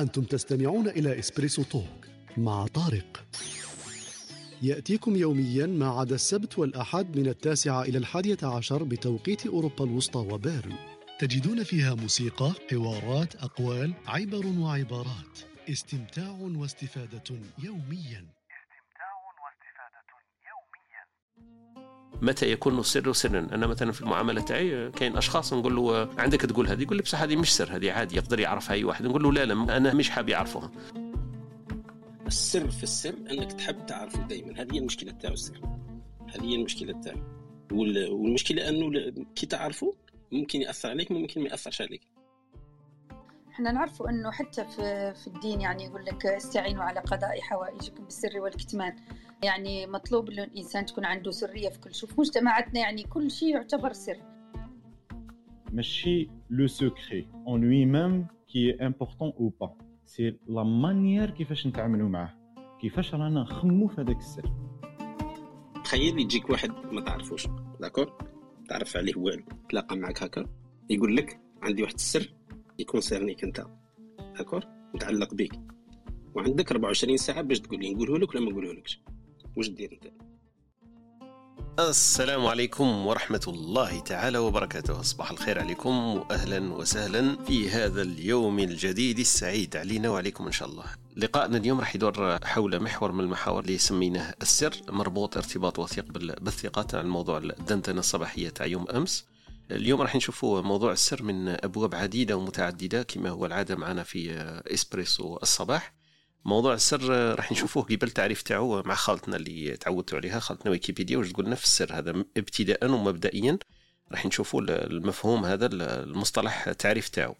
[0.00, 2.06] أنتم تستمعون إلى إسبريسو توك
[2.36, 3.24] مع طارق.
[4.62, 10.74] يأتيكم يوميا ما عدا السبت والأحد من التاسعة إلى الحادية عشر بتوقيت أوروبا الوسطى وبيرن.
[11.18, 15.38] تجدون فيها موسيقى، حوارات، أقوال، عبر وعبارات.
[15.70, 18.39] استمتاع واستفادة يوميا.
[22.22, 26.66] متى يكون السر سرا؟ أنا مثلا في المعاملة تاعي كاين أشخاص نقول له عندك تقول
[26.66, 29.06] هذه يقول لي بصح هذه مش سر هذه عادي يقدر يعرفها أي واحد.
[29.06, 30.70] نقول له لا لا أنا مش حاب يعرفوها
[32.26, 35.60] السر في السر أنك تحب تعرفه دائما هذه هي المشكلة تاعو السر.
[36.34, 37.18] هذه هي المشكلة تاعو.
[37.72, 39.94] والمشكلة أنه كي تعرفه
[40.32, 42.09] ممكن يأثر عليك ممكن ما يأثرش عليك.
[43.60, 48.40] إحنا نعرفوا إنه حتى في في الدين يعني يقول لك استعينوا على قضاء حوائجكم بالسر
[48.40, 48.96] والكتمان.
[49.42, 53.48] يعني مطلوب إنه الإنسان تكون عنده سرية في كل شيء في مجتمعاتنا يعني كل شيء
[53.48, 54.16] يعتبر سر.
[55.72, 62.08] ماشي le secret en lui-même qui est important ou pas c'est la manière كيفاش نتعاملوا
[62.08, 62.34] معاه.
[62.80, 64.52] كيفاش رانا نخمموا في هذاك السر.
[65.84, 67.48] تخيل يجيك واحد ما تعرفوش.
[67.80, 68.18] d'accord
[68.68, 70.46] تعرف عليه والو تلاقى معك هكا.
[70.90, 72.34] يقول لك عندي واحد السر.
[72.80, 73.66] يكونسيرنيك انت.
[74.38, 74.64] d'accord؟
[74.94, 75.52] متعلق بيك.
[76.34, 79.00] وعندك 24 ساعة باش تقول لي نقوله لك ولا ما نقوله لكش؟
[79.56, 80.12] واش دير انت؟
[81.80, 85.02] السلام عليكم ورحمة الله تعالى وبركاته.
[85.02, 90.84] صباح الخير عليكم وأهلا وسهلا في هذا اليوم الجديد السعيد علينا وعليكم إن شاء الله.
[91.16, 96.04] لقاءنا اليوم راح يدور حول محور من المحاور اللي سميناه السر مربوط ارتباط وثيق
[96.40, 99.26] بالثقة عن موضوع الدندنة الصباحية تاع يوم أمس.
[99.70, 104.32] اليوم راح نشوفوا موضوع السر من أبواب عديدة ومتعددة كما هو العادة معنا في
[104.74, 105.94] إسبريسو الصباح.
[106.44, 111.18] موضوع السر راح نشوفوه قبل تعريف تاعو مع خالتنا اللي تعودتوا عليها خالتنا ويكيبيديا.
[111.18, 113.58] واش تقول نفس السر هذا ابتداء ومبدئيا؟
[114.12, 117.36] راح نشوفوا المفهوم هذا المصطلح التعريف تاعو.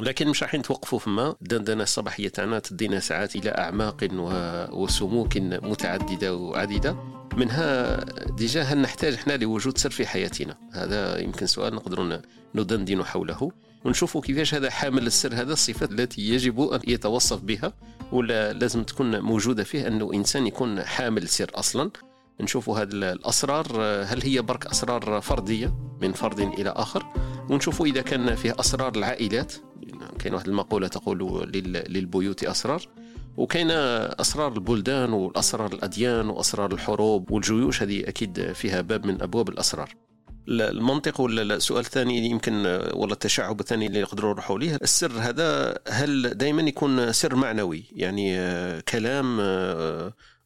[0.00, 1.34] لكن مش راح نتوقفوا فما.
[1.42, 4.08] الدندنة الصباحية تاعنا تدينا ساعات إلى أعماق
[4.72, 6.96] وسموك متعددة وعديدة.
[7.36, 12.20] منها ديجا هل نحتاج إحنا لوجود سر في حياتنا؟ هذا يمكن سؤال نقدر
[12.54, 13.52] ندندن حوله.
[13.84, 17.72] ونشوفوا كيفاش هذا حامل السر هذا الصفات التي يجب أن يتوصف بها
[18.12, 21.90] ولا لازم تكون موجودة فيه أنه إنسان يكون حامل سر أصلا.
[22.40, 27.06] نشوفوا هذه الأسرار هل هي برك أسرار فردية من فرد إلى آخر؟
[27.50, 29.52] ونشوفوا إذا كان فيها أسرار العائلات.
[30.22, 31.50] كاين واحد المقولة تقول
[31.88, 32.88] للبيوت أسرار
[33.36, 39.94] وكاين أسرار البلدان وأسرار الأديان وأسرار الحروب والجيوش هذه أكيد فيها باب من أبواب الأسرار.
[40.48, 44.78] المنطق ولا السؤال الثاني يمكن ولا التشعب الثاني اللي نقدروا نروحوا ليه.
[44.82, 48.36] السر هذا هل دائما يكون سر معنوي؟ يعني
[48.82, 49.38] كلام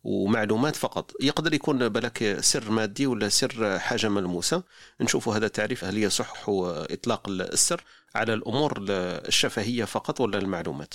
[0.04, 1.12] ومعلومات فقط.
[1.20, 4.62] يقدر يكون بالك سر مادي ولا سر حاجة ملموسة؟
[5.00, 7.84] نشوفوا هذا التعريف هل يصح إطلاق السر؟
[8.16, 10.94] على الأمور الشفهية فقط ولا المعلومات؟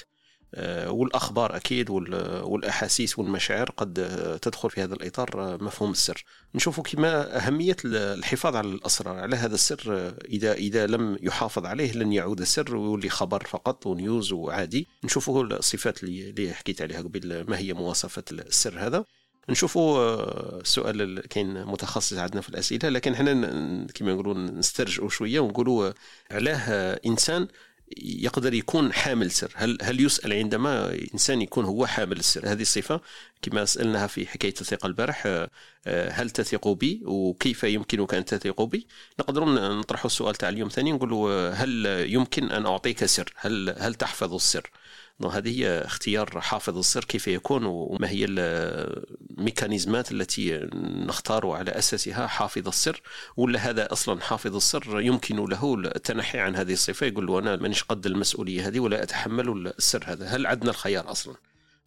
[0.55, 3.93] آه، والأخبار أكيد والأحاسيس والمشاعر قد
[4.41, 6.23] تدخل في هذا الإطار مفهوم السر.
[6.55, 12.13] نشوفوا كما أهمية الحفاظ على الأسرار على هذا السر إذا إذا لم يحافظ عليه لن
[12.13, 14.87] يعود سر ويولي خبر فقط ونيوز وعادي.
[15.03, 19.05] نشوفوا الصفات اللي حكيت عليها قبل ما هي مواصفة السر هذا.
[19.49, 23.33] نشوفوا السؤال آه، كاين متخصص عندنا في الأسئلة لكن إحنا
[23.95, 25.91] كما نقولوا نسترجعوا شوية ونقولوا
[26.31, 27.47] علاه إنسان
[27.97, 29.51] يقدر يكون حامل سر.
[29.55, 33.01] هل هل يسأل عندما إنسان يكون هو حامل السر؟ هذه الصفه
[33.41, 35.49] كما سألناها في حكاية الثقة البارح آه،
[36.09, 38.87] هل تثق بي وكيف يمكنك أن تثق بي؟
[39.19, 39.45] نقدر
[39.79, 41.13] نطرح السؤال تاع اليوم ثاني نقول
[41.53, 44.69] هل يمكن أن أعطيك سر؟ هل هل تحفظ السر؟
[45.29, 50.69] هذه هي اختيار حافظ السر كيف يكون وما هي الميكانيزمات التي
[51.07, 53.01] نختار على أساسها حافظ السر
[53.37, 57.83] ولا هذا أصلا حافظ السر يمكن له التنحي عن هذه الصفة؟ يقول له أنا مانيش
[57.83, 60.25] قد المسؤولية هذه ولا أتحمل السر هذا.
[60.25, 61.35] هل عندنا الخيار أصلا؟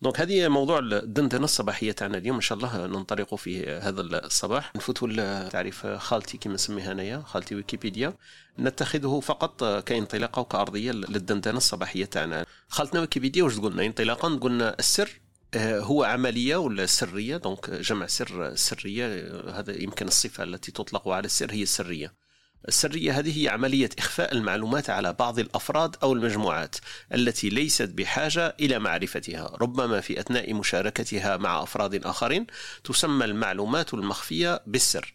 [0.05, 4.77] donc هذه موضوع الدندنه الصباحية تاعنا اليوم إن شاء الله ننطلق في هذا الصباح.
[4.77, 8.15] نفوتوا لتعريف خالتي كما نسميها انايا خالتي ويكيبيديا.
[8.59, 12.47] نتخذه فقط كانطلاقة وكأرضية للدندنه الصباحية تاعنا.
[12.69, 15.11] خالتنا ويكيبيديا واش قلنا انطلاقا قلنا السر
[15.55, 19.06] آه، هو عملية ولا سرية؟ دونك جمع سر سرية
[19.51, 22.24] هذا يمكن الصفة التي تطلق على السر هي السرية.
[22.69, 26.76] السرية هذه هي عملية إخفاء المعلومات على بعض الأفراد أو المجموعات
[27.14, 29.56] التي ليست بحاجة إلى معرفتها.
[29.61, 32.46] ربما في أثناء مشاركتها مع أفراد آخرين
[32.84, 35.14] تسمى المعلومات المخفية بالسر.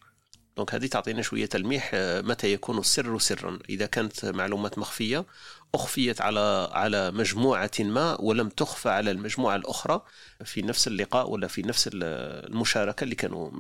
[0.58, 3.60] دونك هذه تعطينا شوية تلميح آه، متى يكون السر سرا.
[3.70, 5.26] إذا كانت معلومات مخفية
[5.76, 10.02] أخفيت على على مجموعة ما ولم تخفى على المجموعة الأخرى
[10.46, 13.52] في نفس اللقاء ولا في نفس المشاركة اللي كانوا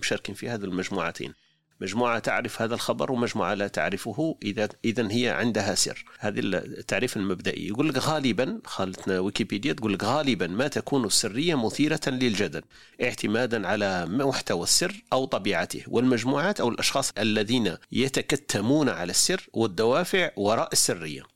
[0.00, 1.34] مشاركين فيها هذه المجموعتين.
[1.80, 6.04] مجموعة تعرف هذا الخبر ومجموعة لا تعرفه إذا إذا هي عندها سر.
[6.18, 7.68] هذه التعريف المبدئي.
[7.68, 12.62] يقول لك غالبا خالتنا ويكيبيديا تقول لك غالبا ما تكون السرية مثيرة للجدل
[13.02, 20.68] اعتمادا على محتوى السر أو طبيعته والمجموعات أو الأشخاص الذين يتكتمون على السر والدوافع وراء
[20.72, 21.33] السرية.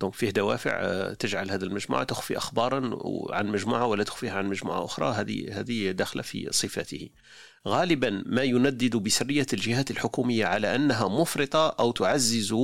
[0.00, 2.98] دونك فيه دوافع آه، تجعل هذه المجموعة تخفي أخبارا
[3.30, 5.14] عن مجموعة ولا تخفيها عن مجموعة أخرى.
[5.14, 7.08] هذه هذه داخلة في صفاته.
[7.68, 12.54] غالبا ما يندد بسرية الجهات الحكومية على أنها مفرطة أو تعزز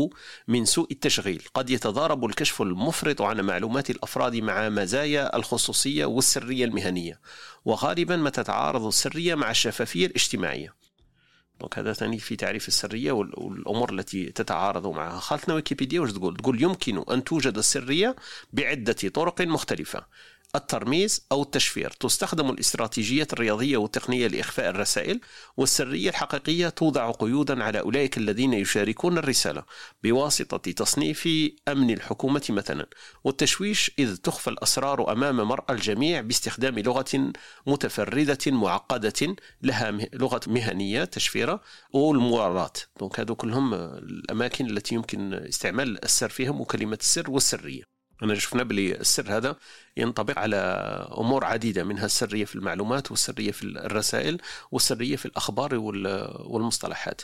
[0.48, 1.42] من سوء التشغيل.
[1.54, 7.20] قد يتضارب الكشف المفرط عن معلومات الأفراد مع مزايا الخصوصية والسرية المهنية.
[7.64, 10.82] وغالبا ما تتعارض السرية مع الشفافية الاجتماعية.
[11.62, 15.18] donc هذا ثاني في تعريف السرية والأمور التي تتعارض معها.
[15.20, 18.16] خالتنا ويكيبيديا واش تقول؟ تقول يمكن أن توجد السرية
[18.52, 20.04] بعدة طرق مختلفة.
[20.54, 21.90] الترميز أو التشفير.
[21.90, 25.20] تستخدم الاستراتيجيات الرياضية والتقنية لإخفاء الرسائل
[25.56, 29.64] والسرية الحقيقية توضع قيودا على أولئك الذين يشاركون الرسالة
[30.02, 31.28] بواسطة تصنيف
[31.68, 32.86] أمن الحكومة مثلا.
[33.24, 37.32] والتشويش إذ تخفى الأسرار أمام مرأى الجميع باستخدام لغة
[37.66, 41.60] متفردة معقدة لها لغة مهنية تشفيرة
[41.92, 47.91] والمواراة donc هذو كلهم الأماكن التي يمكن استعمال السر فيهم وكلمة السر والسرية.
[48.22, 49.56] أنا شفنا بلي السر هذا
[49.96, 50.56] ينطبق على
[51.18, 54.40] أمور عديدة منها السرية في المعلومات والسرية في الرسائل
[54.70, 57.22] والسرية في الأخبار والمصطلحات.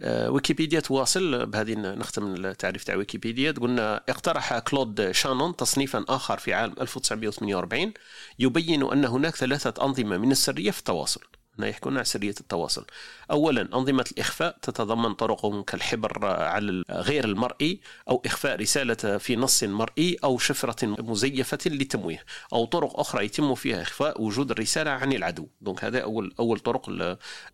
[0.00, 3.52] آه، ويكيبيديا تواصل بهذه نختم التعريف تاع ويكيبيديا.
[3.52, 7.92] قلنا اقترح كلود شانون تصنيفا آخر في عام 1948
[8.38, 11.41] يبين أن هناك ثلاثة أنظمة من السرية في التواصل.
[11.58, 12.86] هنا يحكون عن سرية التواصل.
[13.30, 20.16] أولا أنظمة الإخفاء تتضمن طرق كالحبر على غير المرئي أو إخفاء رسالة في نص مرئي
[20.24, 25.46] أو شفرة مزيفة للتمويه أو طرق أخرى يتم فيها إخفاء وجود الرسالة عن العدو.
[25.60, 26.88] دونك هذا أول أول طرق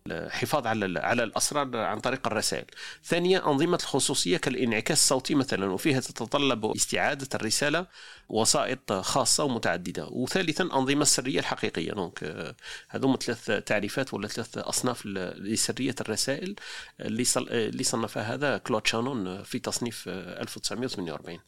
[0.07, 2.65] الحفاظ على على الأسرار عن طريق الرسائل.
[3.03, 7.85] ثانيا أنظمة الخصوصية كالانعكاس الصوتي مثلا وفيها تتطلب استعادة الرسالة
[8.29, 10.07] وسائط خاصة ومتعددة.
[10.11, 11.91] وثالثا أنظمة السرية الحقيقية.
[11.91, 12.55] donc
[12.89, 16.55] هذوم ثلاث تعريفات ولا ثلاث أصناف لسرية الرسائل
[16.99, 21.39] اللي صنفها هذا كلود شانون في تصنيف 1948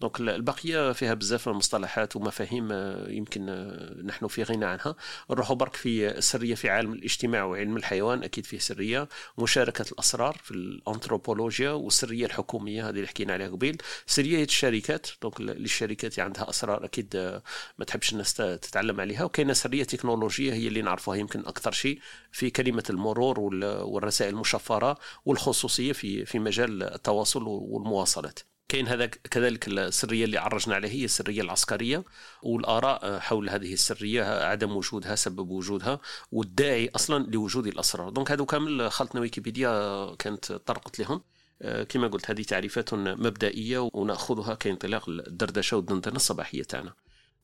[0.00, 4.96] donc البقية فيها بزاف مصطلحات ومفاهيم آه، يمكن آه، نحن في غنى عنها.
[5.30, 9.08] نروحوا برك في السريه في عالم الاجتماع وعلم الحيوان أكيد فيه سرية.
[9.38, 13.76] مشاركة الأسرار في الأنثروبولوجيا والسرية الحكومية هذه اللي حكينا عليها قبيل.
[14.06, 17.42] سرية الشركات donc للشركات عندها أسرار أكيد آه،
[17.78, 19.24] ما تحبش الناس تطلع عليها.
[19.24, 22.00] وكاينة سرية تكنولوجية هي اللي نعرفوها يمكن أكثر شيء
[22.32, 28.40] في كلمة المرور والرسائل المشفرة والخصوصية في في مجال التواصل والمواصلات.
[28.68, 32.04] كاين هذا كذلك السرية اللي عرجنا عليها هي السرية العسكرية.
[32.42, 36.00] والآراء حول هذه السرية عدم وجودها سبب وجودها
[36.32, 38.10] والداعي أصلا لوجود الأسرار.
[38.10, 41.22] donc هذو كامل خالتنا ويكيبيديا كانت طرقت لهم.
[41.62, 46.94] آه، كما قلت هذه تعريفات مبدئية ونأخذها كانطلاق الدردشة والدندنة الصباحية تاعنا.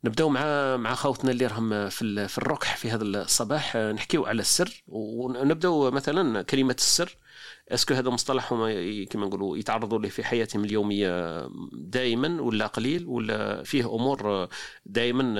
[0.04, 3.76] نبداو مع مع خوتنا اللي راهم في في الركح في هذا الصباح.
[3.76, 7.16] نحكيو على السر ونبداو مثلا كلمة السر.
[7.68, 13.62] أسكو هذا مصطلح هما كما نقولوا يتعرضوا له في حياتهم اليومية دائما ولا قليل ولا
[13.62, 14.48] فيه أمور
[14.86, 15.34] دائما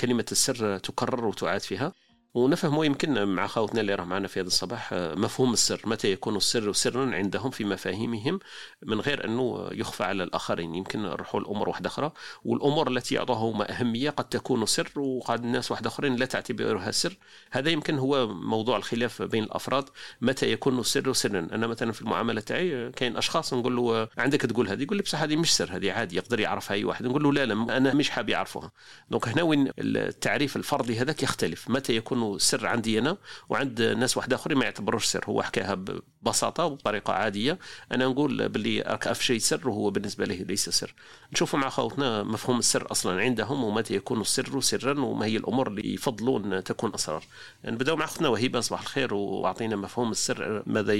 [0.00, 1.92] كلمة السر تكرر وتعاد فيها.
[2.36, 6.36] ونفهم يمكن مع خاوتنا اللي راه معنا في هذا الصباح آه، مفهوم السر متى يكون
[6.36, 8.38] السر سرا عندهم في مفاهيمهم
[8.82, 10.74] من غير أنه يخفى على الآخرين.
[10.74, 12.12] يمكن نروحوا الأمور واحدة أخرى
[12.44, 17.16] والأمور التي يعطوها أهمية قد تكون سر وقد الناس واحد أخرين لا تعتبرها سر.
[17.50, 19.84] هذا يمكن هو موضوع الخلاف بين الأفراد
[20.20, 21.48] متى يكون السر سرا.
[21.52, 25.22] أنا مثلا في المعاملة تاعي كاين أشخاص نقول له عندك تقول هذه يقول لي بصح
[25.22, 27.06] هذه مش سر هذه عادي يقدر يعرفها أي واحد.
[27.06, 28.70] نقول له لا لا أنا مش حاب يعرفها
[29.10, 31.70] دونك هنا وين التعريف الفردي هذاك يختلف.
[31.70, 33.16] متى يكون سر عندي أنا
[33.48, 37.58] وعند ناس واحد اخرين ما يعتبروش سر هو حكاها ببساطة وبطريقة عادية.
[37.92, 40.94] أنا نقول باللي راك شيء سر وهو بالنسبة له ليس سر.
[41.32, 45.94] نشوفوا مع خوتنا مفهوم السر أصلا عندهم ومتى يكون السر سرا وما هي الأمور اللي
[45.94, 47.24] يفضلون تكون أسرار.
[47.64, 50.94] نبداو مع اختنا وهبه صباح الخير وأعطينا مفهوم السر ماذا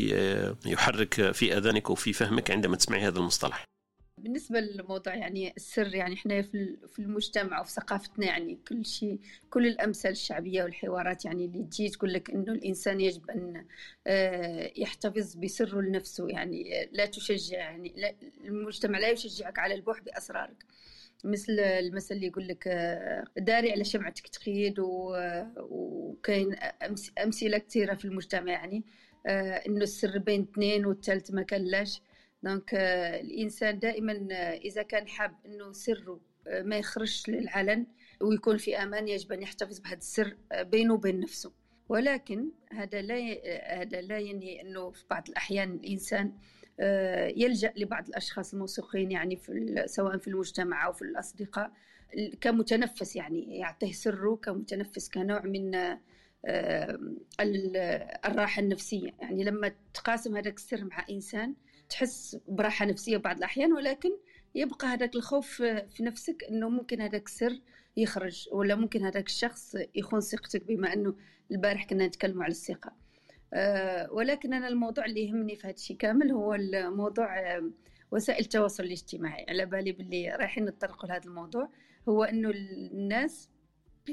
[0.67, 3.65] يحرك في آذانك وفي فهمك عندما تسمعي هذا المصطلح.
[4.19, 9.21] بالنسبة للموضوع يعني السر يعني إحنا في المجتمع وفي ثقافتنا يعني كل شيء
[9.51, 13.67] كل الأمثال الشعبية والحوارات يعني اللي تجي تقول لك إنه الإنسان يجب أن
[14.07, 20.65] آه، يحتفظ بسره لنفسه يعني لا تشجع يعني المجتمع لا يشجعك على البوح بأسرارك.
[21.25, 24.75] مثل المثل اللي يقول لك آه، داري على شمعتك تخيد
[25.59, 26.57] وكاين
[27.25, 28.85] أمثلة كثيرة في المجتمع يعني
[29.27, 32.03] آه، إنه السر بين اثنين والثالث ما كلاش
[32.47, 32.79] دونك euh,
[33.25, 37.87] الإنسان دائما euh, إذا كان حاب إنه سره euh, ما يخرجش للعلن
[38.21, 41.53] ويكون في أمان يجب أن يحتفظ بهذا السر بينه وبين نفسه.
[41.89, 43.17] ولكن هذا لا
[43.83, 46.33] هذا لا ينهي إنه في بعض الأحيان الإنسان
[46.81, 51.73] آه، يلجأ لبعض الأشخاص الموثوقين يعني في سواء في المجتمع أو في الأصدقاء
[52.41, 56.99] كمتنفس يعني يعطيه سره كمتنفس كنوع من آه،
[58.27, 59.11] الراحة النفسية.
[59.21, 61.55] يعني لما تقاسم هذاك السر مع إنسان
[61.89, 64.11] تحس براحة نفسية بعض الأحيان ولكن
[64.55, 67.61] يبقى هذاك الخوف في نفسك إنه ممكن هذاك السر
[67.97, 71.15] يخرج ولا ممكن هذاك الشخص يخون ثقتك بما إنه
[71.51, 72.93] البارح كنا نتكلموا على الثقة.
[73.55, 77.29] أه ولكن أنا الموضوع اللي يهمني في هذا الشيء كامل هو الموضوع
[78.11, 79.47] وسائل التواصل الاجتماعي.
[79.49, 81.69] على بالي باللي رايحين نتطرقوا لهذا الموضوع
[82.09, 83.49] هو إنه الناس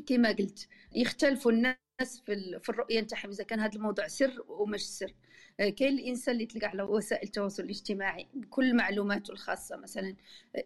[0.07, 2.23] كما قلت يختلفوا الناس
[2.61, 5.05] في الرؤية نتاعهم إذا كان هذا الموضوع سر ومش سر.
[5.05, 5.13] آه،
[5.57, 10.15] كاين الإنسان اللي تلقى على وسائل التواصل الاجتماعي بكل معلوماته الخاصة مثلا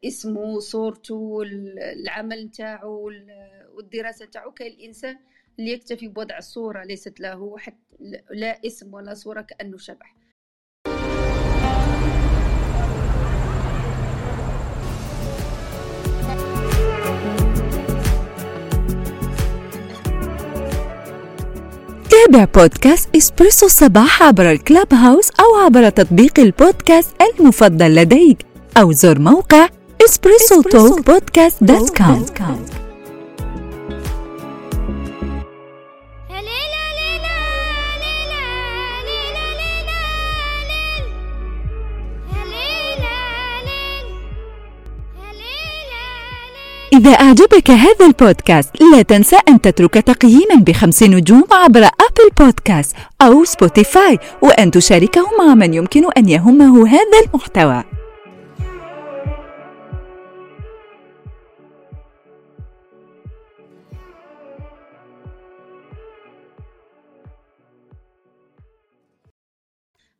[0.05, 3.11] اسمه صورته العمل نتاعو
[3.73, 4.51] والدراسة نتاعو.
[4.51, 5.19] كاين الإنسان
[5.59, 7.77] اللي يكتفي بوضع الصورة ليست له حتى
[8.31, 10.15] لا اسم ولا صورة كأنه شبح.
[22.31, 28.37] تابع بودكاست إسبريسو الصباح عبر الكلاب هاوس أو عبر تطبيق البودكاست المفضل لديك
[28.77, 29.69] أو زر موقع
[30.05, 32.25] Espresso Talk Podcast dot com.
[46.97, 53.43] إذا أعجبك هذا البودكاست لا تنسى أن تترك تقييما بخمس نجوم عبر Apple Podcast أو
[53.43, 57.83] سبوتيفاي وأن تشاركه مع من يمكن أن يهمه هذا المحتوى.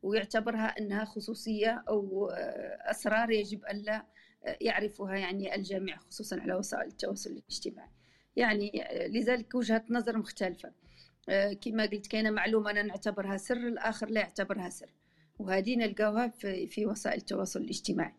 [0.02, 2.30] ويعتبرها أنها خصوصية أو
[2.90, 4.04] أسرار يجب أن لا
[4.60, 7.88] يعرفها يعني الجميع خصوصا على وسائل التواصل الاجتماعي.
[8.36, 10.72] يعني لذلك وجهة نظر مختلفة.
[11.28, 14.94] آه، كما قلت كاينة معلومة أنا نعتبرها سر الآخر لا يعتبرها سر.
[15.38, 18.14] وهذه نلقاوها في, وسائل التواصل الاجتماعي.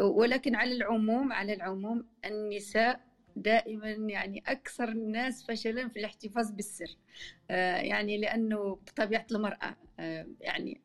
[0.00, 3.00] ولكن على العموم على العموم النساء
[3.36, 6.96] دائما يعني أكثر الناس فشلا في الاحتفاظ بالسر.
[7.50, 10.80] آه، يعني لأنه بطبيعة المرأة آه، يعني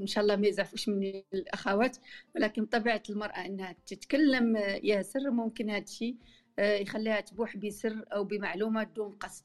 [0.00, 1.96] إن شاء الله ما يزعفوش من الأخوات
[2.36, 6.16] ولكن بطبيعة المرأة أنها تتكلم ياسر ممكن هذا الشيء
[6.58, 9.44] آه، يخليها تبوح بسر أو بمعلومة دون قصد.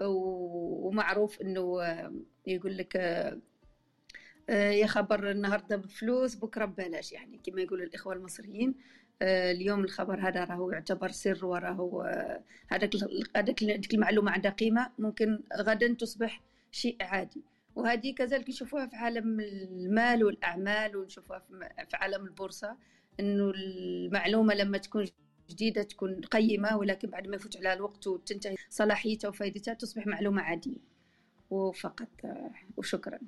[0.00, 1.82] ومعروف أنه
[2.46, 2.94] يقول لك
[4.50, 7.12] يا خبر النهارده بفلوس بكرة ببلاش.
[7.12, 8.74] يعني كما يقول الإخوة المصريين
[9.22, 12.90] آه، اليوم الخبر هذا راهو يعتبر سر وراهو آه، هذاك
[13.36, 13.62] هذاك
[13.94, 14.90] المعلومة عندها قيمة.
[14.98, 17.42] ممكن غدا تصبح شيء عادي.
[17.76, 21.42] وهذه كذلك نشوفوها في عالم المال والأعمال ونشوفوها
[21.88, 22.76] في عالم البورصة
[23.20, 25.06] إنه المعلومة لما تكون
[25.50, 30.96] جديدة تكون قيمة ولكن بعد ما يفوت عليها الوقت وتنتهي صلاحيتها وفائدتها تصبح معلومة عادية.
[31.50, 32.08] وفقط
[32.76, 33.18] وشكرا.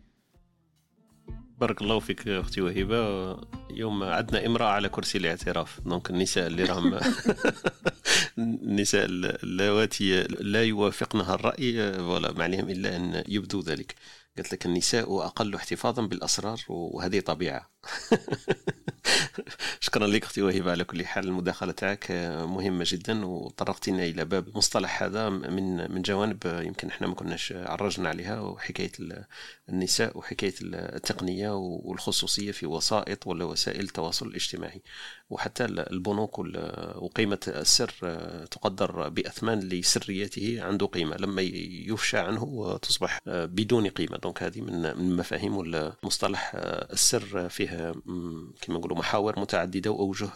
[1.59, 3.31] بارك الله فيك أختي وهبة.
[3.71, 5.81] يوم عندنا امرأة على كرسي الاعتراف.
[5.81, 7.00] دونك النساء اللي راهم
[8.38, 9.05] النساء
[9.45, 13.95] اللواتي لا يوافقنها الرأي ولا ما عليهم إلا أن يبدوا ذلك.
[14.37, 17.71] قالت لك النساء أقل احتفاظا بالأسرار وهذه طبيعة.
[19.88, 22.11] شكرا لك أختي وهبه على كل حال المداخله تاعك
[22.47, 28.09] مهمة جدا وطرقتنا إلى باب المصطلح هذا من من جوانب يمكن إحنا ما كناش عرجنا
[28.09, 28.92] عليها وحكاية
[29.68, 34.83] النساء وحكاية التقنية والخصوصية في وسائط ولا وسائل التواصل الاجتماعي.
[35.30, 36.38] وحتى البنوك
[36.97, 37.90] وقيمة السر
[38.50, 44.16] تقدر بأثمان لسريته عنده قيمة لما يفشى عنه تصبح بدون قيمة.
[44.16, 46.52] دونك هذه من مفاهيم المصطلح
[46.92, 47.92] السر فيه
[48.61, 49.78] كما نقولوا محاور متعددة.
[49.87, 50.31] وأوجه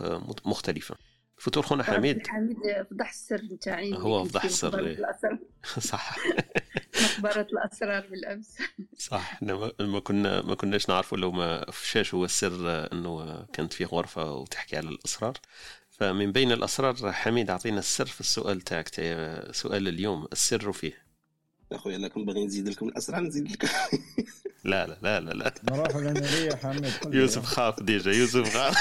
[0.45, 0.95] مختلفة.
[1.39, 2.27] فتور خونا حميد.
[2.27, 2.57] حميد
[2.91, 4.97] فضح السر نتاعي هو فضح السر
[5.81, 6.17] صح.
[7.03, 8.59] مقبرة الأسرار بالأمس.
[9.11, 9.43] صح.
[9.81, 14.77] ما كنا ما كناش نعرفوا لو ما فشاش هو السر أنه كانت فيه غرفة وتحكي
[14.77, 15.35] على الأسرار.
[15.91, 18.89] فمن بين الأسرار حميد أعطينا السر في السؤال تاعك
[19.53, 21.02] سؤال اليوم السر فيه.
[21.77, 23.69] اخويا لكم باغي نزيد لكم الأسرع نزيد لكم.
[24.65, 25.53] لا لا لا لا لا.
[25.71, 28.77] نروح لنا حمد يوسف خاف ديجا يوسف خاف.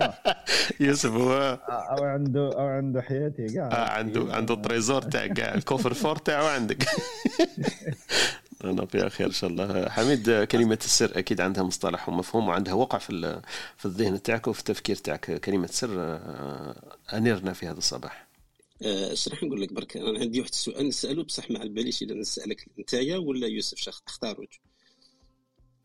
[0.80, 5.94] يوسف هو أو عنده أو عنده حياتي كاع آه عنده عنده التريزور تاع كاع الكوفر
[5.94, 6.86] فور تاعو عندك.
[8.64, 9.88] أنا في خير إن شاء الله.
[9.88, 13.40] حميد كلمة السر أكيد عندها مصطلح ومفهوم وعندها وقع في
[13.76, 15.40] في الذهن تاعك وفي التفكير تاعك.
[15.40, 16.74] كلمة سر آه،
[17.12, 18.27] أنيرنا في هذا الصباح.
[18.82, 22.14] اش راح نقول لك برك؟ أنا عندي واحد السؤال نسألو بصح ما على باليش اذا
[22.14, 24.46] نسألك نتايا ولا يوسف شخص اختاروا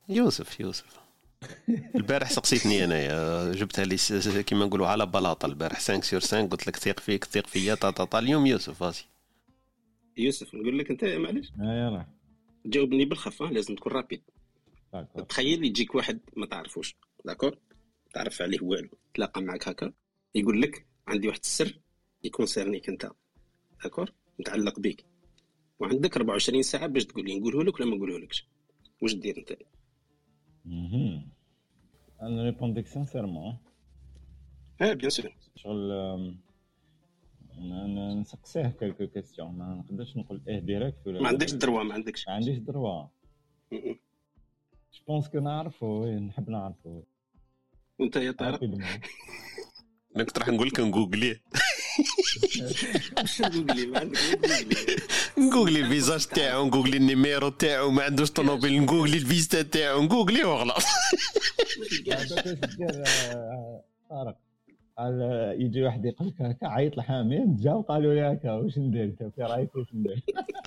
[0.10, 1.00] يوسف يوسف.
[1.96, 3.52] البارح سقسيتني أنايا.
[3.52, 5.80] جبتها لي كيما نقولوا على بلاطة البارح.
[5.80, 9.06] 5 سور 5 قلت لك ثيق فيك ثيق فيا تا تا اليوم يوسف فاسي
[10.18, 12.06] يوسف نقول لك انت معليش؟ آه يلا
[12.66, 14.22] جاوبني بالخف لازم تكون رابيد
[15.30, 16.96] تخيل يجيك واحد ما تعرفوش
[17.26, 17.58] d'accord؟
[18.14, 19.94] تعرف عليه والو تلاقى معك هكا
[20.36, 21.80] يقول لك عندي واحد السر
[22.24, 23.12] ي concerne يك انت.
[23.84, 25.06] d'accord؟ متعلق بيك.
[25.80, 28.48] وعندك 24 ساعة باش تقول لي نقوله لك ولا ما نقوله لكش
[29.02, 29.58] واش دير انت؟
[32.22, 33.58] أنا répond يك sincèrement
[34.82, 35.36] آه bien sûr.
[35.56, 35.92] شغل
[38.20, 39.58] نسقسيه quelques questions.
[39.58, 42.28] ما نقدرش نقول إيه direct ولا ما عندكش droit ما عندكش.
[42.28, 43.08] ما عنديش droit
[45.10, 47.04] جو كو نعرفو نحب نعرفو
[48.00, 48.64] وأنت يا طارق؟
[50.16, 51.40] أنا كنت راح نقول لك نجوجلي
[55.38, 60.86] نجوجلي الفيزاج تاعو نجوجلي النيميرو تاعو ما عندوش طوموبيل نجوجلي الفيزا تاعو نجوجلي وخلاص
[64.10, 64.38] طارق
[64.98, 65.22] قال
[65.60, 69.42] يجي واحد يقول لك هكا عيط لحامد جاو قالوا لي هكا واش ندير انت في
[69.42, 70.24] رايك واش ندير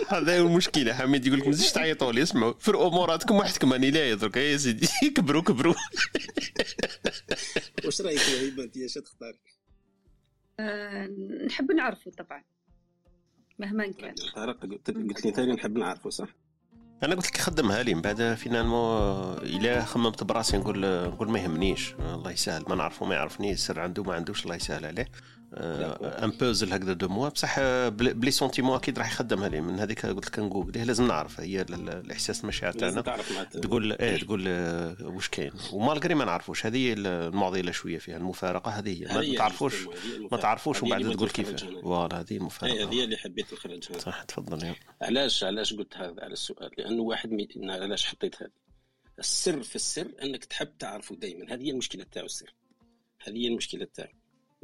[0.09, 3.91] هذا هو المشكلة حميد يقول لك ما تزيدش تعيطوا لي اسمعوا فرقوا اموراتكم وحدكم راني
[3.91, 5.75] لا درك يا سيدي كبروا كبروا
[7.85, 9.39] واش رايك يا هبه انت اش تختاري؟
[10.61, 11.07] آه،
[11.47, 12.43] نحب نعرفه طبعا
[13.59, 14.15] مهما كان.
[15.09, 16.29] قلت لي ثاني نحب نعرفه صح؟
[17.03, 19.03] أنا قلت لك خدمها لي من بعد finalement
[19.39, 22.65] الا خممت براسي نقول نقول ما يهمنيش الله يسهل.
[22.69, 25.07] ما نعرفه ما يعرفني السر عنده ما عندوش الله يسهل عليه.
[25.55, 27.29] un puzzle هكذا de moi.
[27.29, 30.73] بصح بلي sentiment أكيد راح يخدمها لي من هذيك قلت لك نقول.
[30.73, 31.41] لازم نعرف.
[31.41, 33.01] هي الإحساس المشاعر تاعنا
[33.53, 35.53] تقول إيه تقول آه، واش كاين.
[35.73, 36.67] و malgré ما نعرفوش.
[36.67, 39.31] هذه المعضلة شوية فيها المفارقة هذه هي.
[39.31, 39.75] ما تعرفوش
[40.33, 41.65] ما تعرفوش ومن بعد تقول كيف.
[41.83, 46.71] voilà هذه المفارقه هذه اللي حبيت نخرجها صح تفضل علاش علاش قلت هذا على السؤال؟
[46.79, 47.49] لأنه واحد mais...
[47.63, 48.51] علاش حطيت هذه؟
[49.19, 52.55] السر في السر إنك تحب تعرفه دائما هذه هي المشكلة تاعو السر.
[53.27, 54.13] هذه هي المشكلة تاعو.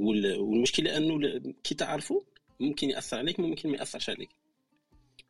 [0.02, 2.24] والمشكلة أنه كي تعرفه
[2.60, 4.30] ممكن يأثر عليك ممكن ما يأثرش عليك.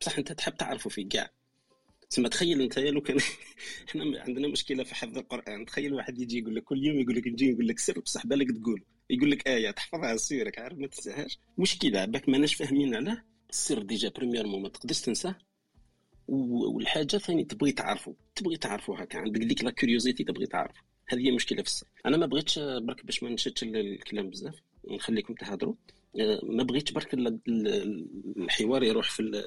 [0.01, 1.29] بصح أنت تحب تعرفه في كاع
[2.09, 3.17] تسمى تخيل أنت لو كان
[3.89, 5.65] إحنا عندنا مشكلة في حفظ القرآن.
[5.65, 8.51] تخيل واحد يجي يقول لك كل يوم يقول لك نجي نقول لك سر بصح بالك
[8.51, 8.83] تقول.
[9.09, 13.23] يقول لك آية تحفظها سيرك عارف ما تنساهاش؟ مشكلة باك ماناش فاهمين علاه.
[13.49, 15.35] السر déjà premièrement ما تقدرش تنساه.
[16.27, 18.15] والحاجة ثاني تبغي تعرفه.
[18.35, 20.81] تبغي تعرفه هكا عندك ديك la curiosité تبغي تعرفه.
[21.07, 24.55] هذه هي مشكلة في السر أنا ما بغيتش برك باش ما نشدش الكلام بزاف
[24.87, 25.75] نخليكم تهضروا.
[26.19, 27.13] آه، ما بغيتش برك
[28.37, 29.43] الحوار يروح في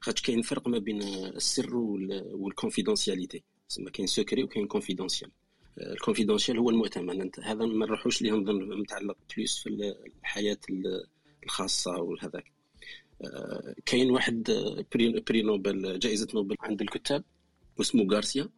[0.00, 5.30] خاطر كاين فرق ما بين السر وال confidentialité تسمى كاين secret وكاين confidentiel
[5.78, 10.58] آه، ال confidentiel هو المؤتمن هذا ما نروحوش ليه نظن متعلق plus في الحياة
[11.44, 12.52] الخاصة وهذاك
[13.24, 14.50] آه، كاين واحد
[15.28, 17.24] prix Nobel جائزة نوبل عند الكتاب
[17.78, 18.48] واسمه غارسيا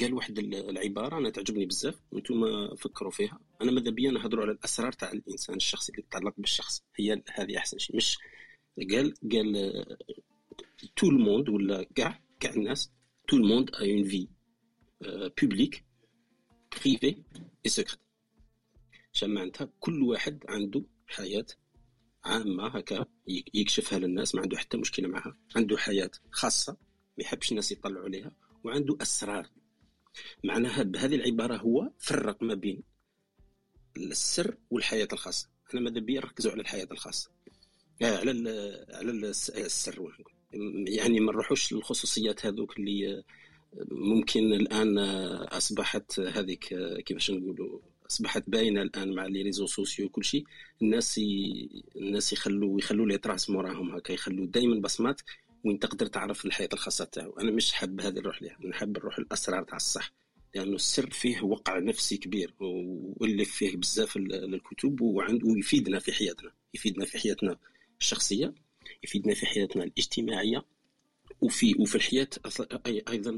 [0.00, 2.36] قال واحد العبارة أنا تعجبني بزاف وأنتم
[2.76, 3.40] فكروا فيها.
[3.62, 6.82] أنا ماذا بيا؟ نهضروا على الأسرار تاع الإنسان الشخصي اللي يتعلق بالشخص.
[6.96, 7.96] هي هذه أحسن شيء.
[7.96, 8.18] مش
[8.90, 9.96] قال قال
[10.96, 12.90] tout le monde ولا كاع كاع الناس
[13.28, 14.28] tout le monde a une vie
[15.42, 15.84] publique
[16.72, 17.16] privée
[17.66, 17.98] et secrète
[19.22, 21.46] معناتها كل واحد عنده حياة
[22.24, 23.06] عامة هكا
[23.54, 26.72] يكشفها للناس ما عنده حتى مشكلة معها عنده حياة خاصة
[27.18, 28.32] ما يحبش الناس يطلعوا عليها
[28.64, 29.48] وعنده أسرار.
[30.44, 32.82] معناها بهذه العبارة هو فرق ما بين
[33.96, 35.48] السر والحياة الخاصة.
[35.74, 37.30] أنا ماذا بيا نركزوا على الحياة الخاصة.
[38.02, 38.30] آه، على
[38.92, 40.12] على السر
[40.86, 43.24] يعني ما نروحوش للخصوصيات هذوك اللي
[43.90, 44.98] ممكن الآن
[45.48, 50.44] أصبحت هذيك كيفاش نقولوا أصبحت باينة الآن مع les réseaux sociaux كل شيء.
[50.82, 51.84] الناس ي...
[51.96, 55.20] الناس يخلوا يخلوا les traces موراهم هكا يخلوا دائما بصمات
[55.64, 57.32] وين تقدر تعرف الحياة الخاصة تاعو.
[57.32, 60.12] أنا مش حاب هذه نروح لها نحب نروح الأسرار تاع الصح.
[60.54, 66.52] لأنه السر فيه وقع نفسي كبير واللي فيه بزاف الكتب وعنده ويفيدنا في حياتنا.
[66.74, 67.58] يفيدنا في حياتنا
[68.00, 68.54] الشخصية
[69.04, 70.64] يفيدنا في حياتنا الاجتماعية
[71.40, 72.28] وفي وفي الحياة
[73.08, 73.30] أيضا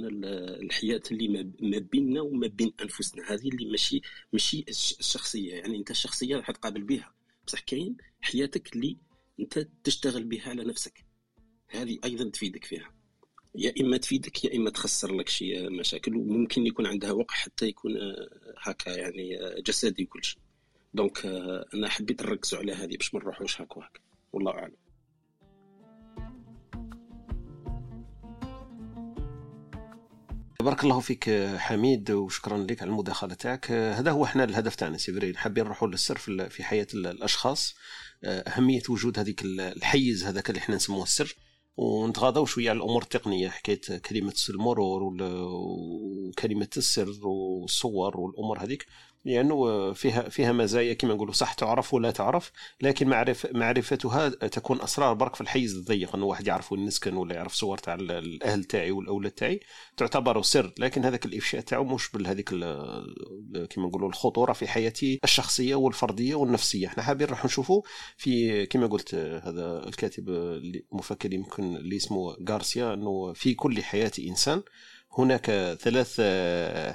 [0.62, 3.32] الحياة اللي ما بيننا وما بين أنفسنا.
[3.32, 4.00] هذه اللي ماشي
[4.32, 5.54] ماشي الشخصية.
[5.54, 7.14] يعني أنت الشخصية راح تقابل بها.
[7.46, 8.96] بصح كاين حياتك اللي
[9.40, 11.03] أنت تشتغل بها على نفسك.
[11.74, 12.90] هذه أيضا تفيدك فيها.
[13.54, 17.96] يا إما تفيدك يا إما تخسر لك شي مشاكل وممكن يكون عندها وقع حتى يكون
[17.96, 20.38] آه، هكا يعني آه، جسدي وكل شيء.
[20.94, 24.00] donc آه، أنا حبيت نركزوا على هذه باش ما نروحوش هكا وهكا.
[24.32, 24.76] والله أعلم.
[30.60, 35.19] بارك الله فيك حميد وشكرا لك على المداخله تاعك هذا هو إحنا الهدف تاعنا c'est
[35.19, 37.74] vrai حابين نروحوا للسر في حياة الأشخاص.
[38.24, 41.36] أهمية وجود هذيك الحيز هذاك اللي إحنا نسموه السر.
[41.76, 48.86] ونتغاضوا شوية على الأمور التقنية حكاية كلمة المرور وكلمة السر والصور والأمور هذيك.
[49.24, 55.14] لأنه فيها فيها مزايا كما نقولوا صح تعرف ولا تعرف لكن معرف معرفتها تكون أسرار
[55.14, 58.90] برك في الحيز الضيق إنه واحد يعرف وين نسكن ولا يعرف صور تاع الأهل تاعي
[58.90, 59.60] والأولاد تاعي
[59.96, 60.72] تعتبر سر.
[60.78, 66.86] لكن هذاك الإفشاء تاعو مش بهذيك كما نقولوا الخطورة في حياتي الشخصية والفردية والنفسية.
[66.86, 67.82] إحنا حابين نروح نشوفوا
[68.16, 74.62] في كما قلت هذا الكاتب المفكر يمكن اللي اسمه غارسيا إنه في كل حياة إنسان
[75.18, 76.20] هناك ثلاث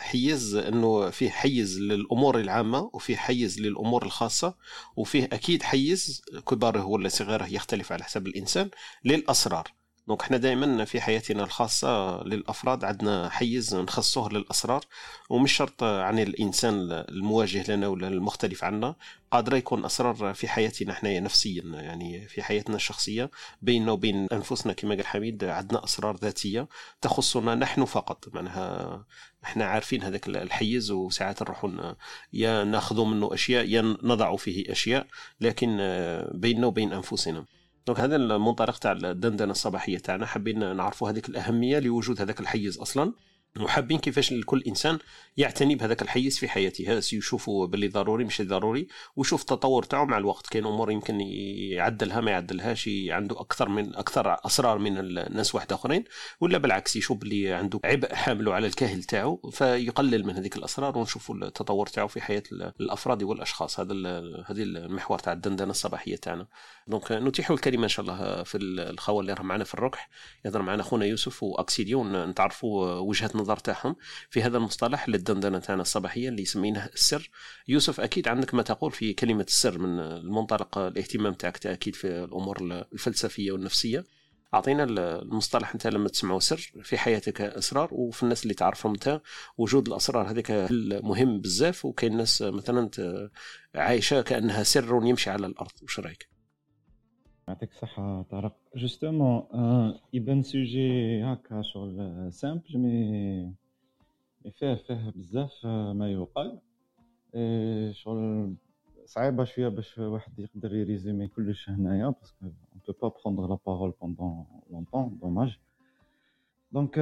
[0.01, 4.55] حيز إنه فيه حيز للأمور العامة وفيه حيز للأمور الخاصة
[4.95, 8.69] وفيه أكيد حيز كباره ولا صغاره يختلف على حسب الإنسان
[9.05, 9.78] للأسرار.
[10.09, 14.85] دونك إحنا دائما في حياتنا الخاصة للأفراد عندنا حيز نخصوه للأسرار
[15.29, 18.95] ومش شرط عن الإنسان المواجه لنا ولا المختلف عنا
[19.31, 24.95] قادرة يكون أسرار في حياتنا إحنا نفسيا يعني في حياتنا الشخصية بيننا وبين أنفسنا كما
[24.95, 26.67] قال حميد عندنا أسرار ذاتية
[27.01, 29.05] تخصنا نحن فقط معناها
[29.43, 31.93] إحنا عارفين هذاك الحيز وساعات نروحوا
[32.33, 35.07] يا ناخذ منه أشياء يا نضع فيه أشياء
[35.41, 35.77] لكن
[36.33, 37.45] بيننا وبين أنفسنا.
[37.87, 43.13] دونك هذا المنطلق تاع الدندنة الصباحية تاعنا حابين نعرفوا هذيك الأهمية لوجود هذاك الحيز أصلا.
[43.57, 44.99] وحابين كيفاش كل إنسان
[45.37, 46.91] يعتني بهذاك الحيز في حياته.
[47.13, 50.47] يشوفوا باللي ضروري مش ضروري ويشوف التطور تاعو مع الوقت.
[50.47, 56.03] كاين أمور يمكن يعدلها ما يعدلهاش عنده أكثر من أكثر أسرار من الناس واحد آخرين
[56.41, 61.35] ولا بالعكس يشوف باللي عنده عبء حامله على الكاهل تاعو فيقلل من هذيك الأسرار ونشوفوا
[61.35, 63.79] التطور تاعو في حياة الأفراد والأشخاص.
[63.79, 63.93] هذا
[64.45, 66.47] هذه المحور تاع الدندنة الصباحية تاعنا.
[66.87, 70.09] دونك نتيحوا الكلمة إن شاء الله في الخوال اللي راه معنا في الركح.
[70.45, 73.95] يهضر معنا خونا يوسف واكسيديون نتعرفوا وجهة النظر تاعهم
[74.29, 77.29] في هذا المصطلح للدندنة تاعنا الصباحية اللي سميناه السر.
[77.67, 82.57] يوسف أكيد عندك ما تقول في كلمة السر من المنطلق الاهتمام تاعك أكيد في الأمور
[82.93, 84.05] الفلسفية والنفسية.
[84.53, 89.21] أعطينا المصطلح أنت لما تسمعوا سر في حياتك أسرار وفي الناس اللي تعرفهم أنت
[89.57, 90.51] وجود الأسرار هذيك
[91.03, 92.89] مهم بزاف؟ وكاين ناس مثلا
[93.75, 95.71] عايشة كأنها سر يمشي على الأرض.
[95.83, 96.38] وش رأيك؟
[97.49, 98.55] يعطيك الصحة طارق.
[98.75, 99.43] justement
[100.13, 103.53] يبان sujet هكا شغل simple mais
[104.51, 106.59] فيه فيه بزاف ما يقال.
[107.95, 108.53] شغل
[109.05, 112.55] صعيبة شوية باش واحد يقدر ي résumer كلش هنايا parce que on
[112.87, 115.59] peut pas prendre la parole pendant longtemps dommage
[116.71, 116.99] donc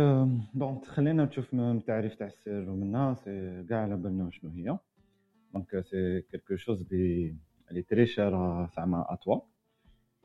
[0.53, 4.77] bon خلينا نشوف من التعريف تاع السر ومنها c'est كاع على بالنا شنو هي.
[5.53, 6.83] donc c'est quelque chose
[7.71, 8.31] لي très cher
[8.67, 9.39] زعما à toi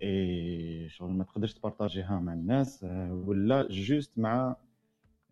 [0.03, 4.57] et شغل ما تقدرش ت partager ها مع الناس ولا juste مع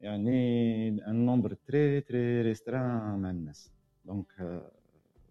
[0.00, 3.72] يعني un nombre très très restreint مع الناس
[4.05, 4.26] donc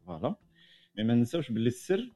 [0.06, 0.36] voilà
[0.98, 2.12] mais ما ننساوش بلي السر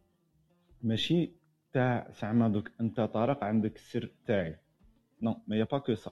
[0.82, 1.32] ماشي
[1.74, 4.58] تاع زعما دوك انت طارق عندك السر تاعي
[5.22, 6.12] non mais y a pas que ça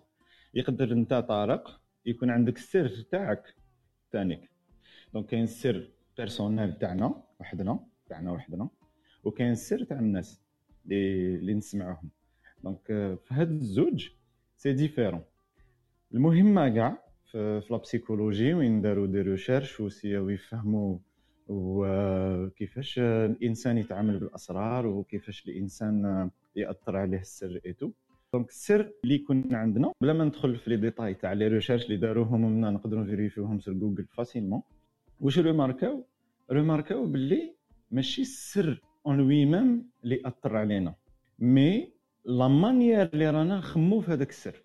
[0.53, 3.55] يقدر انت طارق يكون عندك السر تاعك
[4.11, 4.49] تانيك
[5.13, 8.69] donc كاين السر personnel تاعنا وحدنا تاعنا وحدنا
[9.23, 10.41] وكاين السر تاع الناس
[10.85, 12.09] اللي اللي نسمعوهم
[12.63, 12.85] donc
[13.23, 14.09] في هاد الزوج
[14.57, 15.21] c'est différent
[16.13, 20.97] المهمه كاع في la psychologie وين داروا des recherches و essayé او يفهموا
[21.47, 27.91] وكيفاش الإنسان يتعامل بالأسرار وكيفاش الإنسان يأثر عليه السر et
[28.33, 31.85] tout donc السر اللي يكون عندنا بلا ما ندخل في les détails تاع les recherches
[31.85, 34.61] اللي داروهم نقدروا ن vérifier وهم sur Google facilement
[35.19, 36.05] واش remarqué
[36.51, 37.55] او remarqué او باللي
[37.91, 40.95] ماشي السر en lui-même اللي اثر علينا
[41.39, 41.93] mais
[42.25, 44.63] la manière اللي رانا نخمو في هذاك السر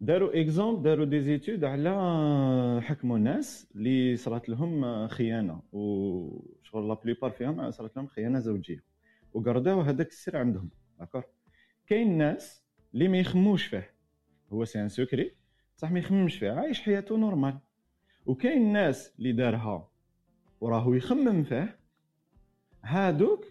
[0.00, 7.30] داروا exemple داروا des études على حكموا ناس اللي صرات لهم خيانه وشغل la plupart
[7.30, 8.84] فيهم صرات لهم خيانه زوجيه
[9.34, 11.22] و gardé او هذاك السر عندهم d'accord
[11.86, 13.90] كاين ناس اللي ما يخموش فيه
[14.52, 15.32] هو c'est un secret
[15.76, 17.58] صح ما يخممش فيه عايش حياته normal
[18.26, 19.88] وكاين ناس اللي دارها
[20.60, 21.78] وراهو يخمم فيه
[22.82, 23.44] هادوك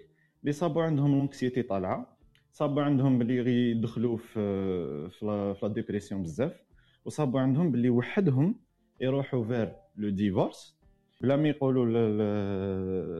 [0.45, 2.17] اللي صابوا عندهم l'anxiété طالعة
[2.51, 6.63] صابوا عندهم باللي يدخلوا في في la dépression بزاف
[7.05, 8.55] وصابوا عندهم باللي وحدهم
[9.01, 10.77] يروحوا vers le divorce
[11.21, 11.85] بلا ما يقولوا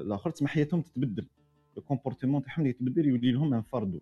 [0.01, 1.27] الآخر تسمى حياتهم تتبدل.
[1.77, 3.99] ال comportement تاعهم يتبدل يولي لهم انفردوا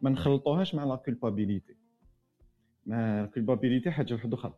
[0.00, 1.76] ما نخلطوهاش مع la culpabilité
[2.86, 4.54] mais la culpabilité حاجة وحده أخرى.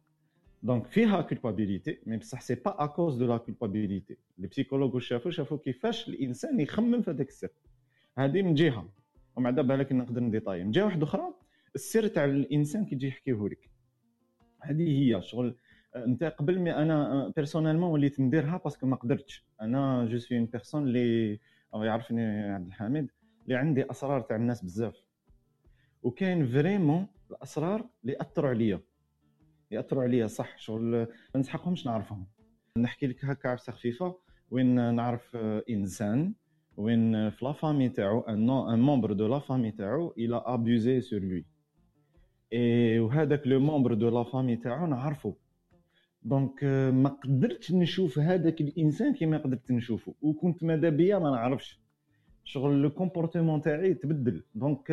[0.63, 5.31] donc فيها culpabilité mais بصح c'est pas à cause de la culpabilité les psychologues شافوا
[5.31, 7.49] شافوا كيفاش الإنسان يخمم في هذاك السر.
[8.19, 8.89] هذه من جهة.
[9.37, 11.35] ومع دابا بالك نقدر ن détailler من جهة واحدة أخرى
[11.75, 13.71] السر تاع الإنسان كي يجي يحكيه لك
[14.63, 15.57] هذه هي شغل
[15.97, 19.47] أنت قبل مي أنا بيرسونيلمون وليت نديرها parce que ما قدرتش.
[19.61, 21.41] أنا je suis une personne اللي
[21.75, 23.11] يعرفني عبد الحميد
[23.45, 25.05] اللي عندي أسرار تاع الناس بزاف.
[26.03, 28.81] وكاين vraiment الأسرار اللي أثروا عليا.
[29.71, 30.59] ياثروا عليا صح.
[30.59, 30.91] شغل
[31.35, 32.27] ما نسحقهمش نعرفهم.
[32.79, 34.19] نحكي لك هكا عفسه خفيفة
[34.51, 35.37] وين نعرف
[35.71, 36.35] إنسان.
[36.77, 41.21] وين في la famille تاعو un membre de la famille تاعو il a abusé sur
[41.21, 41.45] lui
[42.53, 45.35] et وهذاك le membre de la famille تاعو نعرفه
[46.23, 46.65] donc
[47.03, 51.81] ما قدرتش نشوف هذاك الانسان كيما قدرت نشوفه وكنت ماذا بيا ما نعرفش
[52.45, 54.93] شغل le comportement تاعي تبدل donc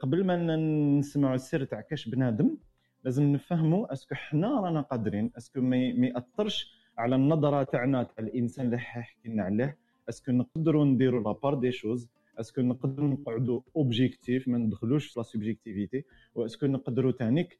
[0.00, 0.56] قبل ما
[0.98, 2.56] نسمعوا السر تاع كاش بنادم
[3.04, 8.24] لازم نفهموا est-ce que حنا رانا قادرين est-ce que ما ياثرش على النظره تاعنا تاع
[8.24, 12.08] الانسان اللي حكينا عليه est-ce que نقدروا نديروا la part des choses
[12.40, 17.58] est-ce que نقدروا نقعدوا objectifs ما ندخلوش في la subjectivité و est-ce que نقدروا تانيك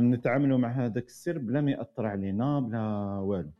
[0.00, 2.80] نتعاملوا مع هذاك السر بلا ما يأثر علينا بلا
[3.18, 3.50] والو.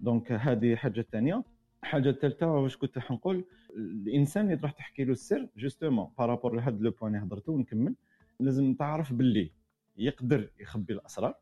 [0.00, 1.44] donc هذه حاجة ثانية
[1.82, 3.44] حاجة الثالثه واش كنت حنقول
[3.76, 7.94] الإنسان اللي تروح تحكي له السر justement par rapport لهذا le point اللي هضرتو ونكمل
[8.40, 9.50] لازم تعرف باللي
[9.96, 11.34] يقدر يخبي الأسرار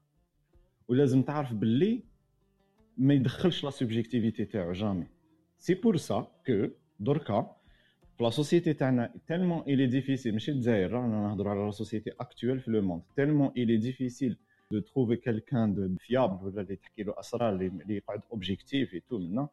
[0.88, 2.02] ولازم تعرف باللي
[2.98, 5.07] ما يدخلش la subjectivité تاعو jamais.
[5.64, 6.68] c'est pour ça que
[7.00, 7.57] دركا
[8.16, 12.11] في la société تاعنا tellement il est difficile ماشي الجزائر رانا نهضروا على la société
[12.20, 14.37] actuelle في le monde tellement il est difficile
[14.70, 19.18] de trouver quelqu'un de fiable ولا اللي تحكي له اسرار اللي يقعد objectif et tout
[19.18, 19.48] منا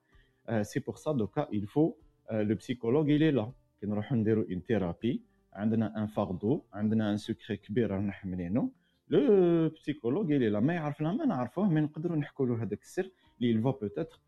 [0.61, 1.93] c'est pour ça دوكا il faut
[2.31, 3.51] le psychologue il est là.
[3.81, 5.21] كي نروحوا نديروا une thérapie
[5.53, 8.71] عندنا un fardeau عندنا un secret كبير رانا حاملينه
[9.09, 10.59] le psychologue il est là.
[10.59, 13.09] ما يعرفنا ما نعرفوه ما نقدروا نحكوا له هذاك السر
[13.41, 14.19] اللي il va peut-être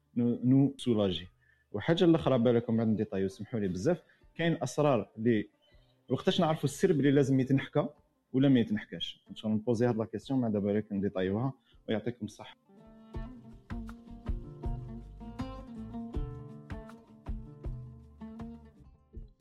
[0.44, 1.43] nous soulager.
[1.74, 4.04] وحاجة الاخرى بالكم بعد ديتاي وسمحوا لي بزاف.
[4.36, 5.50] كاين أسرار اللي
[6.10, 7.88] وقتاش نعرفوا السر بلي لازم يتنحكى
[8.34, 9.24] ولا ما يتنحكاش.
[9.30, 11.54] إن شاء الله ن poser هاد la question بعد بالك نديطايوها
[11.90, 12.58] ويعطيكم الصحة.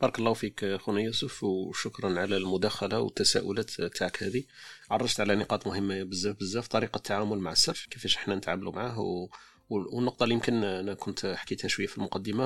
[0.01, 4.45] بارك الله فيك خونا يوسف وشكرا على المداخلة والتساؤلات تاعك هذه.
[4.91, 9.29] عرجت على نقاط مهمة بزاف بزاف طريقة التعامل مع السر كيفاش إحنا نتعاملوا معه و...
[9.73, 12.45] والنقطة اللي يمكن أنا كنت حكيتها شوية في المقدمة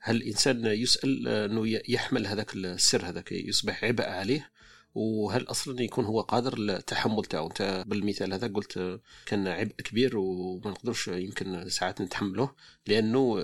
[0.00, 4.50] هل الإنسان يسأل أنه يحمل هذاك السر هذاك يصبح عبء عليه؟
[4.94, 10.70] وهل أصلا يكون هو قادر التحمل تاعو؟ أنت بالمثال هذا قلت كان عبء كبير وما
[10.70, 12.54] نقدرش يمكن ساعات نتحمله
[12.86, 13.40] لأنه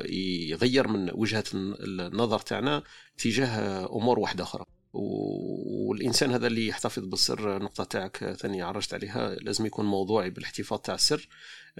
[0.51, 2.83] يغير من وجهة النظر تاعنا
[3.18, 4.64] تجاه أمور واحدة أخرى.
[4.92, 10.94] والإنسان هذا اللي يحتفظ بالسر النقطه تاعك ثانية عرجت عليها لازم يكون موضوعي بالاحتفاظ تاع
[10.94, 11.29] السر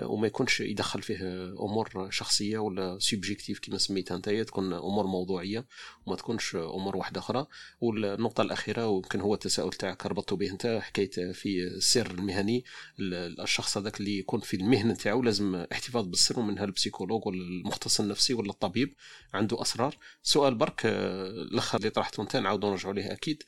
[0.03, 1.19] وما يكونش يدخل فيه
[1.61, 5.67] أمور شخصية ولا subjectif كما سميتها انت تكون أمور موضوعية
[6.07, 7.47] وما تكونش أمور واحدة أخرى.
[7.81, 12.65] والنقطة الأخيرة ويمكن هو التساؤل تاعك ربطته به أنت حكيت في السر المهني
[13.01, 18.01] الشخص هذاك اللي يكون في المهنه تاعو لازم احتفاظ بالسر ومنها ال psychologue ولا المختص
[18.01, 18.95] النفسي ولا الطبيب
[19.35, 19.97] عنده أسرار.
[20.23, 23.43] سؤال برك الآخر اللي طرحته أنت نعاودوا نرجعوا ليه أكيد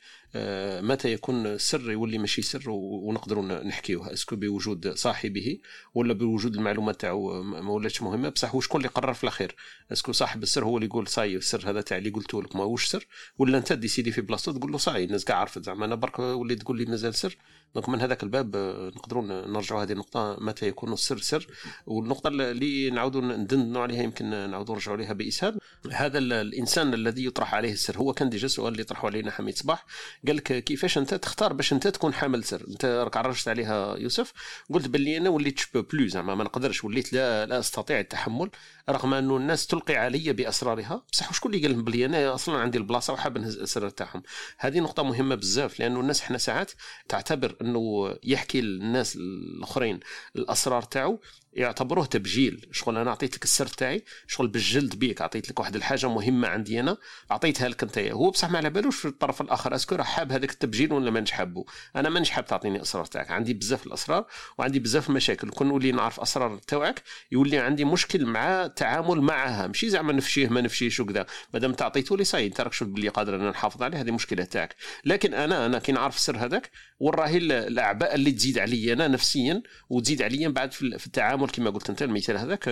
[0.85, 5.59] متى يكون السر يولي ماشي سر ونقدروا نحكيوه est-ce que بوجود صاحبه
[5.93, 8.29] ولا بوجود المعلومات تاعو ما ولاتش مهمة.
[8.29, 9.55] بصح وشكون اللي قرر في الأخير؟
[9.91, 12.55] est-ce que صاحب السر هو اللي يقول صاي السر هذا تاع اللي قلته لك.
[12.55, 15.95] ماهوش سر؟ ولا أنت décider في بلاصتو تقول له صاي الناس كاع عرفت زعما أنا
[15.95, 17.37] برك وليت تقول لي مازال سر.
[17.75, 18.55] donc من هذاك الباب
[18.95, 21.47] نقدروا نرجعوا هذه النقطة متى يكون السر سر.
[21.85, 25.57] والنقطة اللي نعاودوا ندندنوا عليها يمكن نعاودوا نرجعوا لها بإسهاب.
[25.91, 29.85] هذا الإنسان الذي يطرح عليه السر هو كان déjà سؤال اللي طرحوا علينا حميد صباح.
[30.27, 34.33] قال لك كيفاش أنت تختار باش أنت تكون حامل سر؟ أنت راك عرجت عليها يوسف.
[34.69, 38.49] قلت باللي أنا وليت بلو زعما ما نقدرش وليت لا لا أستطيع التحمل.
[38.89, 42.77] رغم أنه الناس تلقي علي بأسرارها بصح شكون اللي قال لهم بلي أنا أصلا عندي
[42.77, 44.23] البلاصة وحاب نهز الأسرار تاعهم؟
[44.57, 46.71] هذه نقطة مهمة بزاف لأنه الناس إحنا ساعات
[47.09, 49.99] تعتبر أنه يحكي للناس الأخرين
[50.35, 51.19] الأسرار تاعو
[51.53, 52.67] يعتبروه تبجيل.
[52.71, 56.79] شغل أنا عطيت لك السر تاعي شغل بجلت بيك عطيت لك واحد الحاجة مهمة عندي
[56.79, 56.97] أنا
[57.31, 57.97] عطيتها لك أنت.
[57.97, 61.11] هو بصح ما على بالوش في الطرف الآخر est-ce que راه حاب هذاك التبجيل ولا
[61.11, 63.31] مانيش حابه أنا مانيش حاب تعطيني اسرار تاعك.
[63.31, 64.25] عندي بزاف الاسرار
[64.57, 69.67] وعندي بزاف المشاكل كون نولي نعرف اسرار تاعك يولي عندي مشكل مع التعامل معها.
[69.67, 71.25] ماشي زعما نفشيه ما نفشيش وكذا.
[71.53, 74.75] مادام تعطيته لي صاي انت راك شوف بلي قادر أنا نحافظ عليه هذه مشكلة تاعك.
[75.05, 80.21] لكن أنا أنا كي نعرف السر هذاك وراهي الأعباء اللي تزيد علي أنا نفسيا وتزيد
[80.21, 82.63] عليا بعد في التعامل كما قلت أنت المثال هذاك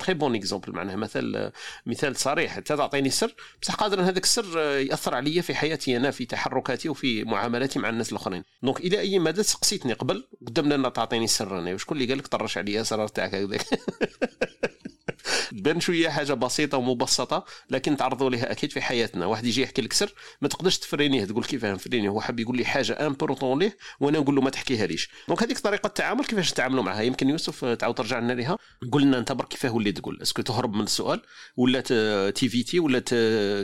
[0.00, 1.50] très bon exemple معناها مثل
[1.86, 2.56] مثال صريح.
[2.56, 7.24] انت تعطيني سر بصح قادر هذاك السر يأثر عليا في حياتي أنا في تحركاتي وفي
[7.24, 8.42] معاملاتي مع الناس الأخرين.
[8.62, 11.74] donc إلى أي مدى سقسيتني قبل قدام لنا تعطيني سر أنا.
[11.74, 13.66] وشكون اللي قال لك طرح عليا اسرار تاعك هكذاك
[15.50, 19.26] تبان شوية حاجة بسيطة ومبسطة لكن تعرضوا لها أكيد في حياتنا.
[19.26, 22.64] واحد يجي يحكي لك سر ما تقدرش تفرينيه تقول كيف نفرينيه؟ هو حاب يقول لي
[22.64, 26.82] حاجة importante ليه وأنا نقول له ما تحكيها ليش donc هذيك طريقة التعامل كيفاش نتعاملوا
[26.82, 28.58] معها؟ يمكن يوسف تعاود ترجع لنا لها
[28.92, 31.22] قول لنا انت برك كيفاه وليت تقول؟ est-ce que تهرب من السؤال؟
[31.56, 31.80] ولا
[32.30, 32.98] ت éviter؟ ولا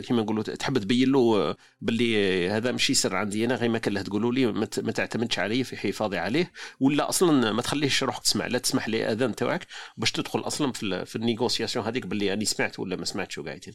[0.01, 4.01] كيما نقولوا تحب تبين له باللي هذا ماشي سر عندي أنا غير ما كان لاه
[4.01, 4.45] تقوله لي
[4.77, 6.51] ما تعتمدش علي في حفاظي عليه.
[6.79, 11.05] ولا أصلا ما تخليهش روحك تسمع لا تسمح لي أذان تاعك باش تدخل أصلا في,
[11.05, 11.15] في
[11.51, 13.73] ال négociation هذيك باللي أنا سمعت ولا ما سمعتش وقاعدين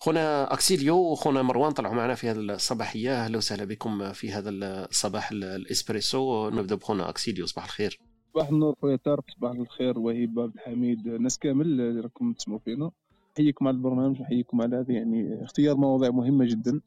[0.00, 3.24] خونا أكسيليو وخونا مروان طلعوا معنا في هذه الصباحية.
[3.24, 6.50] أهلا وسهلا بكم في هذا الصباح الإسبريسو.
[6.50, 8.00] نبدأ بخونا أكسيليو صباح الخير.
[8.34, 11.06] صباح النور خويا طارق صباح الخير وهيب عبد الحميد.
[11.06, 12.90] الناس كامل اللي راكم تسمعوا فينا.
[13.32, 16.80] نحييكم على البرنامج نحييكم على هذه يعني اختيار مواضيع مهمة جدا.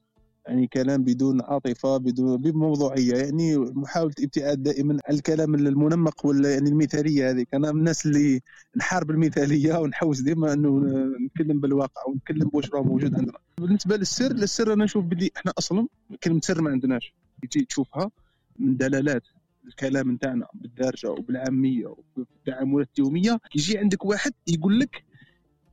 [0.48, 3.14] يعني كلام بدون عاطفة بدون بموضوعية.
[3.14, 8.42] يعني محاولة ابتعاد دائما الكلام المنمق ولا يعني المثالية هذيك أنا من الناس اللي
[8.78, 10.80] نحارب المثالية ونحوس ديما إنه
[11.26, 13.38] نتكلم بالواقع ونتكلم بواش راه موجود عندنا.
[13.58, 15.88] بالنسبة للسر للسر أنا نشوف باللي إحنا أصلا
[16.24, 17.14] كلمة سر ما عندناش.
[17.52, 18.12] تجي تشوفها
[18.60, 19.24] من دلالات
[19.68, 23.40] الكلام نتاعنا بالدارجة وبالعامية وبالتعاملات اليومية.
[23.56, 25.04] يجي عندك واحد يقول لك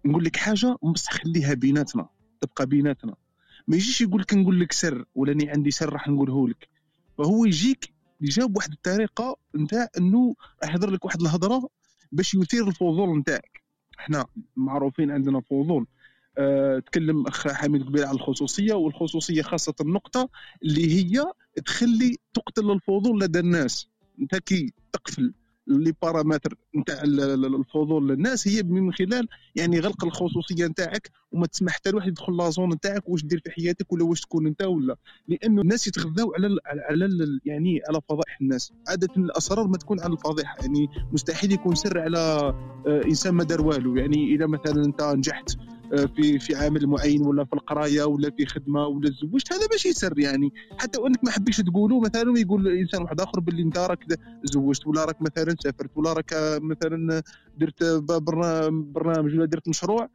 [0.05, 2.09] نقول لك حاجة بصح خليها بيناتنا
[2.41, 3.15] تبقى بيناتنا.
[3.73, 6.69] ما يجيش يقول لك لك سر ولا أني عندي سر راح نقوله لك.
[7.19, 11.69] فهو يجيك يجاوب بواحد الطريقة نتاع إنه راح يهضر لك واحد الهضرة
[12.13, 13.63] باش يثير الفضول نتاعك.
[13.99, 15.87] إحنا معروفين عندنا فضول.
[16.39, 20.29] أه تكلم أخ حميد قبيل على الخصوصية والخصوصية خاصة النقطة
[20.63, 21.25] اللي هي
[21.65, 23.89] تخلي تقتل الفضول لدى الناس.
[24.21, 25.35] أنت كي تقفل
[25.66, 31.90] لي بارامتر نتاع الفضول للناس هي من خلال يعني غلق الخصوصية نتاعك وما تسمح حتى
[31.90, 34.96] لواحد يدخل la zone نتاعك واش دير في حياتك ولا واش تكون انت ولا.
[35.29, 38.72] لأنه الناس يتغذاو على على يعني على فضائح الناس.
[38.88, 40.57] عادة الأسرار ما تكون على الفضيحة.
[40.61, 42.18] يعني مستحيل يكون سر على
[42.87, 43.96] آه، إنسان ما دار والو.
[43.96, 45.57] يعني إذا مثلا أنت نجحت
[45.97, 50.19] في في عامل معين ولا في القراية ولا في خدمة ولا تزوجت هذا ماشي سر
[50.19, 54.05] يعني؟ حتى وأنك ما حبيش تقولوا مثلا يقول إنسان واحد آخر باللي أنت راك
[54.45, 57.23] تزوجت ولا راك مثلا سافرت ولا راك مثلا
[57.59, 57.85] درت
[58.95, 60.09] برنامج ولا درت مشروع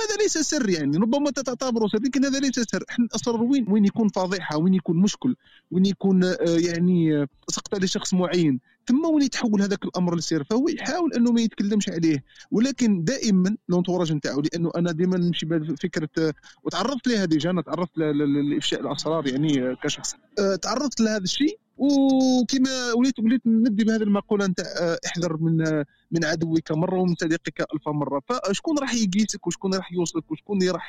[0.00, 0.96] هذا ليس سر يعني.
[0.96, 2.84] ربما تعتبره سر لكن هذا ليس سر.
[2.90, 5.36] إحنا أصلا وين وين يكون فضيحة وين يكون مشكل
[5.70, 8.60] وين يكون آه، يعني آه، سقطة لشخص معين.
[8.88, 12.24] ثم وين يتحول هذاك الأمر لسر فهو يحاول أنه ما يتكلمش عليه.
[12.50, 18.80] ولكن دائما لونتوراج نتاعو لأنه أنا دائما نمشي بفكره وتعرضت لها ديجا أنا تعرضت لإفشاء
[18.80, 20.14] الأسرار يعني كشخص.
[20.62, 26.24] تعرضت لهذا الشيء وكما وليت وليت ندي بهذه المقولة نتاع آه، احذر من آه، من
[26.24, 28.22] عدوك مرة ومن صديقك ألف مرة.
[28.28, 30.88] فشكون راح يقيسك وشكون راح يوصلك وشكون اللي راح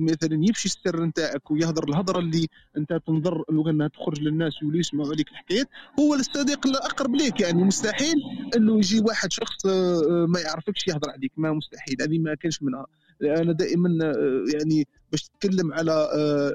[0.00, 5.28] مثلا يفشي السر نتاعك ويهضر الهضرة اللي أنت تنظر أنها تخرج للناس ويولي يسمعوا عليك
[5.28, 5.68] الحكايات
[6.00, 7.40] هو الصديق الأقرب ليك.
[7.40, 8.16] يعني مستحيل
[8.56, 11.32] إنه يجي واحد شخص آه، ما يعرفكش يهضر عليك.
[11.36, 12.02] ما مستحيل.
[12.02, 12.86] هذه ما كانش منها
[13.22, 14.14] أنا دائما
[14.54, 16.08] يعني باش تتكلم على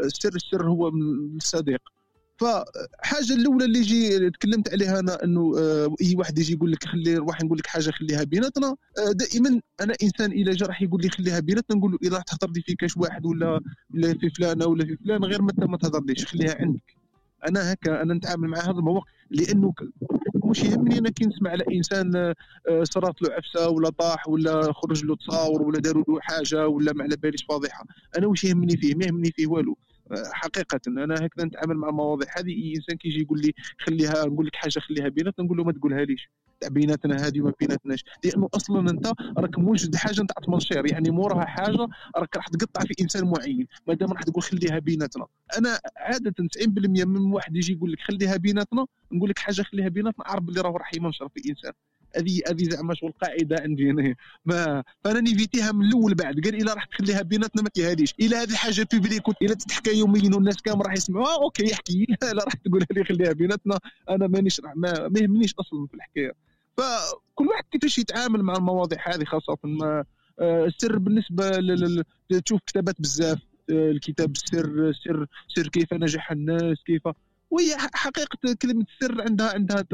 [0.05, 1.94] السر السر هو من الصديق.
[2.37, 7.13] فحاجة الأولى اللي جي تكلمت عليها أنا إنه آه، اي واحد يجي يقول لك خلي
[7.15, 8.67] نروح نقول لك حاجة خليها بيناتنا.
[8.67, 12.53] آه، دائما أنا إنسان إلى جا راح يقول لي خليها بيناتنا نقول له إذا تهضر
[12.53, 13.59] لي في كاش واحد ولا
[13.93, 16.95] ولا في فلانه ولا في فلان غير متى ما تهضرليش خليها عندك.
[17.47, 19.73] أنا هكا أنا نتعامل مع هذا الموقف لأنه
[20.45, 25.05] مش يهمني أنا كي نسمع على إنسان آه، صرات له عفسة ولا طاح ولا خرج
[25.05, 27.85] له تصاور ولا داروا له حاجة ولا ما على باليش فاضحة.
[28.17, 29.77] أنا واش يهمني فيه؟ ما يهمني فيه والو.
[30.31, 34.79] حقيقة أنا هكذا نتعامل مع المواضيع هذه إنسان كيجي يقول لي خليها نقول لك حاجة
[34.79, 36.29] خليها بيناتنا نقول له ما تقولها ليش
[36.69, 38.03] بيناتنا هذه وما بيناتناش.
[38.23, 41.87] لأنه أصلا أنت راك موجد حاجة نتاع تمنشير يعني موراها حاجة
[42.17, 43.67] راك راح تقطع في إنسان معين.
[43.87, 45.25] ما دام راح تقول خليها بيناتنا.
[45.57, 50.25] أنا عادة 90% من واحد يجي يقول لك خليها بيناتنا نقول لك حاجة خليها بيناتنا
[50.27, 51.71] عارف اللي راه راح يمنشر في إنسان.
[52.17, 56.39] هذه هذه زعما شغل قاعدة عندي أنا ما فأنا نيفيتيها من الأول بعد.
[56.39, 60.55] قال إلا راح تخليها بيناتنا ما كيهاديش إلا هذه حاجة publique إلا تتحكى يوميا والناس
[60.55, 63.79] كامل راح يسمعوها ok يحكي لا راح تقولها لي خليها بيناتنا.
[64.09, 66.31] أنا مانيش ما, ما يهمنيش أصلا في الحكاية.
[66.77, 70.03] فكل واحد كيفاش يتعامل مع المواضيع هذه خاصة ما
[70.39, 71.51] آه، السر بالنسبة.
[72.45, 73.39] تشوف كتابات بزاف.
[73.69, 77.01] آه، الكتاب السر سر سر كيف نجح الناس كيف.
[77.49, 79.85] وهي حقيقة كلمة السر عندها عندها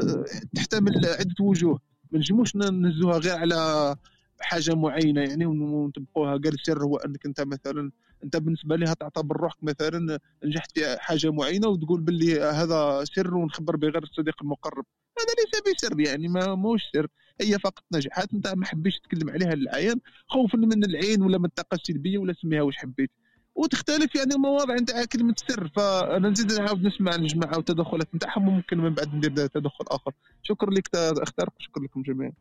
[0.54, 1.80] تحتمل عدة وجوه.
[2.12, 3.96] ما نجموش نهزوها غير على
[4.40, 7.90] حاجة معينة يعني ونطبقوها قال السر هو أنك أنت مثلا
[8.24, 13.76] أنت بالنسبة لها تعتبر روحك مثلا نجحت في حاجة معينة وتقول باللي هذا سر ونخبر
[13.76, 14.84] به غير الصديق المقرب.
[15.18, 17.06] هذا ليس بسر يعني ما موش سر
[17.40, 18.34] هي فقط نجاحات.
[18.34, 22.62] أنت ما حبيتش تتكلم عليها للعيان خوفا من العين ولا من الطاقه السلبيه ولا سميها
[22.62, 23.10] واش حبيت.
[23.54, 25.68] وتختلف يعني المواضيع نتاع كلمه السر.
[25.76, 30.12] فأنا نزيد نعاود نسمع الجماعه والتدخلات نتاعهم وممكن من بعد ندير تدخل آخر.
[30.42, 32.32] شكرا لك اختار شكرا لكم جميعا.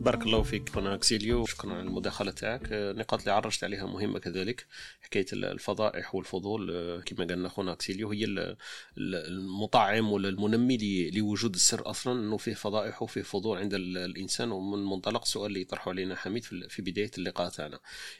[0.00, 2.62] بارك الله فيك خونا اكسيليو شكرا على المداخلة تاعك.
[2.72, 4.66] النقاط اللي عرجت عليها مهمة كذلك
[5.00, 6.70] حكاية الفضائح والفضول.
[6.70, 8.56] آه، كما قالنا خونا اكسيليو هي
[8.96, 14.52] المطعم ولا المنمي لوجود السر أصلا إنه فيه فضائح وفيه فضول عند الإنسان.
[14.52, 17.78] ومن منطلق السؤال اللي يطرحه علينا حميد في بداية اللقاء تاعنا.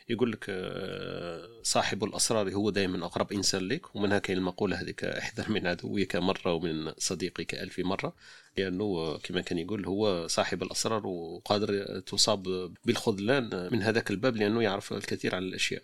[0.09, 5.51] يقول لك آه، صاحب الأسرار هو دائما أقرب إنسان لك ومنها كاين المقولة هذيك إحذر
[5.51, 8.15] من عدوك مرة ومن صديقك ألف مرة.
[8.63, 14.93] لأنه كما كان يقول هو صاحب الأسرار وقادر تصاب بالخذلان من هذاك الباب لأنه يعرف
[14.93, 15.83] الكثير عن الأشياء.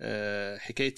[0.00, 0.94] آه، حكاية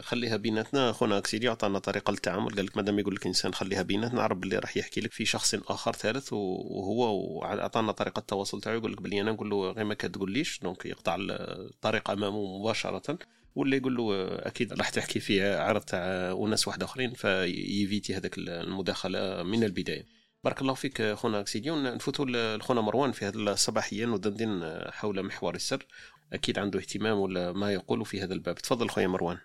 [0.00, 0.92] خليها بيناتنا.
[0.92, 2.54] خونا اكسيدي عطانا طريقة للتعامل.
[2.56, 5.54] قال لك مادام يقول لك إنسان خليها بيناتنا عرف اللي راح يحكي لك في شخص
[5.54, 8.78] آخر ثالث وهو عطانا طريقة التواصل تاعو.
[8.78, 13.18] يقول لك بلي أنا نقول له غير ما كتقوليش donc يقطع الطريق أمامه مباشرة.
[13.54, 18.16] ولا يقول له أكيد راح تحكي فيه عرض تاع وناس واحد آخرين ف ي éviter
[18.16, 20.13] هذاك المداخلة من البداية.
[20.44, 25.86] بارك الله فيك خونا اكسيديون نفوتوا لخونا مروان في هذه الصباحيه ندندن حول محور السر.
[26.32, 28.54] أكيد عنده اهتمام ولا ما يقول في هذا الباب.
[28.54, 29.38] تفضل خويا مروان.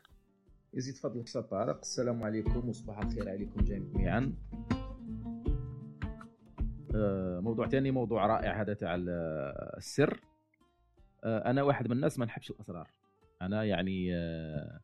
[0.74, 1.80] يزيد فضلك أستاذ طارق.
[1.80, 4.34] السلام عليكم وصباح الخير عليكم جميعا.
[6.96, 8.96] آه، موضوع ثاني موضوع رائع هذا تاع
[9.78, 10.22] السر.
[11.24, 12.90] آه، أنا واحد من الناس ما نحبش الأسرار.
[13.42, 14.80] أنا يعني آه،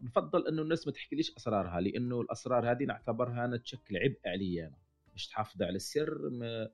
[0.00, 4.81] نفضل أنه الناس ما تحكيليش أسرارها لأنه الأسرار هذه نعتبرها أنا تشكل عبء علي أنا.
[5.12, 6.68] باش تحافظ على السر ما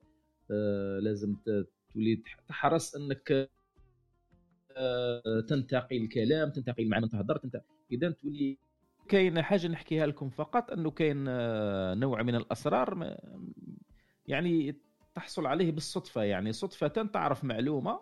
[1.00, 1.36] لازم
[1.92, 3.50] تولي تحرص انك
[4.76, 8.58] آه، تنتقي الكلام تنتقي مع من تهضر تنتقي إذا تولي
[9.08, 13.16] كاين حاجة نحكيها لكم فقط أنه كاين آه، نوع من الأسرار
[14.26, 14.76] يعني
[15.14, 18.00] تحصل عليه بالصدفة يعني صدفة تعرف معلومة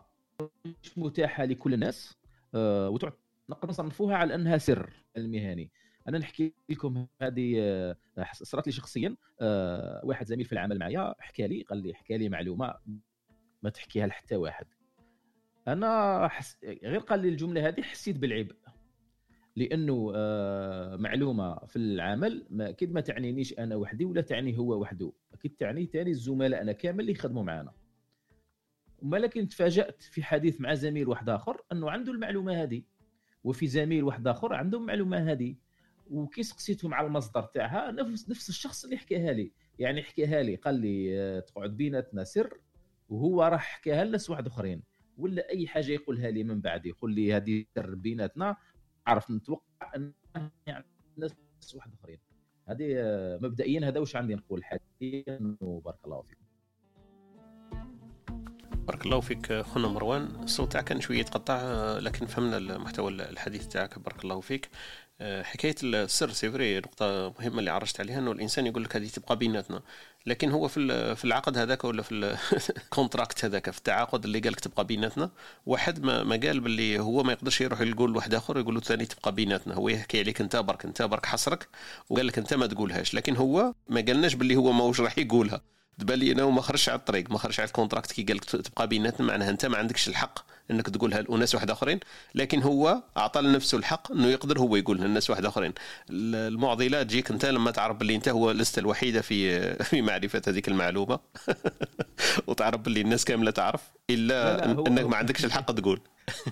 [0.64, 2.16] مش متاحة لكل الناس
[2.54, 2.98] آه،
[3.50, 5.70] نقدر نصنفوها على أنها سر المهني
[6.08, 7.56] أنا نحكي لكم هذه
[8.32, 9.16] صارت لي شخصيا
[10.04, 12.74] واحد زميل في العمل معايا حكى لي قال لي حكى لي معلومة
[13.62, 14.66] ما تحكيها لحتى واحد.
[15.68, 16.58] أنا حس...
[16.64, 18.54] غير قال لي الجملة هذه حسيت بالعبء.
[19.56, 25.12] لأنه آه معلومة في العمل ما أكيد ما تعنينيش أنا وحدي ولا تعني هو وحده.
[25.32, 27.72] أكيد تعني ثاني الزملاء أنا كامل اللي يخدموا معنا
[29.02, 32.82] ولكن تفاجأت في حديث مع زميل واحد آخر أنه عنده المعلومة هذه.
[33.44, 35.56] وفي زميل واحد آخر عنده المعلومة هذه.
[36.10, 39.52] وكي سقسيتهم على المصدر تاعها نفس نفس الشخص اللي حكاها لي.
[39.78, 42.60] يعني حكاها لي قال لي آه، تقعد بيناتنا سر
[43.08, 44.82] وهو راح حكاها لناس واحد آخرين.
[45.18, 48.56] ولا أي حاجة يقولها لي من بعد يقول لي هذه سر بيناتنا
[49.06, 50.12] عرف نتوقع أن
[50.66, 50.84] يعني
[51.16, 51.34] ناس
[51.74, 52.18] واحد آخرين.
[52.68, 56.46] هذه آه، مبدئيا هذا واش عندي نقول حاليا وبارك الله فيكم
[58.86, 60.22] بارك الله فيك خونا مروان.
[60.42, 64.70] الصوت تاعك كان شوية يتقطع آه، لكن فهمنا المحتوى الحديث تاعك بارك الله فيك.
[65.20, 69.36] حكاية السر c'est vrai نقطة مهمة اللي عرجت عليها إنه الإنسان يقول لك هذه تبقى
[69.36, 69.82] بيناتنا.
[70.26, 72.36] لكن هو في في العقد هذاك ولا في
[72.76, 75.30] ال contrat هذاك في التعاقد اللي قال لك تبقى بيناتنا
[75.66, 79.06] واحد ما, ما قال باللي هو ما يقدرش يروح يقول لواحد آخر يقول له ثاني
[79.06, 79.74] تبقى بيناتنا.
[79.74, 81.68] هو يحكي عليك أنت برك أنت برك حصرك
[82.10, 83.14] وقال لك أنت ما تقولهاش.
[83.14, 85.60] لكن هو ما قالناش باللي هو ماهوش راح يقولها.
[85.98, 88.44] تبان لي أنا وما خرجش على الطريق ما خرجش على ال contrat كي قال لك
[88.44, 92.00] تبقى بيناتنا معناها أنت ما عندكش الحق إنك تقولها لناس واحد آخرين؟
[92.34, 95.72] لكن هو أعطى لنفسه الحق إنه يقدر هو يقولها لناس واحد آخرين.
[96.10, 99.60] المعضلة تجيك أنت لما تعرف باللي أنت هو لست الوحيدة في
[99.90, 101.18] في معرفة هذيك المعلومة.
[102.46, 106.00] وتعرف باللي الناس كاملة تعرف إلا لا لا أنك ما عندكش الحق تقول.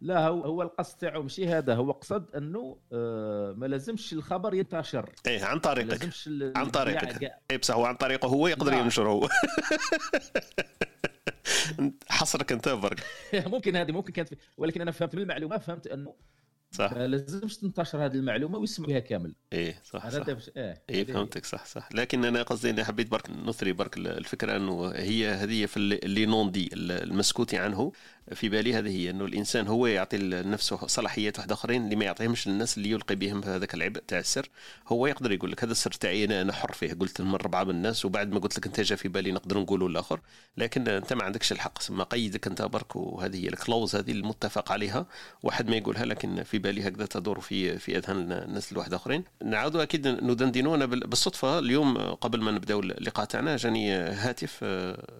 [0.00, 5.12] لا هو هو القصد تاعو ماشي هذا هو قصد أنه آه ما لازمش الخبر ينتشر.
[5.26, 6.10] إيه عن طريقك.
[6.56, 7.32] عن طريقك.
[7.50, 9.08] اي بصح هو عن طريقه هو يقدر ينشره.
[9.08, 9.28] هو
[12.08, 13.00] حصرك انت برك.
[13.46, 16.14] ممكن هذه ممكن كانت ولكن أنا فهمت من المعلومه فهمت أنه
[16.70, 16.92] صح.
[16.92, 19.34] لازمش تنتشر هذه المعلومة ويسمعوا بها كامل.
[19.52, 20.30] إيه صح صح.
[20.30, 20.50] بش...
[20.56, 21.88] إيه, إيه فهمتك صح صح.
[21.92, 26.50] لكن أنا قصدي إني حبيت برك نثري برك الفكرة إنه هي هذه في اللي نون
[26.50, 27.92] دي المسكوت عنه.
[28.34, 32.48] في بالي هذه هي إنه الإنسان هو يعطي لنفسه صلاحيات واحد أخرين اللي ما يعطيهمش
[32.48, 34.48] للناس اللي يلقي بهم في هذاك العبء تاع السر.
[34.88, 36.92] هو يقدر يقول لك هذا السر تاعي أنا أنا حر فيه.
[36.94, 39.86] قلت من ربعه من الناس وبعد ما قلت لك أنت جا في بالي نقدر نقوله
[39.86, 40.20] الآخر.
[40.56, 44.72] لكن أنت ما عندكش الحق ما قيدك أنت برك وهذه هي ال clause هذه المتفق
[44.72, 45.06] عليها.
[45.42, 49.24] واحد ما يقولها لكن في بالي هكذا تدور في في أذهان الناس الواحد آخرين.
[49.44, 54.64] نعود أكيد ندندنوا أنا بالصدفة اليوم قبل ما نبداو اللقاء تاعنا جاني هاتف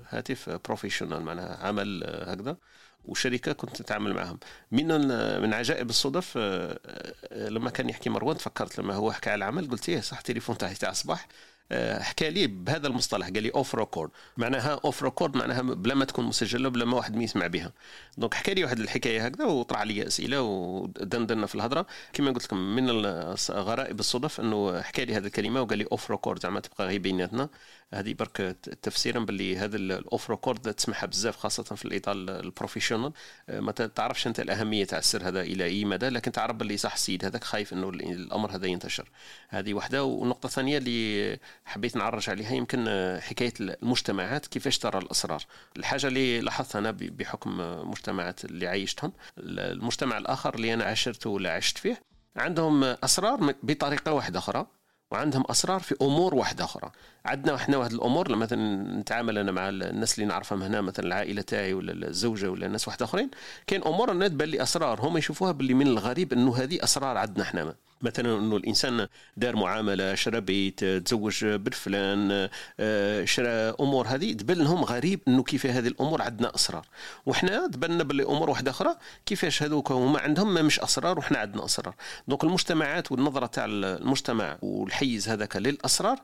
[0.09, 2.57] هاتف professionnel معناها عمل هكذا
[3.09, 4.39] وشركة كنت نتعامل معهم
[4.73, 4.87] من
[5.43, 6.79] من عجائب الصدف آه،
[7.33, 10.59] آه، لما كان يحكي مروان تفكرت لما هو حكى على العمل قلت إيه صح تليفون
[10.59, 11.29] تاعي تاع الصباح.
[12.01, 16.25] حكى لي بهذا المصطلح قال لي off record معناها off record معناها بلا ما تكون
[16.25, 17.73] مسجلة بلا ما واحد ما يسمع بها.
[18.19, 21.87] donc حكى لي واحد الحكاية هكذا وطرح لي أسئلة ودندنا في الهضرة.
[22.13, 22.91] كما قلت لكم من
[23.51, 27.49] غرائب الصدف أنه حكى لي هذه الكلمة وقال لي off record زعما تبقى غير بيناتنا.
[27.95, 28.37] هذه برك
[28.83, 33.13] تفسيرا باللي هذا ال off record تسمعها بزاف خاصة في الإطار ال professionnel
[33.49, 37.25] ما تعرفش أنت الأهمية تاع السر هذا إلى أي مدى لكن تعرف باللي صح السيد
[37.25, 39.11] هذاك خايف إنه الأمر هذا ينتشر.
[39.49, 42.87] هذه واحدة والنقطه الثانية اللي حبيت نعرج عليها يمكن
[43.21, 45.45] حكاية المجتمعات كيفاش ترى الاسرار
[45.77, 47.59] الحاجة اللي لاحظتها أنا بحكم
[47.91, 52.03] مجتمعات اللي عايشتهم المجتمع الآخر اللي أنا عاشرته ولا عشت فيه
[52.37, 54.67] عندهم اسرار بطريقة واحدة أخرى.
[55.11, 56.91] وعندهم أسرار في أمور واحدة أخرى.
[57.27, 61.43] عندنا إحنا واحد الأمور لما مثلا نتعامل أنا مع الناس اللي نعرفهم هنا مثلا العائلة
[61.43, 63.31] تاعي ولا الزوجة ولا الناس واحد أخرين
[63.67, 67.43] كاين أمور أنا تبان لي أسرار هم يشوفوها باللي من الغريب إنه هذه أسرار عندنا
[67.43, 67.75] إحنا.
[68.03, 72.49] مثلا إنه الإنسان دار معاملة شرى بيت تزوج بالفلان
[72.81, 73.49] آه، شرى
[73.81, 76.87] أمور هذه تبان لهم غريب إنه كيف هذه الأمور عندنا أسرار.
[77.27, 78.97] وحنا تبان باللي أمور واحدة أخرى
[79.27, 81.95] كيفاش هذوك هما عندهم ما مش أسرار وحنا عندنا أسرار.
[82.29, 86.19] دونك المجتمعات والنظرة تاع المجتمع والحيز هذاك للأسرار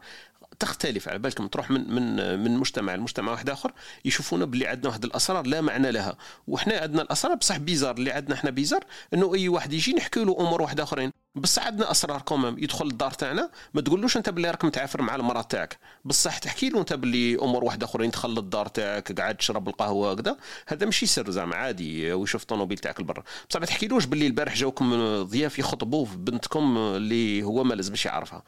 [0.59, 1.09] تختلف.
[1.09, 3.73] على بالكم تروح من من من مجتمع لمجتمع واحد آخر
[4.05, 6.17] يشوفونا باللي عندنا واحد الأسرار لا معنى لها.
[6.49, 10.37] وحنا عندنا الأسرار بصح بيزار اللي عندنا إحنا بيزار إنه أي واحد يجي نحكي له
[10.41, 11.24] أمور واحد أخرين.
[11.37, 15.43] بصح عندنا أسرار كومام يدخل الدار تاعنا ما تقولوش أنت باللي راك متعافر مع المرأة
[15.43, 15.79] تاعك.
[16.05, 20.37] بصح تحكي له أنت باللي أمور واحدة أخرين دخل للدار تاعك قاعد تشرب القهوة هكذا
[20.67, 23.23] هذا ماشي سر زعما عادي ويشوف الطوموبيل تاعك لبرا.
[23.51, 28.43] بصح ما تحكيلوش باللي البارح جاوكم ضياف يخطبوا في بنتكم اللي هو ما لازمش يعرفها.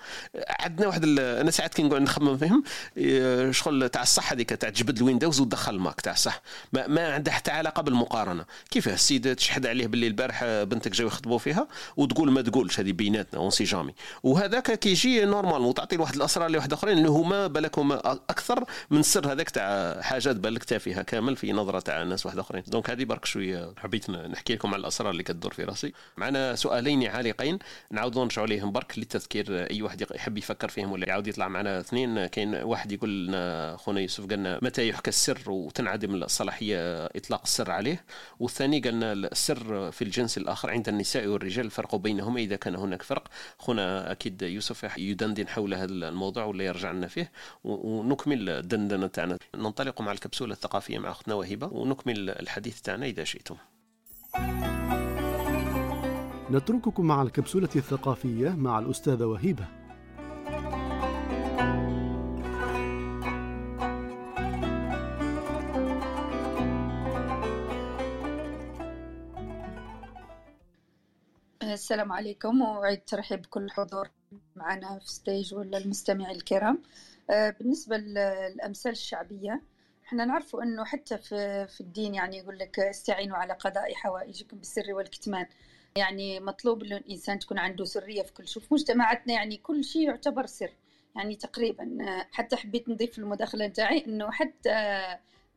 [0.61, 2.63] عندنا واحد أنا ساعات كي نقعد نخمم فيهم
[3.53, 6.43] شغل تاع الصح هذيك تاع تجبد ال Windows وتدخل ال Mac تاع الصح.
[6.73, 8.45] ما, ما عندها حتى علاقة بالمقارنة.
[8.71, 12.76] كيفاه؟ السيد تشحد عليه باللي البارح بنتك جاو يخطبوا فيها وتقول ما تقولش.
[12.81, 17.47] هذه بيناتنا on sait jamais وهذاك كيجي normal وتعطي لواحد الأسرار لواحد اخرين اللي هما
[17.47, 18.01] بالك هما
[18.31, 22.63] أكثر من السر هذاك تاع حاجات بالك تافهه كامل في نظرة تاع ناس واحد آخرين.
[22.67, 25.93] donc هذه برك شوية حبيت نحكي لكم على الأسرار اللي كتدور في راسي.
[26.17, 27.59] معنا سؤالين عالقين
[27.91, 32.27] نعاودوا نرجعوا ليهم برك للتذكير أي واحد يحب يفكر فيهم ولا يعاود يطلع معنا اثنين
[32.27, 38.05] كاين واحد يقول لنا خونا يوسف قالنا متى يحكى السر وتنعدم الصلاحية إطلاق السر عليه؟
[38.41, 43.29] والثاني قالنا السر في الجنس الآخر عند النساء والرجال الفرق بينهما إذا كان هناك فرق.
[43.59, 47.33] خونا أكيد يوسف يدندن حول هذا الموضوع ولا يرجع لنا فيه.
[47.65, 49.39] ونكمل الدندنه تاعنا.
[49.55, 53.57] ننطلق مع الكبسولة الثقافية مع أختنا وهبه ونكمل الحديث تاعنا إذا شئتم.
[56.51, 59.86] نترككم مع الكبسولة الثقافية مع الأستاذة وهيبة.
[71.77, 72.61] السلام عليكم.
[72.63, 74.11] وعيد ترحيب بكل الحضور
[74.57, 76.83] معنا في ستيج ولا المستمعين الكرام.
[77.31, 79.63] آه، بالنسبة للأمثال الشعبية
[80.07, 85.47] إحنا نعرفوا إنه حتى في الدين يعني يقول لك استعينوا على قضاء حوائجكم بالسر والكتمان.
[85.97, 88.63] يعني مطلوب إنه الإنسان تكون عنده سرية في كل شيء.
[88.63, 90.73] في مجتمعاتنا يعني كل شيء يعتبر سر.
[91.17, 91.99] يعني تقريبا
[92.33, 95.01] حتى حبيت نضيف في المداخلة نتاعي إنه حتى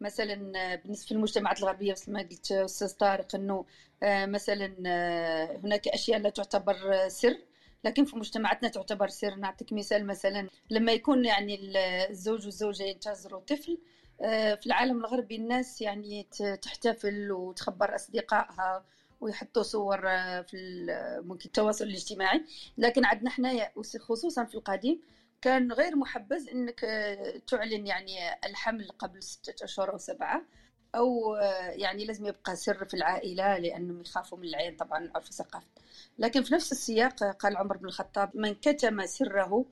[0.01, 3.65] مثلا بالنسبة للمجتمعات الغربية مثل ما قلت أستاذ طارق إنه
[4.03, 7.37] آه، مثلا آه، هناك أشياء لا تعتبر سر
[7.83, 9.35] لكن في مجتمعاتنا تعتبر سر.
[9.35, 11.59] نعطيك مثال مثلا لما يكون يعني
[12.09, 13.77] الزوج والزوجة ينتظروا طفل
[14.21, 16.27] آه، في العالم الغربي الناس يعني
[16.61, 18.85] تحتفل وتخبر أصدقائها
[19.21, 20.01] ويحطوا صور
[20.43, 20.85] في
[21.25, 22.43] ممكن التواصل الاجتماعي.
[22.77, 25.01] لكن عندنا حنايا خصوصا في القديم
[25.41, 26.79] كان غير محبذ إنك
[27.47, 30.45] تعلن يعني الحمل قبل ستة أشهر أو سبعة
[30.95, 31.35] أو
[31.69, 35.67] يعني لازم يبقى سر في العائلة لأنهم يخافوا من العين طبعا عرف ثقافة.
[36.17, 39.65] لكن في نفس السياق قال عمر بن الخطاب من كتم سره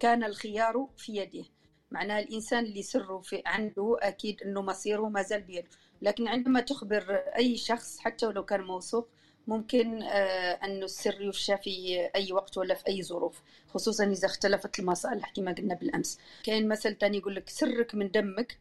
[0.00, 1.44] كان الخيار في يده.
[1.90, 5.68] معناها الإنسان اللي سره في عنده أكيد إنه مصيره ما زال بيده.
[6.02, 9.08] لكن عندما تخبر أي شخص حتى ولو كان موثوق
[9.46, 14.78] ممكن آه، أن السر يفشى في أي وقت ولا في أي ظروف خصوصا إذا اختلفت
[14.78, 16.18] المصالح كما قلنا بالأمس.
[16.44, 18.58] كاين مثل تاني يقول لك سرك من دمك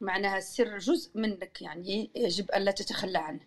[0.00, 3.40] معناها السر جزء منك يعني يجب ألا تتخلى عنه.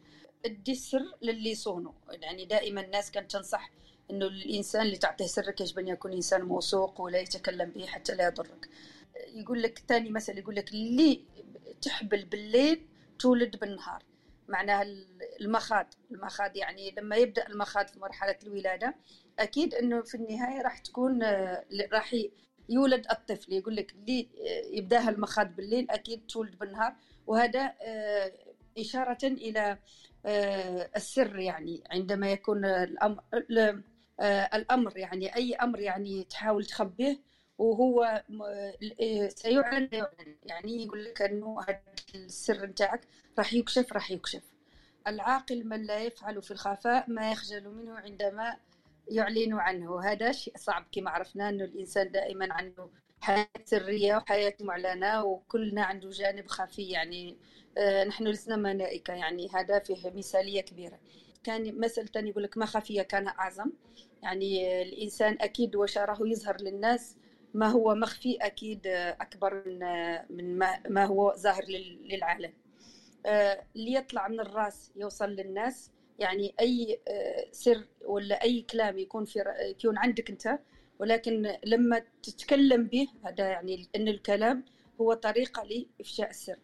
[0.46, 1.94] أدي السر للي يصونه.
[2.22, 3.72] يعني دائما الناس كانت تنصح
[4.12, 8.28] إنه الإنسان اللي تعطيه سرك يجب أن يكون إنسان موثوق ولا يتكلم به حتى لا
[8.28, 8.70] يضرك.
[9.34, 11.22] يقول لك ثاني مثل يقول لك اللي
[11.82, 12.82] تحبل بالليل
[13.20, 14.04] تولد بالنهار.
[14.48, 14.86] معناها
[15.42, 18.96] المخاض المخاض يعني لما يبدأ المخاض في مرحلة الولادة
[19.40, 21.24] أكيد إنه في النهاية راح تكون
[21.94, 22.16] راح
[22.70, 24.28] يولد الطفل يقول لك اللي
[24.72, 26.96] يبدأها المخاض بالليل أكيد تولد بالنهار
[27.28, 28.32] وهذا آه،
[28.78, 29.78] إشارة إلى
[30.26, 33.24] آه، السر يعني عندما يكون الأمر
[34.20, 37.20] آه، الأمر يعني أي أمر يعني تحاول تخبيه
[37.58, 38.24] وهو
[39.36, 39.90] سيعلن
[40.44, 41.66] يعني يقول لك إنه
[42.16, 43.02] السر نتاعك
[43.38, 44.53] راح يكشف راح يكشف.
[45.08, 48.58] العاقل من لا يفعل في الخفاء ما يخجل منه عندما
[49.12, 50.02] يعلن عنه.
[50.02, 52.90] هذا شيء صعب كما عرفنا أنه الإنسان دائما عنده
[53.22, 57.38] حياة سرية وحياة معلنة وكلنا عنده جانب خفي يعني
[57.78, 61.00] آه، نحن لسنا ملائكة يعني هذا فيه مثالية كبيرة.
[61.44, 63.72] كان مثل تاني يقول لك ما خفي كان أعظم.
[64.24, 67.16] يعني الإنسان أكيد وشاره يظهر للناس
[67.54, 69.80] ما هو مخفي أكيد أكبر من
[70.30, 71.64] من ما هو ظاهر
[72.06, 72.54] للعالم.
[73.26, 75.92] اللي يطلع من الرأس يوصل للناس.
[76.20, 77.00] يعني أي
[77.52, 80.60] سر ولا أي كلام يكون في يكون عندك أنت.
[81.00, 84.66] ولكن لما تتكلم به هذا يعني أن الكلام
[85.02, 86.58] هو طريقة لإفشاء السر.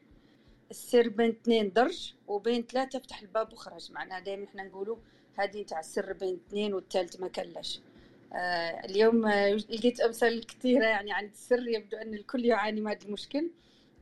[0.72, 3.92] السر بين اثنين درج وبين ثلاثة فتح الباب وخرج.
[3.92, 4.98] معناها دائما إحنا نقولوا
[5.36, 7.82] هذه تاع السر بين اثنين والثالث ما كلاش.
[8.34, 13.06] آه اليوم آه لقيت أمثال كثيرة يعني عن السر يبدو أن الكل يعاني من هذا
[13.06, 13.52] المشكل.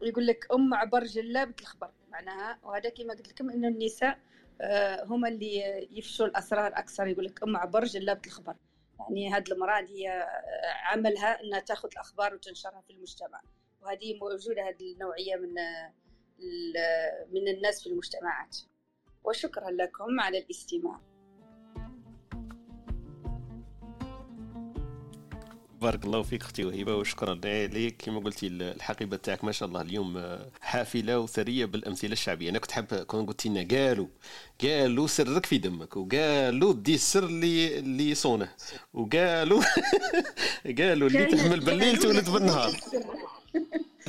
[0.02, 1.92] ويقول لك أم عبر جلابة الخبر.
[2.18, 2.60] معناها.
[2.64, 4.20] وهذا كما قلت لكم أن النساء
[4.62, 7.08] آه هم اللي يفشوا الأسرار أكثر.
[7.08, 8.56] يقول لك أم عبر جلابة الخبر.
[9.00, 13.42] يعني هذه المرأة هي آه، عملها أنها تأخذ الأخبار وتنشرها في المجتمع.
[13.82, 15.94] وهذه موجودة هذه النوعية من آه،
[17.32, 18.58] من الناس في المجتمعات.
[19.24, 21.02] وشكرا لكم على الاستماع.
[25.82, 30.38] بارك الله فيك أختي وهبة وشكرا لك كما قلتي الحقيبة تاعك ما شاء الله اليوم
[30.62, 32.50] حافلة وثرية بالأمثلة الشعبية.
[32.50, 34.08] أنا كنت حاب كون قلت لنا قالوا
[34.64, 38.50] قالوا سرك في دمك وقالوا دي السر اللي اللي صونه
[38.94, 39.62] وقالوا
[40.80, 42.72] قالوا اللي تحمل بالليل تولد بالنهار.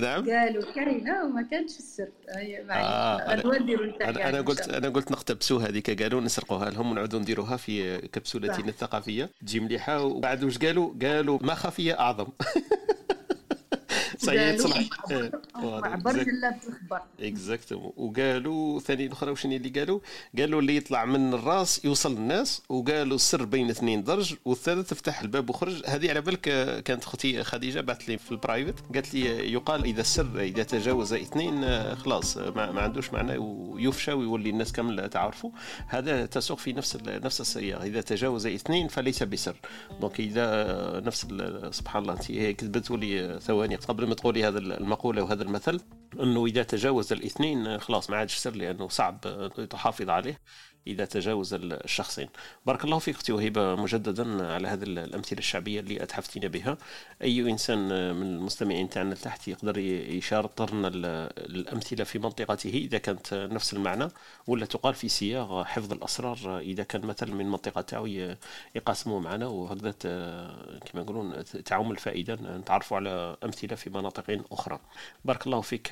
[0.01, 2.09] نعم؟ قالوا كرهنا وما كانش السر.
[2.29, 8.69] آه أنا, أنا قلت أنا قلت نقتبسوا هذيك قالوا نسرقوها لهم ونعودوا نديروها في كبسولتنا
[8.69, 9.31] الثقافية.
[9.41, 11.93] تجي مليحة وبعد واش قالوا؟ قالوا ما خفية
[14.31, 20.01] أعظم صحيح تصلح برج الله الاخبار اكزاكتومون وقالوا ثاني أخرى وشنو اللي قالوا؟
[20.39, 25.51] قالوا اللي يطلع من الراس يوصل للناس وقالوا السر بين اثنين درج والثالث فتح الباب
[25.51, 25.83] وخرج.
[25.87, 26.41] هذه على بالك
[26.83, 31.13] كانت أختي خديجة بعثت لي في ال private قالت لي يقال إذا السر إذا تجاوز
[31.13, 31.65] اثنين
[31.95, 35.51] خلاص ما, ما عندوش معنى ويفشى ويولي الناس كامل تعرفوا.
[35.87, 39.57] هذا تسوق في نفس نفس السياق إذا تجاوز اثنين فليس بسر.
[40.01, 41.27] donc إذا نفس
[41.71, 45.81] سبحان الله أنت كتبت لي ثواني قبل ما تقولي هذا المقولة وهذا المثل
[46.21, 49.21] إنه إذا تجاوز الاثنين خلاص ما عادش سر لأنه صعب
[49.71, 50.41] تحافظ عليه.
[50.87, 52.29] إذا تجاوز الشخصين.
[52.67, 56.79] بارك الله فيك أختي وهبه مجددا على هذه الأمثلة الشعبية اللي اتحفتينا بها.
[57.23, 57.79] أي إنسان
[58.17, 60.89] من المستمعين تاعنا تحت يقدر يشارطرنا
[61.39, 64.09] الأمثلة في منطقته إذا كانت نفس المعنى
[64.47, 68.07] ولا تقال في سياق حفظ الأسرار إذا كان مثل من منطقة تاعو
[68.75, 69.91] يقاسموه معنا وهكذا
[70.87, 74.81] كما يقولون تعم الفائدة نتعرفوا على أمثلة في مناطق أخرى.
[75.25, 75.89] بارك الله فيك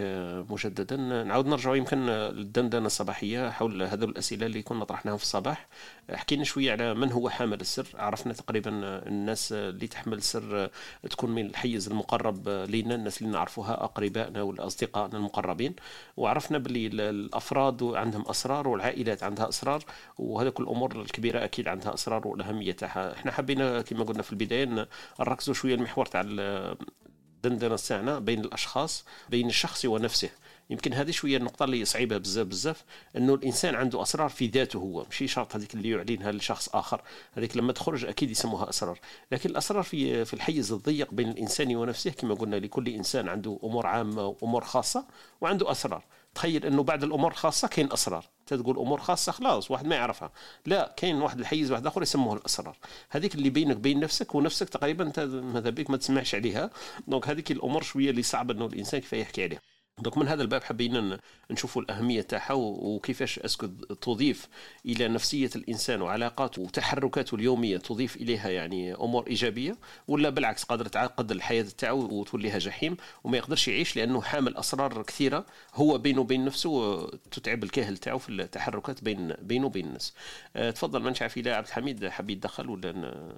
[0.50, 0.96] مجددا.
[0.96, 5.68] نعود نرجع يمكن للدندنة الصباحية حول هذه الأسئلة اللي كنا طرحناها في الصباح.
[6.10, 7.86] حكينا شوية على من هو حامل السر.
[7.94, 8.70] عرفنا تقريبا
[9.06, 10.70] الناس اللي تحمل سر
[11.10, 15.74] تكون من الحيز المقرب لنا الناس اللي نعرفوها أقربائنا والاصدقاء المقربين.
[16.16, 19.84] وعرفنا باللي الأفراد عندهم أسرار والعائلات عندها أسرار
[20.18, 24.88] وهذوك الأمور الكبيرة أكيد عندها أسرار والاهميه تاعها إحنا حبينا كما قلنا في البداية
[25.20, 30.30] نركزوا شوية المحور تاع الدندنه تاعنا بين الأشخاص بين الشخص ونفسه.
[30.70, 32.84] يمكن هذه شوية النقطة اللي صعيبة بزاف بزاف
[33.16, 37.02] إنه الإنسان عنده أسرار في ذاته هو ماشي شرط هذيك اللي يعلنها لشخص آخر
[37.34, 38.98] هذيك لما تخرج أكيد يسموها أسرار
[39.32, 43.86] لكن الأسرار في في الحيز الضيق بين الإنسان ونفسه كما قلنا لكل إنسان عنده أمور
[43.86, 45.06] عامة وأمور خاصة
[45.40, 46.04] وعنده أسرار.
[46.34, 50.32] تخيل إنه بعد الأمور الخاصه كاين أسرار تقول أمور خاصة خلاص واحد ما يعرفها
[50.66, 52.76] لا كاين واحد الحيز واحد آخر يسموه الأسرار.
[53.10, 56.70] هذيك اللي بينك بين نفسك ونفسك تقريبا أنت ماذا بك ما تسمعش عليها
[57.06, 59.60] دونك هذيك الأمور شوية اللي صعب إنه الإنسان كيف يحكي عليها.
[59.98, 61.20] donc من هذا الباب حبينا
[61.50, 63.66] نشوفوا الأهمية تاعها وكيفاش est-ce que
[64.00, 64.48] تضيف
[64.86, 69.76] إلى نفسية الإنسان وعلاقاته وتحركاته اليومية تضيف إليها يعني أمور إيجابية
[70.08, 75.46] ولا بالعكس قادرة تعقد الحياة تاعو وتوليها جحيم وما يقدرش يعيش لأنه حامل أسرار كثيرة
[75.74, 80.14] هو بينه وبين نفسه تتعب الكاهل تاعو في التحركات بين بينه وبين الناس.
[80.56, 82.92] أه تفضل ما نعرف إذا عبد الحميد حاب يتدخل ولا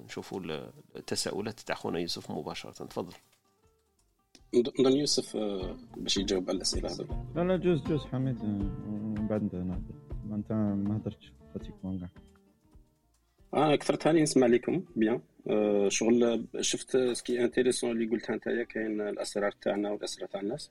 [0.05, 0.41] نشوفوا
[0.97, 2.71] التساؤلات تاع خونا يوسف مباشرة.
[2.71, 3.15] تفضل.
[4.55, 7.11] نظن يوسف آه، باش يجاوب على الأسئلة هذوك.
[7.37, 9.95] لا لا جوز جوز حميد ومن بعد نهضر
[10.29, 12.09] ما أنت ما هضرتش pratiquement كاع.
[13.55, 14.85] أنا كثرت هاني نسمع لكم.
[14.97, 15.21] bien.
[15.51, 20.41] أه شغل شفت ce qui est intéressant اللي قلتها انت كاين الأسرار تاعنا والاسرار تاع
[20.41, 20.71] الناس.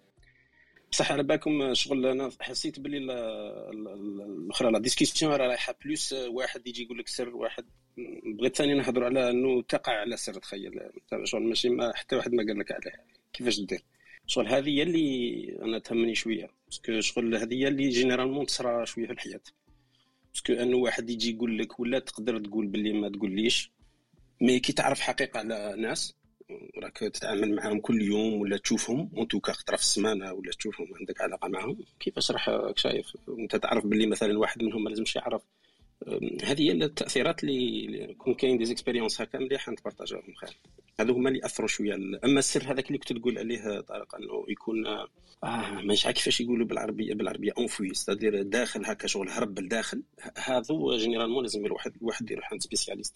[0.91, 6.97] بصح على بالكم شغل أنا حسيت بلي الأخرى la discussion رايحة plus واحد يجي يقول
[6.97, 7.65] لك سر واحد
[8.37, 10.81] بغيت ثاني نهضر على إنه تقع على سر تخيل.
[11.23, 13.16] شغل ماشي ما حتى واحد ما قال لك عليه.
[13.37, 13.81] كيفاش دير
[14.27, 16.49] شغل هذه هي اللي أنا تهمني شوية.
[16.65, 19.41] parce que شغل هذه هي اللي généralement تصرى شوية في الحياة.
[20.33, 23.71] parce que انه واحد يجي يقول لك ولا تقدر تقول باللي ما تقوليش
[24.41, 26.15] mais كي تعرف حقيقة على ناس
[26.77, 30.87] راك تتعامل معاهم كل يوم ولا تشوفهم en tout cas خطره في السمانة ولا تشوفهم
[30.99, 35.41] عندك علاقة معاهم كيفاش راح شايف؟ أنت تعرف باللي مثلا واحد منهم ما لازمش يعرف
[36.43, 40.57] هذه هي التأثيرات اللي كون كاين des expériences هكا مليح نت partageوهم خير.
[40.99, 41.95] هذو هما اللي أثروا شوية.
[41.95, 44.87] أما السر هذاك اللي كنت تقول عليه طارق إنه يكون
[45.43, 50.03] آه مش عارف كيفاش يقولوا بالعربية بالعربيه enfoui c'est-à-dire داخل هكا شغل هرب لداخل.
[50.37, 53.15] هذو généralement لازم الواحد الواحد يروح عند spécialiste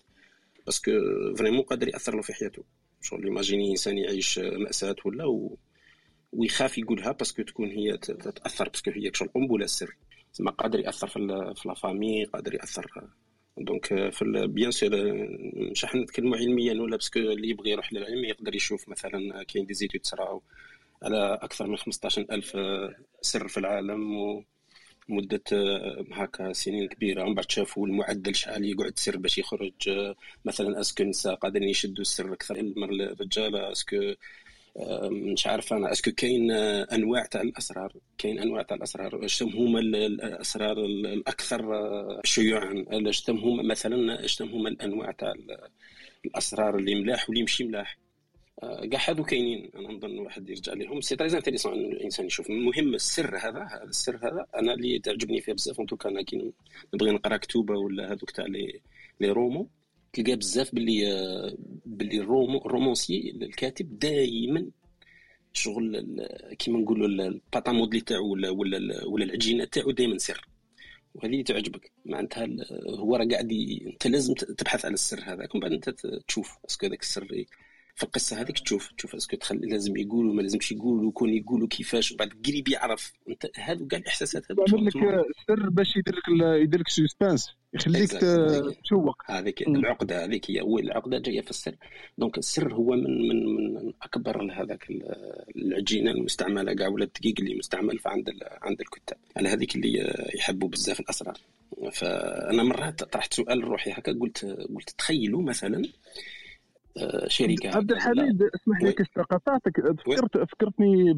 [0.66, 0.91] parce que
[1.38, 2.63] vraiment قادر يأثر له في حياته.
[3.01, 5.57] شغل imaginez إنسان يعيش مأساة ولا و...
[6.34, 9.95] ويخاف يقولها parce que تكون هي تاثر parce que هي شغل قنبلة السر.
[10.34, 13.07] زعما قادر يأثر في في la famille قادر يأثر.
[13.57, 14.89] donc في bien sûr
[15.71, 19.65] مش راح نتكلموا علميا ولا parce que اللي يبغي يروح للعلم يقدر يشوف مثلا كاين
[19.66, 20.41] des études تصراو
[21.03, 22.57] على أكثر من 15 ألف
[23.21, 24.43] سر في العالم و
[25.09, 25.41] مدة
[26.11, 27.23] هكا سنين كبيرة.
[27.23, 29.73] ومن بعد شافوا المعدل شحال يقعد سر باش يخرج
[30.45, 32.63] مثلا est-ce que النساء قادرين يشدوا السر أكثر.
[32.63, 33.97] من الرجال est-ce que
[35.09, 39.28] مش عارف أنا est-ce que كاين أنواع تاع الأسرار كاين أنواع تاع الأسرار.
[39.28, 45.34] شتم هما الأسرار الأكثر شيوعا؟ شتم هما مثلا شتم هما الأنواع تاع
[46.26, 47.97] الأسرار اللي ملاح واللي مشي ملاح؟
[48.91, 49.72] كاع هادو كاينين.
[49.76, 52.49] أنا نظن واحد يرجع لهم c'est très intéressant الإنسان يشوف.
[52.49, 55.80] المهم السر هذا هذا السر هذا أنا اللي تعجبني فيه بزاف.
[55.80, 56.51] en tout cas كي
[56.93, 58.82] نبغي نقرأ كتوبة ولا هذوك تاع لي
[59.19, 59.67] لي رومو
[60.14, 64.72] تلقى بزاف باللي باللي ال roman ال romancier الكاتب دائما
[65.53, 66.05] شغل
[66.59, 70.47] كيما نقولوا ال pâte à modeler تاعو ولا ولا ولا العجينة تاعو دائما سر.
[71.16, 71.91] وهذه اللي تعجبك.
[72.05, 72.47] معناتها
[72.89, 73.51] هو راه قاعد
[73.88, 75.89] انت لازم تبحث على السر هذاك ومن بعد انت
[76.28, 77.45] تشوف est-ce que هذاك السر
[78.02, 81.68] في القصة هذيك تشوف تشوف est-ce que تخلي لازم يقولوا ما لازمش يقولوا كون يقولوا
[81.68, 83.14] كيفاش وبعد قريب يعرف.
[83.30, 86.28] انت هذو كاع الإحساسات هذو يعمل لك السر باش يدير لك
[86.62, 88.12] يدير لك suspense يخليك
[88.84, 89.32] تشوق.
[89.32, 91.76] هذيك العقدة هذيك هي العقده جاية في السر.
[92.18, 94.88] donc السر هو من من من أكبر هذاك
[95.56, 98.30] العجينة المستعملة كاع ولا الدقيق اللي مستعمل في عند
[98.62, 99.18] عند الكتاب.
[99.38, 101.38] على هذيك اللي يحبوا بزاف الأسرار.
[101.91, 105.84] فأنا مرات طرحت سؤال روحي هكا قلت قلت تخيلوا مثلا
[107.28, 108.96] شركة عبد الحميد اسمح لي
[109.30, 109.82] قطعتك.
[110.06, 111.14] فكرت فكرتني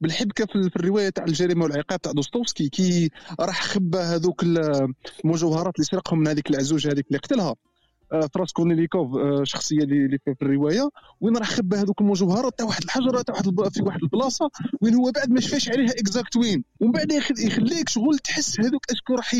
[0.00, 4.42] بالحبكة في الرواية تاع الجريمة والعقاب تاع دوستوفسكي كي راح خبى هذوك
[5.24, 7.54] المجوهرات اللي سرقهم من هذيك العزوج هذيك اللي قتلها
[8.34, 9.08] فراس كورنيليكوف
[9.42, 10.90] شخصية اللي في الرواية.
[11.20, 14.50] وين راح خبى هذوك المجوهرات تاع واحد الحجرة تاع واحد في واحد البلاصة
[14.80, 16.64] وين هو بعد ما شفاش عليها exact وين.
[16.80, 19.34] ومن بعد يخليك شغل تحس هذوك est-ce que راح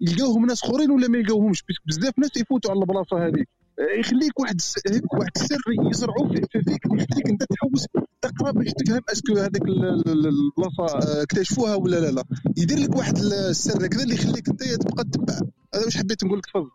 [0.00, 3.48] يلقاوهم ناس أخرين ولا ما يلقاوهمش بزاف ناس يفوتوا على البلاصة هذيك.
[3.78, 4.60] يخليك واحد
[5.12, 5.60] واحد السر
[5.90, 7.86] يزرعوا فيك ويخليك انت تحوس
[8.20, 12.24] تقرا باش تفهم est-ce que هذيك البلاصة اكتشفوها ولا لا لا.
[12.56, 15.34] يدير لك واحد السر هكذا اللي يخليك انت تبقى تتبع.
[15.74, 16.70] هذا واش حبيت نقول لك تفضل.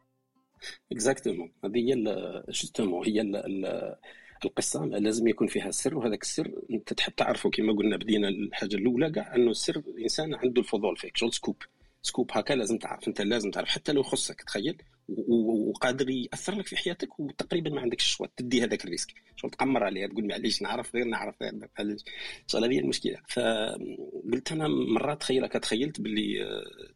[0.91, 3.21] exactement هذه هي justement هي
[4.45, 4.85] القصة.
[4.85, 9.35] لازم يكون فيها سر وهذاك السر انت تحب تعرفه كما قلنا بدينا الحاجة الأولى كاع
[9.35, 11.17] انه السر الإنسان عنده الفضول فيك.
[11.17, 11.55] شغل scoop.
[12.07, 13.69] scoop هكا لازم تعرف أنت لازم تعرف.
[13.69, 14.81] حتى لو يخصك تخيل.
[15.09, 19.13] وقادر يأثر لك في حياتك وتقريبا ما عندكش ال choix تدي هذاك ال risque.
[19.35, 21.35] شغل تقمر عليه تقول معليش نعرف غير نعرف
[21.79, 22.01] معليش
[22.47, 23.17] شغل هذه المشكلة.
[23.29, 26.45] فقلت أنا مرات تخيل تخيلت باللي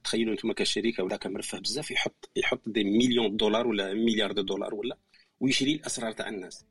[0.04, 4.98] تخيلوا أنتم كشركة ولا كمرفه بزاف يحط يحط des millions دولار ولا مليار دولار ولا
[5.40, 6.66] ويشري الأسرار تاع الناس.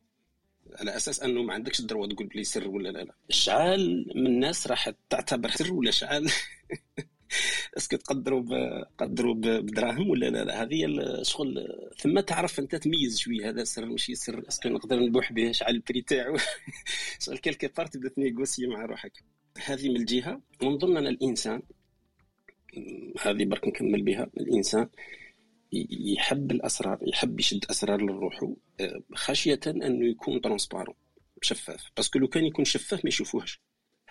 [0.81, 3.15] على أساس أنه ما عندكش ال droit تقول بلي سر ولا لا لا.
[3.29, 6.31] شعال من الناس راح تعتبر سر ولا شعال؟
[7.77, 8.43] est-ce que تقدروا
[8.99, 11.69] تقدروا بدراهم ولا لا؟ لا هذه الشغل.
[11.99, 15.75] ثم تعرف انت تميز شوية هذا سر ماشي سر est-ce que نقدر نبوح به شحال
[15.75, 16.37] ال prix تاعو.
[17.25, 19.13] شغل quelque part تبدا ت négocier مع روحك.
[19.65, 20.41] هذه من الجهة.
[20.63, 21.63] ومن ضمن الإنسان
[23.21, 24.31] هذه برك نكمل بها.
[24.37, 24.89] الإنسان
[25.73, 28.57] يحب الأسرار يحب يشد أسرار لروحه
[29.15, 30.95] خشية أنه يكون transparent
[31.43, 31.91] شفاف.
[31.97, 33.61] parce que لو كان يكون شفاف ما يشوفوهش.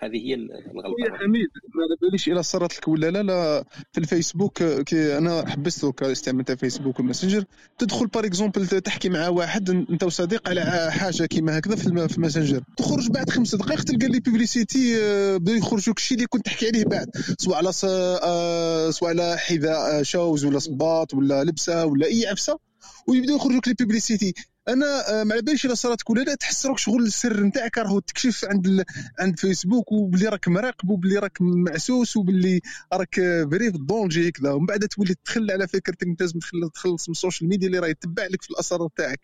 [0.02, 4.62] هذه هي الغلطة يا حميد ما باليش إلى صارت لك ولا لا لا في الفيسبوك
[4.62, 7.44] كي أنا حبست استعمال تاع فيسبوك والماسنجر.
[7.78, 12.62] تدخل par exemple تحكي مع واحد أنت وصديق على حاجة كيما هكذا في الماسنجر.
[12.76, 14.96] تخرج بعد خمس دقائق تلقى les publicités
[15.38, 17.72] بدا يخرج لك الشيء اللي كنت تحكي عليه بعد سواء على
[18.92, 22.58] سواء على حذاء shoes ولا صباط ولا لبسة ولا أي عفسة
[23.08, 24.34] ويبداو يخرجوا لك les publicités
[24.68, 28.44] أنا ما على باليش إلا صارت ولا لا تحس روك شغل السر نتاعك راهو تكشف
[28.44, 28.84] عند ال...
[29.18, 32.60] عند فيسبوك وبلي راك مراقب وبلي راك معسوس وبلي
[32.92, 33.14] راك
[33.50, 34.52] vrai في ال danger هكذا.
[34.52, 36.38] ومن بعد تولي تدخل على فكرتك أنت لازم
[36.74, 39.20] تخلص من ال social media اللي راه يتبع لك في الأسرار تاعك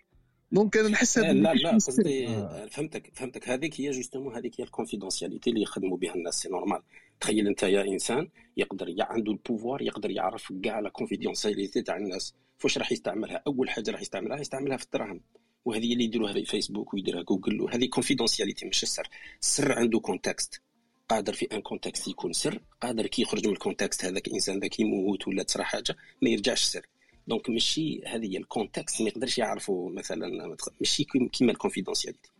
[0.52, 2.26] donc أنا نحس لا لا قصدي
[2.70, 3.48] فهمتك فهمتك.
[3.48, 6.80] هذيك هي justement هذيك هي ال confidentialité اللي يخدموا بها الناس c'est normal
[7.20, 12.34] تخيل انت يا انسان يقدر عنده ال pouvoir يقدر يعرف كاع la confidentialité تاع الناس.
[12.58, 15.20] فاش راح يستعملها؟ أول حاجة راح يستعملها يستعملها في الدراهم.
[15.64, 19.08] وهذه اللي يديروها في فيسبوك ويديرها جوجل وهذه confidentialité مش السر.
[19.42, 20.60] السر عنده contexte
[21.08, 22.60] قادر في un contexte يكون سر.
[22.80, 26.62] قادر كي يخرج من ال contexte هذاك الانسان ذاك يموت ولا تصرى حاجة ما يرجعش
[26.62, 26.86] سر.
[27.28, 32.30] donc ماشي هذه هي ال contexte ما يقدرش يعرفوا مثلا ماشي كيما ال confidentialité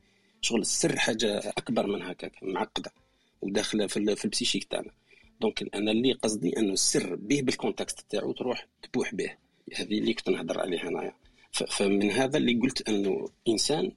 [0.41, 2.93] شغل السر حاجة أكبر من هكاك معقدة.
[3.43, 4.91] وداخله في, في ال psychique تاعنا.
[5.41, 9.31] donc أنا اللي قصدي أنه السر به بال contexte تاعو تروح تبوح به
[9.75, 11.15] هذه اللي كنت نهضر عليها انايا
[11.53, 13.93] فمن هذا اللي قلت أنه إنسان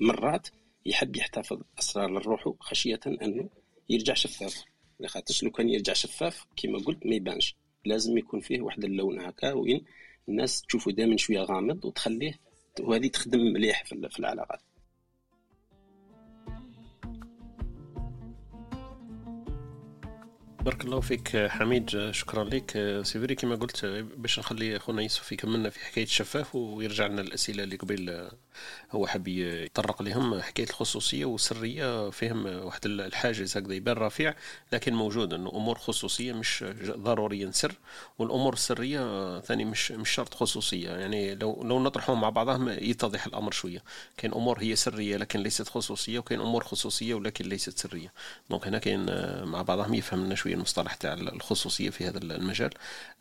[0.00, 0.48] مرات
[0.86, 3.48] يحب يحتفظ أسرار لروحه خشية أنه
[3.88, 4.64] يرجع شفاف.
[5.00, 7.56] لخاطرش لو كان يرجع شفاف؟ كما قلت ما يبانش.
[7.84, 9.84] لازم يكون فيه واحد اللون هكا وين
[10.28, 12.38] الناس تشوفه دائما شوية غامض وتخليه
[12.80, 14.60] وهذه تخدم مليح في العلاقات.
[20.60, 22.70] بارك الله فيك حميد شكرا لك.
[23.02, 23.84] سيفري كما قلت
[24.16, 28.30] باش نخلي خونا يوسف يكملنا في حكاية الشفاف ويرجع لنا الأسئلة اللي قبل
[28.90, 34.34] هو حاب يطرق لهم حكاية الخصوصية والسرية فيهم واحد الحاجز هكذا يبان رفيع
[34.72, 37.74] لكن موجود إنه أمور خصوصية مش ضروريا سر
[38.18, 40.90] والأمور السرية ثاني مش مش شرط خصوصية.
[40.90, 43.82] يعني لو لو نطرحهم مع بعضهم يتضح الأمر شوية.
[44.16, 48.12] كاين أمور هي سرية لكن ليست خصوصية وكاين أمور خصوصية ولكن ليست سرية.
[48.50, 49.06] donc هنا كاين
[49.44, 52.70] مع بعضهم يفهم لنا شوية المصطلح تاع الخصوصية في هذا المجال.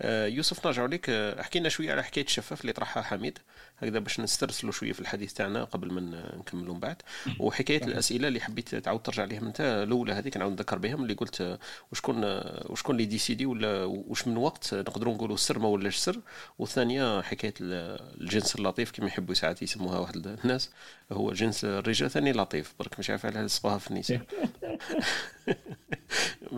[0.01, 3.39] آه، يوسف نرجع لك احكي لنا شوية على حكاية الشفاف اللي طرحها حميد.
[3.79, 6.01] هكذا باش نسترسلوا شوية في الحديث تاعنا قبل ما
[6.37, 7.01] نكملوا من بعد.
[7.39, 11.59] وحكاية الأسئلة اللي حبيت تعاود ترجع لهم أنت الأولى هذيك نعاود نذكر بهم اللي قلت
[11.91, 12.23] وشكون
[12.69, 16.19] وشكون اللي décide ولا واش من وقت نقدروا نقولوا السر ما ولاش سر.
[16.59, 20.69] والثانية حكاية الجنس اللطيف كما يحبوا ساعات يسموها واحد الناس
[21.11, 22.73] هو جنس الرجال ثاني لطيف.
[22.79, 24.21] برك مش عارف على صباها في النساء.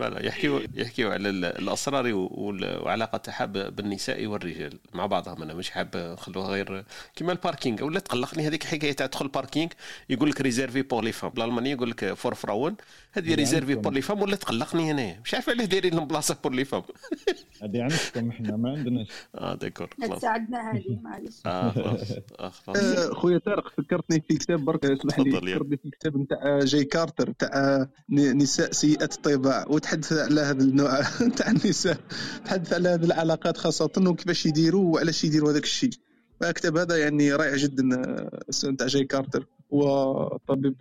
[0.01, 5.41] voilà يحكيوا يحكيوا على الأسرار وعلاقة تاعها بالنساء والرجال مع بعضهم.
[5.43, 7.83] أنا مش حاب نخلوها غير كيما ال parking.
[7.83, 9.69] ولا تقلقني هذيك الحكاية تاع تدخل parking
[10.09, 12.75] يقول لك réservé pour les femmes بالألمانية يقول لك für Frauen
[13.13, 16.53] هذه réservé pour les femmes ولا تقلقني هنا؟ مش عارف علاه دايرين لهم بلاصة pour
[16.53, 16.83] les femmes
[17.63, 19.07] هذه عندكم إحنا ما عندناش.
[19.35, 21.35] آه d'accord تساعدنا هذه معليش.
[21.45, 22.13] آه خلاص.
[22.39, 22.77] خلاص.
[22.77, 25.31] آه، خويا طارق فكرتني في كتاب برك اسمح لي.
[25.31, 29.65] فكرتني في كتاب نتاع جاي كارتر تاع نساء سيئات الطباع.
[29.67, 31.01] وتحدث على هذا النوع
[31.37, 31.97] تاع النساء.
[32.45, 35.91] تحدث على هذه العلاقات خاصة وكيفاش يديروا وعلاش يديروا هذاك الشيء.
[36.49, 37.83] الكتاب هذا يعني رائع جدا
[38.65, 39.47] نتاع جاي كارتر.
[39.73, 40.75] هو طبيب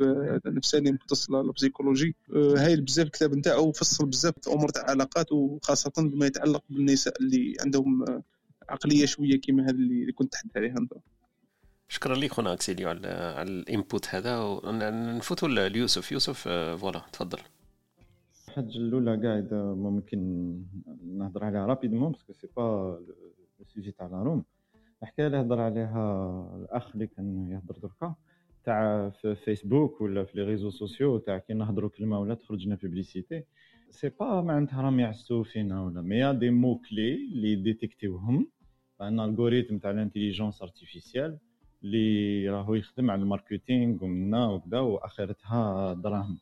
[0.46, 5.92] نفساني مختص بال psychologie هايل بزاف الكتاب نتاعو فصل بزاف في امور تاع علاقات وخاصة
[5.98, 8.04] بما يتعلق بالنساء اللي عندهم
[8.68, 10.92] عقلية شوية كيما هذه اللي كنت تحدث عليها أنت.
[11.88, 14.60] شكرا لك خونا أكسيليو على, على ال input هذا.
[14.90, 16.12] نفوتوا ليوسف.
[16.12, 17.38] يوسف voilà تفضل.
[18.48, 20.18] الحاجة الأولى قاعد ممكن
[21.18, 22.62] نهضر عليها rapidement parce que c'est pas
[23.58, 24.44] le sujet تاع la room
[25.02, 28.14] الحكاية اللي هضر عليها الأخ اللي كان يهضر دركا
[28.64, 33.44] تاع في فيسبوك ولا في les réseaux sociaux تاع كي نهضروا كلمة ولا تخرجنا publicité
[33.90, 38.48] c'est pas معناتها راهم يعسوا فينا ولا mais des mots clés اللي détecti وهم
[39.00, 41.38] un algorithme تاع ال intelligence artificielle
[41.82, 46.38] اللي راهو يخدم على ال marketing ومنا وكذا وآخرتها دراهم.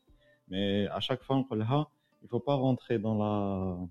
[0.49, 1.87] mais à chaque fois نقولها
[2.23, 3.89] il faut pas rentrer dans la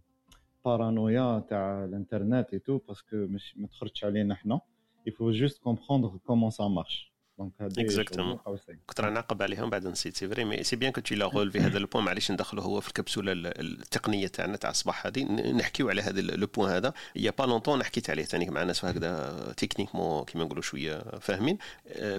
[0.68, 4.60] paranoïa تاع الانترنت et tout parce que ما تخرجش علينا حنا
[5.08, 7.00] il faut juste comprendre comment ça marche.
[7.40, 8.40] donc exactement
[8.86, 11.78] كنت راه نعقب عليهم بعد نسيت c'est vrai mais c'est bien que t'as relevé هذا
[11.78, 15.24] ال point معليش ندخلو هو في الكبسولة التقنية تاعنا تاع الصباح هذه.
[15.52, 16.94] نحكيو على هذا le point هذا.
[17.16, 21.04] il y a pas longtemps حكيت عليه ثاني مع ناس هكذا techniquement كيما نقولوا شوية
[21.22, 21.58] فاهمين.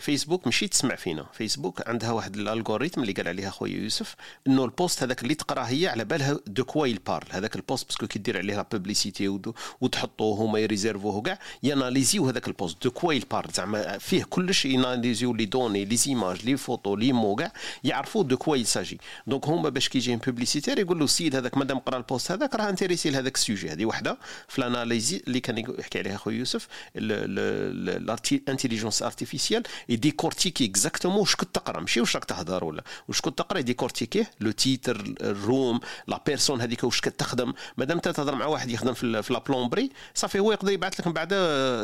[0.00, 1.26] فيسبوك ماشي تسمع فينا.
[1.32, 4.16] فيسبوك عندها واحد ال algorithme اللي قال عليها خويا يوسف
[4.46, 7.62] إنه ال post هذاك اللي تقراه هي على بالها de quoi il parle هذاك ال
[7.62, 9.40] post parce que كي دير عليها publicité
[9.80, 14.66] وتحطوه هما يريزيرفوه كاع ياناليزيو هذاك ال post de quoi il parle زعما فيه كلش
[15.08, 17.52] ياناليزيو les données les images les photos les mots كاع
[17.84, 21.56] يعرفوا de quoi il s'agit donc هما باش كي يجي publicitaire يقول له السيد هذاك
[21.56, 23.70] مادام قرا ال post هذاك راه intéressé لهذاك ال sujet.
[23.70, 31.18] هذه وحده في ال analyse اللي كان يحكي عليها خويا يوسف l'intelligence artificielle يديكورتيكي exactement
[31.18, 35.80] واش كنت تقرا ماشي واش راك تهضر ولا؟ واش كنت تقرا؟ يديكورتيكيه le titre الروم
[36.08, 40.38] la personne هذيك واش كتخدم مادام انت تهضر مع واحد يخدم في la plomberie صافي
[40.38, 41.34] هو يقدر يبعث لك من بعد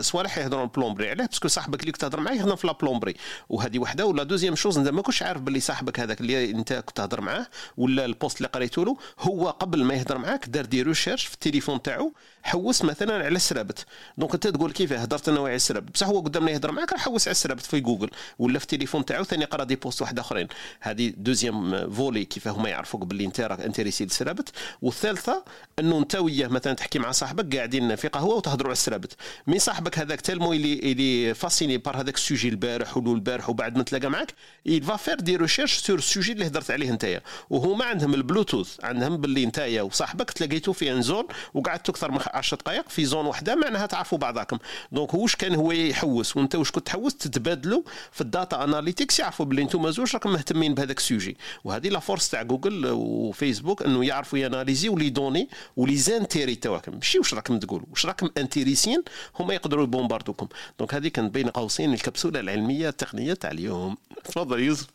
[0.00, 2.72] صوالح يهضروا ال plomberie علاه؟ parce que صاحبك اللي كنت تهضر معاه يخدم في la
[2.72, 3.13] plomberie
[3.48, 4.06] وهذه وحده.
[4.06, 7.20] و la deuxième chose انت ما كنتش عارف باللي صاحبك هذاك اللي انت كنت تهضر
[7.20, 7.46] معاه
[7.76, 11.34] ولا ال post اللي قريته له هو قبل ما يهضر معاك دار des recherches في
[11.34, 12.12] التليفون تاعو
[12.42, 13.86] حوس مثلا على السرابت.
[14.18, 17.28] donc انت تقول كيف هضرت أنا على السرابت بصح هو قدامنا يهضر معاك راه حوس
[17.28, 20.48] على السرابت في جوجل ولا في التليفون تاعو ثاني قرا des posts واحد أخرين.
[20.80, 24.48] هذه deuxième volet كيف هما يعرفوك باللي انت راك intéressé للسرابت
[24.82, 25.44] والثالثة
[25.78, 29.12] إنه انت وياه مثلا تحكي مع صاحبك قاعدين في قهوة وتهضروا على السرابت.
[29.46, 33.14] mais صاحبك هذاك tellement il est il est fasciné par هذاك ال sujet البارح الأول
[33.14, 34.34] والبارح وبعد ما تلاقى معك
[34.66, 38.84] il va faire des recherches sur ال sujet اللي هدرت عليه نتايا وهما عندهم البلوتوث
[38.84, 41.24] عندهم باللي نتايا وصاحبك تلاقيتو في une zone
[41.54, 44.58] وقعدتوا أكثر من 10 دقائق في zone واحدة معناها تعرفوا بعضاكم.
[44.92, 47.82] donc واش كان هو يحوس؟ وانت واش كنت تحوس؟ تتبادلوا
[48.12, 51.36] في ال data analytics يعرفوا باللي أنتم زوج راكم مهتمين بهذاك ال sujet.
[51.64, 56.94] وهذه la force تاع جوجل وفيسبوك إنه يعرفوا ياناليزيو les données و les intérêts تاعكم.
[56.94, 59.02] ماشي واش راكم تقولوا؟ واش راكم انتيريسين
[59.40, 60.48] هما يقدروا يبومباردوكم.
[60.78, 63.96] donc هذه كانت بين قوسين الكبسولة العلمية التقنية تاع اليوم.
[64.24, 64.94] تفضل يوسف.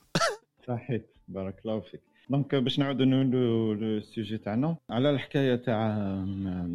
[0.68, 2.02] صحيت بارك الله فيك.
[2.30, 5.98] donc باش نعاودوا نولوا لل sujet تاعنا على الحكاية تاع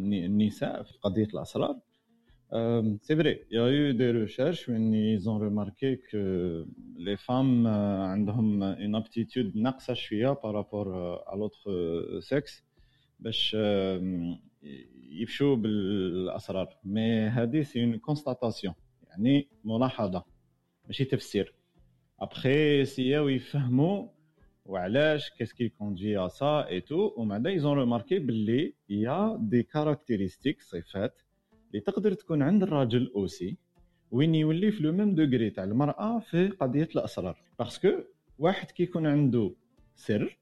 [0.01, 1.79] النساء في قضية الأسرار
[3.01, 6.17] c'est vrai il y a eu des recherches وين ils ont remarqué que
[6.97, 7.67] les femmes
[8.11, 12.63] عندهم une aptitude ناقصة شوية par rapport à l'autre sexe
[13.19, 13.57] باش
[15.11, 16.77] يفشوا بالأسرار.
[16.83, 18.73] mais هذه c'est une constatation
[19.07, 20.34] يعني ملاحظة.
[20.87, 21.53] ماشي تفسير.
[22.19, 24.07] ابخي سياو يفهموا
[24.65, 29.37] وعلاش qu'est-ce qui conduit à ça et tout ومن بعد ils ont remarqué باللي il
[29.41, 31.21] y a des caractéristiques صفات
[31.67, 33.57] اللي تقدر تكون عند الراجل aussi
[34.11, 37.37] وين يولي في le même degré تاع المرأة في قضية الأسرار.
[37.59, 37.89] parce que
[38.39, 39.55] واحد كيكون عنده
[39.95, 40.37] سر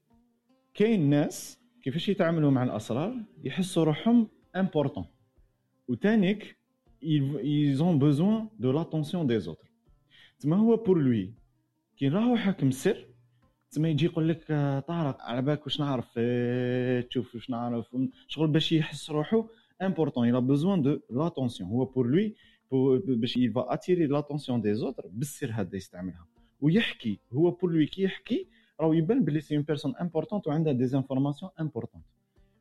[0.74, 3.14] كاين ناس كيفاش يتعاملوا مع الأسرار
[3.44, 5.04] يحسوا روحهم importants
[5.88, 6.56] وتانيك
[7.02, 9.73] ils ont besoin de l'attention des autres.
[10.44, 11.34] تما هو pour lui
[11.96, 13.06] كي راهو حاكم السر
[13.70, 14.46] تما يجي يقول لك
[14.88, 16.18] طارق على بالك واش نعرف
[17.08, 17.96] تشوف واش نعرف
[18.28, 19.46] شغل باش يحس روحو
[19.82, 21.62] important a besoin de l'attention.
[21.62, 22.34] هو pour lui
[23.06, 26.26] باش va attirer l'attention des autres بالسر هذا يستعملها.
[26.60, 28.48] ويحكي هو pour lui كي يحكي
[28.80, 32.04] راهو يبان بلي c'est une personne importante وعندها des informations importantes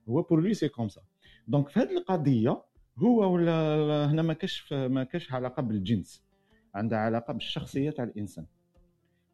[0.10, 1.01] هو pour lui c'est comme ça
[1.47, 2.62] donc في هذه القضية
[2.98, 6.24] هو ولا هنا ما كاش ما كاش علاقة بالجنس.
[6.76, 8.45] عندها علاقة بالشخصيه تاع الإنسان.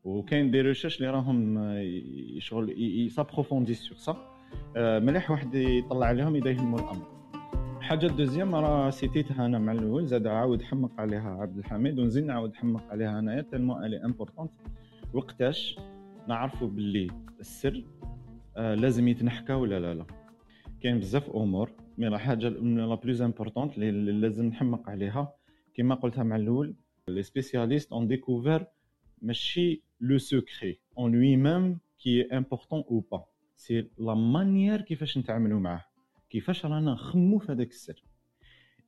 [0.03, 1.59] وكاين des recherches اللي راهم
[2.39, 4.17] شغل يسابروفوندي sur ça.
[4.77, 7.19] مليح واحد يطلع عليهم يديهموا الأمر.
[7.81, 12.55] حاجة deuxième راه سيتيتها أنا مع الأول زاد عاود حمق عليها عبد الحميد ونزيد نعاود
[12.55, 14.51] حمق عليها انايا tellement elle est importante.
[15.13, 15.79] وقتاش؟
[16.27, 17.07] نعرفوا باللي
[17.39, 17.83] السر
[18.57, 20.05] آه لازم يتنحكى ولا لا لا.
[20.81, 25.33] كاين بزاف أمور mais لا حاجة la plus importante اللي لازم نحمق عليها.
[25.73, 26.75] كما قلتها مع الأول
[27.15, 28.65] les spécialistes ont découvert
[29.21, 35.59] ماشي le secret en lui-même qui est important ou pas c'est la manière كيفاش نتعاملوا
[35.59, 35.85] معاه
[36.29, 38.03] كيفاش رانا نخمو في هذاك السر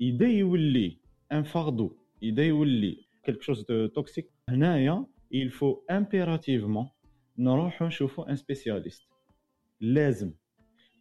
[0.02, 0.98] اذا يولي
[1.32, 6.88] un fardeau اذا يولي quelque chose de toxique هنايا il faut impérativement
[7.38, 9.04] نروحو نشوفو un spécialiste
[9.82, 10.34] لازم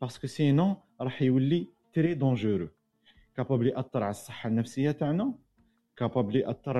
[0.01, 2.69] parce que sinon راح يولي très dangereux
[3.37, 5.35] capable ياثر على الصحه النفسيه تاعنا
[6.01, 6.77] capable يأثر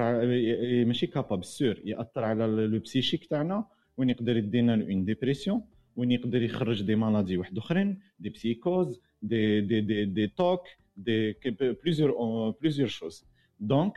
[0.85, 3.67] ماشي capable sûr يأثر على le psychique تاعنا
[3.97, 5.63] وين يقدر يدينا en dépression
[5.97, 10.63] وين يقدر يخرج des maladies واحد أخرين des psychoses des des des des TOC
[10.97, 11.37] de
[11.85, 13.27] plusieurs plusieurs choses
[13.61, 13.93] donc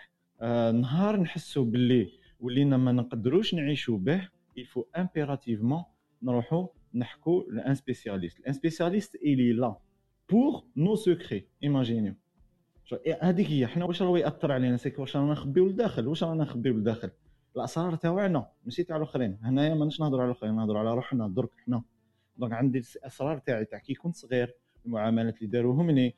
[0.82, 2.09] نهار نحسوا باللي
[2.39, 4.28] ولينا ما نقدروش نعيشوا به
[4.74, 5.84] faut impérativement
[6.24, 9.76] نروحوا نحكوا ل un spécialiste ل un spécialiste il est là
[10.30, 12.14] pour nous secourir imaginez
[13.22, 13.68] هذيك هي.
[13.68, 17.10] حنا واش راهو يأثر علينا؟ c'est que واش رانا نخبيو لداخل؟ واش رانا نخبيو لداخل؟
[17.56, 19.38] الأسرار تاعنا ماشي تاع الآخرين.
[19.42, 21.84] هنايا ماناش نهضروا على الآخرين نهضروا على روحنا درك حنا.
[22.38, 24.54] دونك عندي الأسرار تاعي تاع كي كنت صغير
[24.86, 26.12] المعاملات اللي داروهم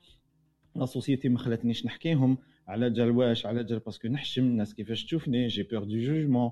[0.75, 2.37] la société ما خلاتنيش نحكيهم.
[2.67, 6.51] على جال واش على جال parce que نحشم الناس كيفاش تشوفني j'ai peur de jugement.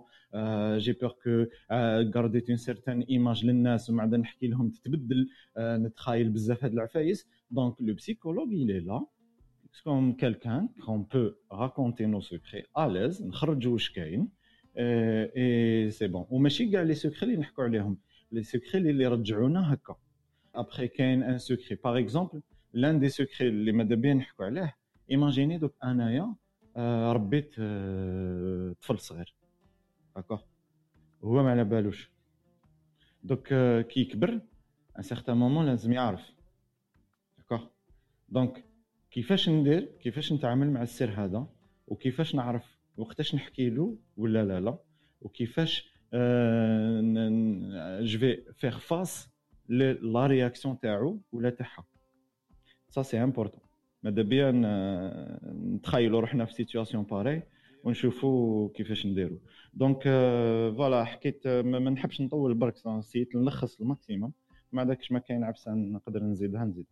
[0.77, 1.45] j'ai peur que
[2.15, 5.27] garder une certaine image للناس ومن بعد نحكي لهم تتبدل.
[5.27, 7.27] uh, نتخايل بزاف هاد العفايس.
[7.51, 9.05] دونك le psychologue il est là.
[9.81, 14.29] comme quelqu'un qu'on peut raconter nos secrets اليز نخرجوا واش كاين.
[14.77, 17.97] et c'est bon وماشي كاع les secrets اللي نحكوا عليهم.
[18.31, 19.95] les secrets اللي يرجعونا هكا.
[20.55, 22.41] ابخي كاين un secret par exemple
[22.73, 24.75] لأن des secrets اللي ماذا بيا نحكوا عليه.
[25.11, 26.35] imaginez دوك انايا
[27.13, 27.53] ربيت
[28.81, 29.35] طفل صغير.
[30.15, 30.41] d'accord
[31.23, 32.11] هو ما على بالوش.
[33.23, 33.47] دوك
[33.87, 34.41] كي يكبر
[34.97, 36.31] un certain moment لازم يعرف.
[37.37, 37.67] d'accord
[38.29, 38.65] donc
[39.13, 41.47] كيفاش ندير؟ كيفاش نتعامل مع السر هذا؟
[41.87, 44.77] وكيفاش نعرف وقتاش نحكي له ولا لا لا؟
[45.21, 45.93] وكيفاش
[48.01, 49.29] je vais faire face
[49.69, 51.85] la réaction تاعو ولا تاعها.
[52.89, 53.61] ça c'est important
[54.03, 54.51] ماذا بيا
[55.75, 57.43] نتخيلوا روحنا في situation pareille
[57.83, 59.37] ونشوفوا كيفاش نديروا
[59.73, 60.03] donc
[60.77, 64.33] voilà حكيت ما نحبش نطول برك نسيت نلخص ال maximum.
[64.71, 66.85] ما داكش ما كاين عبسه نقدر نزيدها نزيد.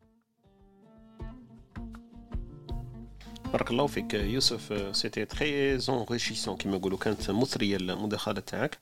[3.52, 8.80] بارك الله فيك يوسف c'était très enrichissant كيما يقولوا كانت مثريه المداخله تاعك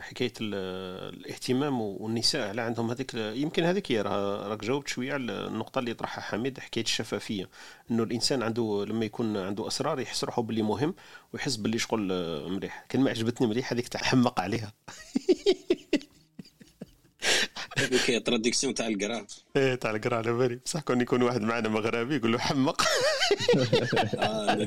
[0.00, 5.94] حكايه الاهتمام والنساء على عندهم هذيك يمكن هذيك هي راك جاوبت شوية على النقطه اللي
[5.94, 7.48] طرحها حميد حكايه الشفافيه
[7.90, 10.94] انه الانسان عنده لما يكون عنده أسرار يحس روحه باللي مهم
[11.32, 12.00] ويحس باللي شغل
[12.50, 14.72] مليح كلمة عجبتني مليح هذيك تاع حمق عليها.
[17.80, 19.26] هذيك traduction تاع القرا
[19.56, 20.60] إيه تاع القرا على بالي.
[20.64, 22.82] بصح كون يكون واحد معنا مغربي يقول له حمق.
[24.18, 24.66] آه،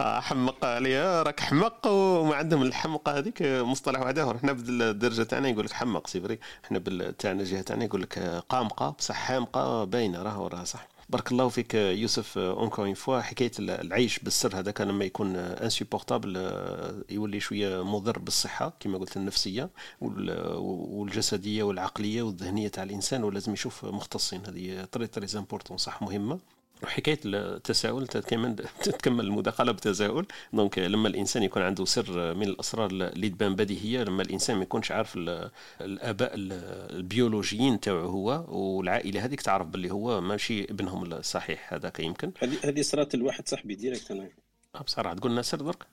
[0.00, 4.36] آه، حمق عليها راك حمق وما عندهم الحمقه هذيك مصطلح واحد آخر.
[4.36, 6.38] إحنا بالدرجة تاعنا يقول لك حمق c'est vrai.
[6.64, 6.78] إحنا
[7.18, 8.18] تاعنا الجهه تاعنا يقول لك
[8.48, 8.90] قامقة.
[8.90, 10.93] بصح حامقة باينة راه وراها صح.
[11.08, 12.38] بارك الله فيك يوسف.
[12.38, 16.36] encore une fois حكاية العيش بالسر هذاك لما يكون insupportable
[17.10, 24.46] يولي شوية مضر بالصحة كما قلت النفسية والجسدية والعقلية والذهنية تاع الإنسان ولازم يشوف مختصين.
[24.46, 26.38] هذه très très important صح مهمة.
[26.82, 30.26] وحكاية التساؤل كمان تتكمل المداخلة بتساؤل.
[30.52, 34.92] donc لما الإنسان يكون عنده سر من الأسرار اللي تبان بديهيه لما الإنسان ما يكونش
[34.92, 35.16] عارف
[35.80, 42.32] الآباء البيولوجيين تاعو هو والعائلة هذيك تعرف باللي هو ماشي ابنهم الصحيح هذاك يمكن.
[42.38, 44.28] هذه هذه صرات الواحد صاحبي direct أنا.
[44.74, 45.86] آه، بصراحة تقول لنا سر درك؟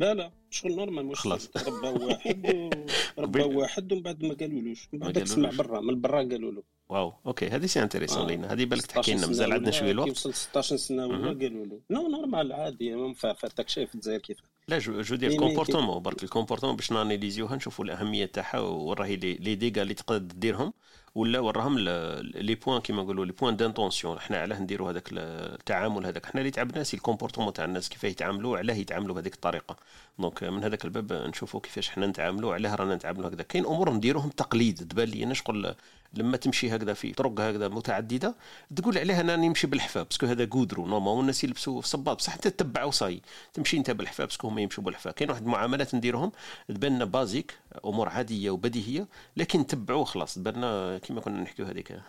[0.00, 0.32] لا لا.
[0.56, 1.48] شغل normal مش خلاص.
[1.56, 2.46] ربى واحد
[3.18, 6.62] ربى واحد ومن بعد ما قالولوش من بعد سمع برا من برا قالوا له.
[6.88, 8.26] waw ok هذه c'est intéressant آه.
[8.26, 8.52] لينا.
[8.52, 11.80] هذه بالك تحكي لنا مازال عندنا شوية الوقت؟ وصل 16 سنة ولا قالوا له.
[11.90, 14.38] non normal عادي فاتك شايف الجزائر كيف.
[14.68, 19.54] لا je je دير comportement برك ال comportement باش نانaliziوها نشوفوا الأهمية تاعها وراهي les
[19.54, 20.72] dégâts اللي تقدر ديرهم.
[21.16, 26.24] ولا وراهم les points كيما نقولوا les points d'attention إحنا علاه نديروا هذاك التعامل هذاك.
[26.24, 29.76] إحنا اللي تعبنا c'est ال comportement تاع الناس كيف يتعاملوا علاه يتعاملوا بهذيك الطريقة.
[30.18, 33.42] donc من هذاك الباب نشوفوا كيفاش إحنا نتعاملوا علاه رانا نتعاملوا هكذا.
[33.42, 34.88] كاين أمور نديروهم تقليد.
[34.88, 35.74] تبان لي أنا شغل
[36.14, 38.34] لما تمشي هكذا في طرق هكذا متعددة
[38.76, 42.16] تقول عليها أنا نمشي بالحفاه parce que هذا goudron normal والناس يلبسوا في صباط.
[42.16, 43.20] بصح انت تتبع وصاي.
[43.54, 46.32] تمشي أنت بالحفاه باسكو هما يمشوا بالحفاه كاين واحد المعاملات نديرهم
[46.68, 47.54] تبان basique
[47.84, 49.06] أمور عادية وبديهية
[49.36, 50.34] لكن تبعوا خلاص.
[50.34, 50.60] تبان
[50.98, 52.00] كما كنا نحكيو هذيك.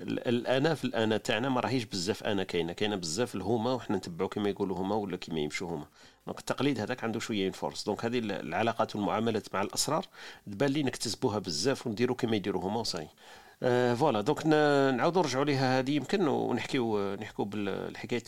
[0.00, 4.48] الانا في الانا تاعنا ما راهيش بزاف أنا كاينة كاينة بزاف الهما وحنا نتبعوا كما
[4.48, 5.86] يقولوا هما ولا كما يمشوا هما.
[6.26, 10.06] donc التقليد هذاك عنده شوية force donc هذه العلاقات والمعاملات مع الأسرار
[10.46, 13.08] تبان لي نكتسبوها بزاف ونديروا كما يديروا هما وصاي.
[13.60, 14.20] voilà.
[14.20, 18.22] donc نعاودوا نرجعوا ليها هذه يمكن ونحكيو نحكيو بالحكايه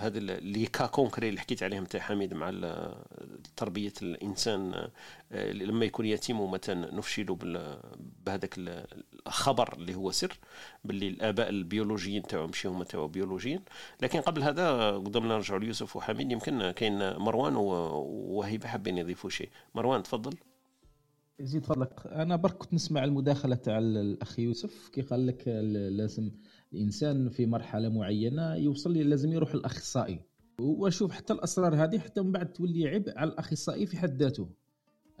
[0.00, 2.52] هذا les cas concrets اللي حكيت عليهم تاع حميد مع
[3.56, 4.88] تربية الإنسان
[5.32, 7.36] آه، لما يكون يتيم ومتى نفشلوا
[8.26, 8.54] بهذاك
[9.26, 10.38] الخبر اللي هو سر
[10.84, 13.60] باللي الآباء البيولوجيين تاعو ماشي هما تاعو بيولوجيين.
[14.02, 20.02] لكن قبل هذا قدامنا نرجعوا ليوسف وحميد يمكن كاين مروان وهبة حابين يضيفوا شيء مروان
[20.02, 20.36] تفضل.
[21.40, 22.06] زيد فضلك.
[22.06, 25.48] أنا برك كنت نسمع المداخلة تاع الأخ يوسف كي قال لك
[25.90, 26.30] لازم
[26.72, 30.20] الإنسان في مرحلة معينة يوصل لازم يروح للأخصائي.
[30.60, 34.48] وأشوف حتى الأسرار هذه حتى من بعد تولي عبء على الأخصائي في حد ذاته.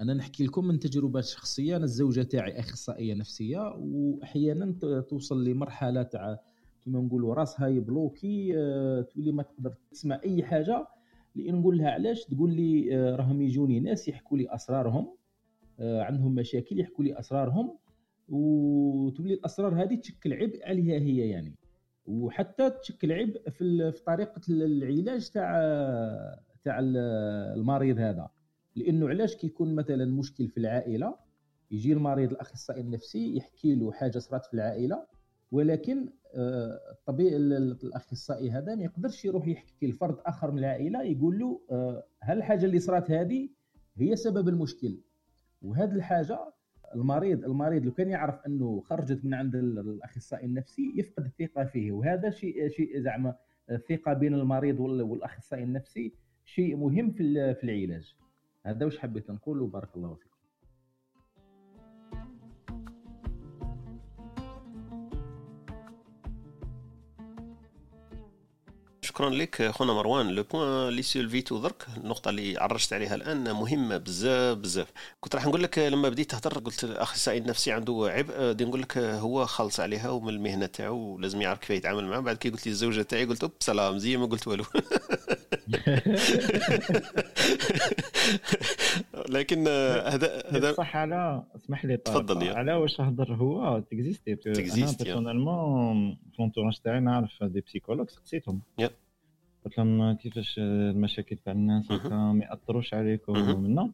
[0.00, 4.72] أنا نحكي لكم من تجربات شخصية أنا الزوجة تاعي أخصائية نفسية وأحيانا
[5.08, 6.40] توصل لمرحلة تاع
[6.84, 10.86] كما نقولوا راسها يبلوكي آه، تولي ما تقدر تسمع أي حاجة
[11.34, 15.08] لأن نقول لها علاش؟ تقول لي آه، راهم يجوني ناس يحكوا لي أسرارهم.
[15.80, 17.78] عندهم مشاكل يحكوا لي أسرارهم.
[18.28, 21.54] وتولي الأسرار هذه تشكل عبء عليها هي يعني.
[22.06, 25.52] وحتى تشكل عبء في طريقة العلاج تاع
[26.64, 28.28] تاع المريض هذا.
[28.76, 31.14] لأنه علاش كيكون مثلا مشكل في العائلة
[31.70, 35.06] يجي المريض الأخصائي النفسي يحكي له حاجة صرات في العائلة
[35.52, 42.04] ولكن آه، الأخصائي هذا ما يقدرش يروح يحكي لفرد آخر من العائلة يقول له آه،
[42.20, 43.48] هل الحاجة اللي صرات هذه
[43.96, 44.98] هي سبب المشكل؟
[45.64, 46.38] وهذه الحاجة
[46.94, 51.92] المريض المريض لو كان يعرف أنه خرجت من عند الأخصائي النفسي يفقد الثقة فيه.
[51.92, 53.36] وهذا شيء شيء زعما
[53.70, 56.14] الثقة بين المريض والأخصائي النفسي
[56.44, 58.16] شيء مهم في في العلاج.
[58.66, 60.33] هذا واش حبيت نقول وبارك الله فيك.
[69.14, 70.28] شكرا لك خونا مروان.
[70.28, 74.92] le point اللي سولفيتو درك النقطة اللي عرجت عليها الآن مهمة بزاف بزاف.
[75.20, 78.52] كنت راح نقول لك لما بديت تهضر قلت الاخصائي النفسي عنده عبء.
[78.52, 82.36] دي نقول لك هو خلص عليها ومن المهنة تاعو ولازم يعرف كيف يتعامل معها بعد
[82.36, 84.64] كي قلت لي الزوجة تاعي قلت أوب سلام زي ما قلت والو.
[89.28, 92.54] لكن هذا هذا صح على اسمح لي تفضل يا.
[92.54, 98.60] على واش هضر هو؟ تكزيستي تكزيستي personnellement في l'entourage تاعي نعرف des psychologues سقسيتهم.
[99.64, 103.92] قلت لهم كيفاش المشاكل تاع الناس ما يأثروش عليكم منا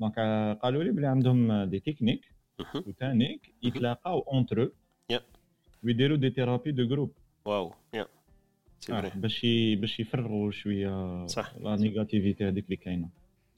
[0.00, 0.18] donc
[0.62, 2.32] قالوا لي بلي عندهم des techniques
[2.74, 4.70] وتانيك يتلاقاو entre eux
[5.84, 7.12] ويديروا des thérapies de groupe
[7.44, 8.06] واو يا
[9.16, 9.46] باش
[9.78, 11.54] باش يفرغوا شوية صح.
[11.60, 13.08] la négativité هذيك اللي كاينة.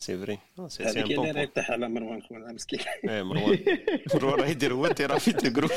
[0.02, 0.38] c'est vrai
[0.68, 2.80] c'est هذيك اللي راه يطيح على مروان خويا مسكين.
[3.08, 3.58] إيه مروان.
[4.14, 5.70] مروان راه يدير هو راه في ال groupe.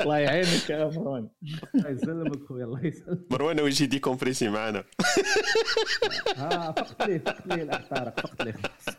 [0.00, 1.28] الله يعينك يا مروان.
[1.74, 3.18] الله يسلمك خويا الله يسلمك.
[3.30, 4.84] مروان ويجي décompresser معنا.
[6.38, 8.52] آه فقط ليه فقط ليه الاخ طارق فقط ليه.
[8.52, 8.96] خلاص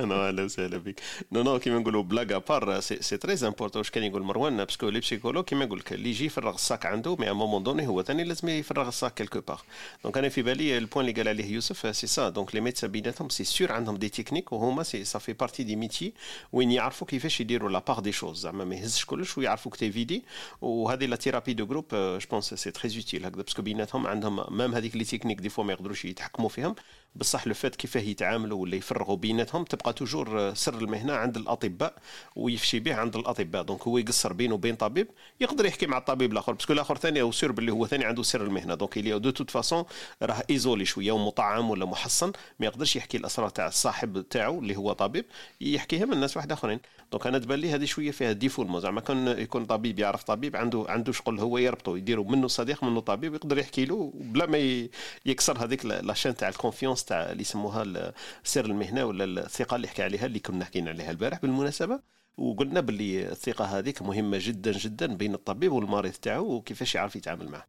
[0.00, 1.00] أنا أهلا وسهلا بك
[1.32, 4.79] non non كيما نقولوا بلاك à part c'est très important واش كان يقول مروان parce
[4.79, 7.62] que les psychologues كيما نقول لك اللي يجي يفرغ ال sac عنده mais à moment
[7.62, 9.60] donné هو ثاني لازم يفرغ ال sac quelque part
[10.04, 12.90] donc أنا في بالي ال point اللي قال عليه يوسف c'est ça donc les médecins
[12.90, 16.12] بيناتهم c'est sûr عندهم des techniques وهما سي سا في partie du métier
[16.52, 20.24] وين يعرفوا كيفاش يديروا la part des choses زعما ما يهزش كلش ويعرفوك تيفيدي
[20.60, 24.56] وهذه la thérapie de groupe je pense c'est très utile هكذا parce que بيناتهم عندهم
[24.58, 26.74] même هذيك les techniques des fois ما يقدروش يتحكموا فيهم
[27.16, 31.94] بصح لو فات كيفاه يتعاملوا ولا يفرغوا بيناتهم تبقى toujours سر المهنة عند الأطباء
[32.36, 33.62] ويفشي به عند الأطباء.
[33.62, 35.08] donc هو يقصر بينه وبين طبيب
[35.40, 38.22] يقدر يحكي مع الطبيب الآخر parce que الآخر ثاني هو sûr باللي هو ثاني عنده
[38.22, 38.74] سر المهنة.
[38.74, 39.84] donc اللي de toute façon
[40.22, 44.92] راه isolé شوية ومطعم ولا محصن ما يقدرش يحكي الأسرار تاع الصاحب تاعو اللي هو
[44.92, 45.24] طبيب
[45.60, 46.80] يحكيها من الناس واحد أخرين.
[47.12, 50.86] donc أنا تبان لي هذه شوية فيها défauts زعما كان يكون طبيب يعرف طبيب عنده
[50.88, 54.88] عنده شغل هو يربطه يديروا منه صديق منه طبيب يقدر يحكي له بلا ما
[55.26, 58.12] يكسر هذيك la chaîne تاع ال confiance تاع اللي يسموها
[58.44, 62.00] سر المهنة ولا الثقة اللي حكى عليها اللي كنا حكينا عليها البارح بالمناسبة.
[62.38, 67.66] وقلنا باللي الثقة هذيك مهمة جدا جدا بين الطبيب والمريض تاعو وكيفاش يعرف يتعامل معه.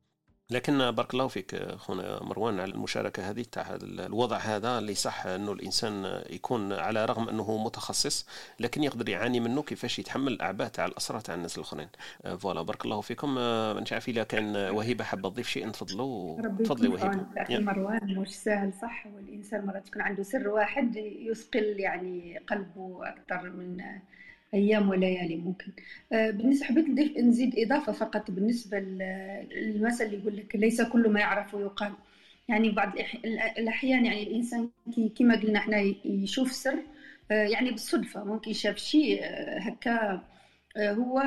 [0.54, 5.52] لكن بارك الله فيك خونا مروان على المشاركة هذه تاع الوضع هذا اللي صح إنه
[5.52, 8.26] الإنسان يكون على رغم أنه متخصص
[8.60, 11.88] لكن يقدر يعاني منه كيفاش يتحمل الأعباء تاع الأسرة تاع الناس الآخرين.
[12.38, 13.36] فوالا بارك الله فيكم.
[13.82, 18.74] مش عارف اذا كان وهبه حابة تضيف شيء تفضلوا تفضلي وهبه أخي مروان مش سهل
[18.82, 23.78] صح؟ والإنسان مرات تكون عنده سر واحد يثقل يعني قلبه أكثر من
[24.54, 25.72] أيام وليالي ممكن.
[26.12, 31.92] بالنسبة حبيت نزيد إضافة فقط بالنسبة للمثل اللي يقول لك ليس كل ما يعرف يقال.
[32.50, 32.94] يعني بعض
[33.58, 34.70] الأحيان يعني الإنسان
[35.20, 36.76] كما قلنا إحنا يشوف سر
[37.30, 39.20] يعني بالصدفة ممكن شاف شيء
[39.58, 40.22] هكا
[40.78, 41.24] هو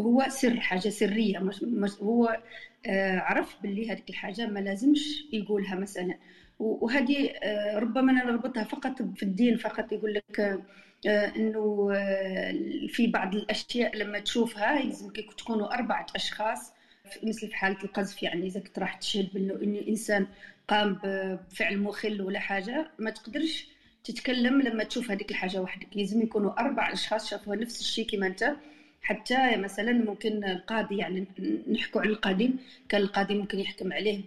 [0.00, 1.38] هو سر حاجة سرية.
[1.38, 2.40] مش, مش هو
[3.18, 6.14] عرف باللي هذيك الحاجة ما لازمش يقولها مثلا.
[6.58, 7.30] وهذه
[7.74, 10.60] ربما نربطها فقط في الدين فقط يقول لك
[11.06, 11.88] إنه
[12.88, 16.72] في بعض الأشياء لما تشوفها يلزمك تكونوا أربعة أشخاص
[17.22, 20.26] مثل في حالة القذف يعني إذا كنت راح تشهد بإنه ان الانسان
[20.68, 23.66] قام بفعل مخل ولا حاجة ما تقدرش
[24.04, 25.96] تتكلم لما تشوف هذيك الحاجة وحدك.
[25.96, 28.56] لازم يكونوا أربع أشخاص شافوها نفس الشيء كما أنت.
[29.02, 31.26] حتى مثلا ممكن القاضي يعني
[31.72, 32.50] نحكوا على القاضي
[32.88, 34.20] كان القاضي ممكن يحكم عليه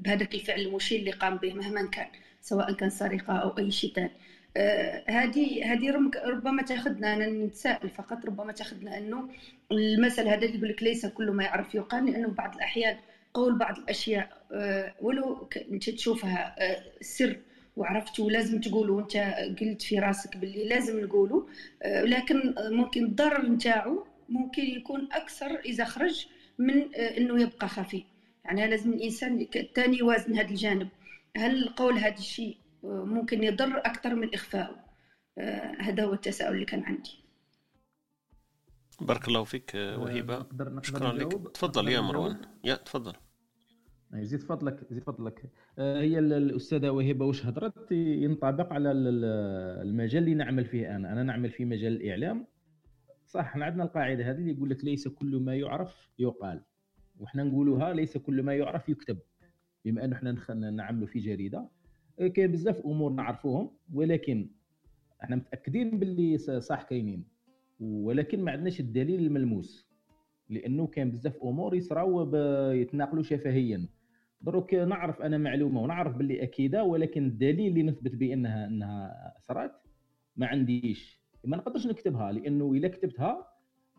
[0.00, 2.06] بهذاك الفعل المشير اللي قام به مهما كان
[2.40, 4.10] سواء كان سرقة أو أي شيء ثاني
[5.08, 9.28] هذه هذه ربما تاخذنا أنا نتساءل فقط ربما تاخذنا أنه
[9.72, 12.96] المثل هذا اللي يقول لك ليس كل ما يعرف يقال لأنه بعض الأحيان
[13.34, 14.42] قول بعض الأشياء
[15.00, 16.56] ولو أنت تشوفها
[17.00, 17.36] سر
[17.76, 19.16] وعرفت ولازم تقوله وأنت
[19.60, 21.46] قلت في راسك باللي لازم نقوله
[21.86, 26.26] لكن ممكن الضرر نتاعو ممكن يكون أكثر إذا خرج
[26.58, 28.04] من أنه يبقى خفي.
[28.44, 30.88] يعني لازم الإنسان الثاني يوازن هذا الجانب.
[31.36, 34.84] هل قول هذا الشيء ممكن يضر أكثر من اخفائه
[35.78, 37.10] هذا هو التساؤل اللي كان عندي.
[39.00, 40.46] بارك الله فيك وهبة.
[40.82, 41.32] شكرا لك.
[41.54, 42.36] تفضل يا مروان.
[42.64, 43.12] يا تفضل.
[44.14, 45.50] زيد فضلك زيد فضلك.
[45.78, 51.12] هي الأستاذة وهبة واش هضرت؟ ينطبق على المجال اللي نعمل فيه أنا.
[51.12, 52.46] أنا نعمل في مجال الإعلام.
[53.26, 56.62] صح إحنا عندنا القاعدة هذه اللي يقول لك ليس كل ما يعرف يقال.
[57.18, 59.18] وحنا نقولوها ليس كل ما يعرف يكتب.
[59.84, 61.68] بما أنه إحنا نعملوا في جريدة.
[62.18, 64.48] كاين بزاف أمور نعرفوهم ولكن
[65.22, 67.24] إحنا متأكدين باللي صح كاينين.
[67.80, 69.88] ولكن ما عندناش الدليل الملموس
[70.50, 72.34] لأنه كان بزاف أمور يصراو
[72.72, 73.88] يتناقلوا شفهيا.
[74.40, 79.72] دروك نعرف أنا معلومة ونعرف باللي أكيدة ولكن الدليل اللي نثبت بانها إنها صرات
[80.36, 81.20] ما عنديش.
[81.44, 83.46] ما نقدرش نكتبها لأنه اذا كتبتها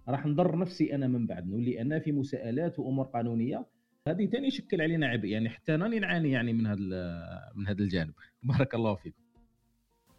[0.08, 3.66] راح نضر نفسي أنا من بعد نولي أنا في مساءلات وأمور قانونية
[4.08, 8.14] هذه ثاني يشكل علينا عبء يعني حتى أنا نعاني يعني من هذا من هذا الجانب.
[8.44, 9.27] بارك الله فيكم.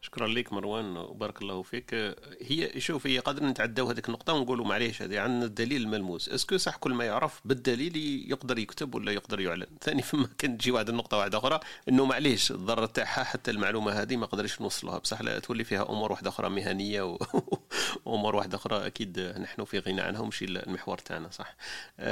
[0.00, 1.94] شكرا لك مروان وبارك الله فيك.
[2.40, 6.28] هي شوف هي قادر نتعداو هذيك النقطة ونقولوا معليش هذه عندنا الدليل الملموس.
[6.28, 7.96] إسكو صح كل ما يعرف بالدليل
[8.30, 9.66] يقدر يكتب ولا يقدر يعلن.
[9.80, 14.16] ثاني فما كان تجي واحد النقطة واحدة أخرى إنه معليش الضرر تاعها حتى المعلومة هذه
[14.16, 14.98] ما قدرش نوصلها.
[14.98, 17.18] بصح لا تولي فيها أمور واحدة أخرى مهنية و...
[18.04, 21.56] وأمور واحدة أخرى أكيد نحن في غنى عنها ومشي المحور تاعنا صح.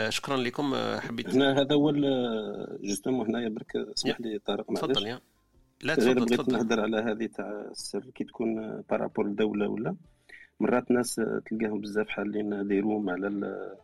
[0.09, 1.93] شكرا لكم حبيت هنا هذا هو
[2.81, 5.21] justement هنايا برك اسمح لي طارق تفضل يا.
[5.83, 9.97] لا تفضل بغيت نهضر على هذه تاع السر كي تكون par rapport الدولة ولا.
[10.61, 11.15] مرات ناس
[11.47, 13.77] تلقاهم بزاف حالين دايروهم على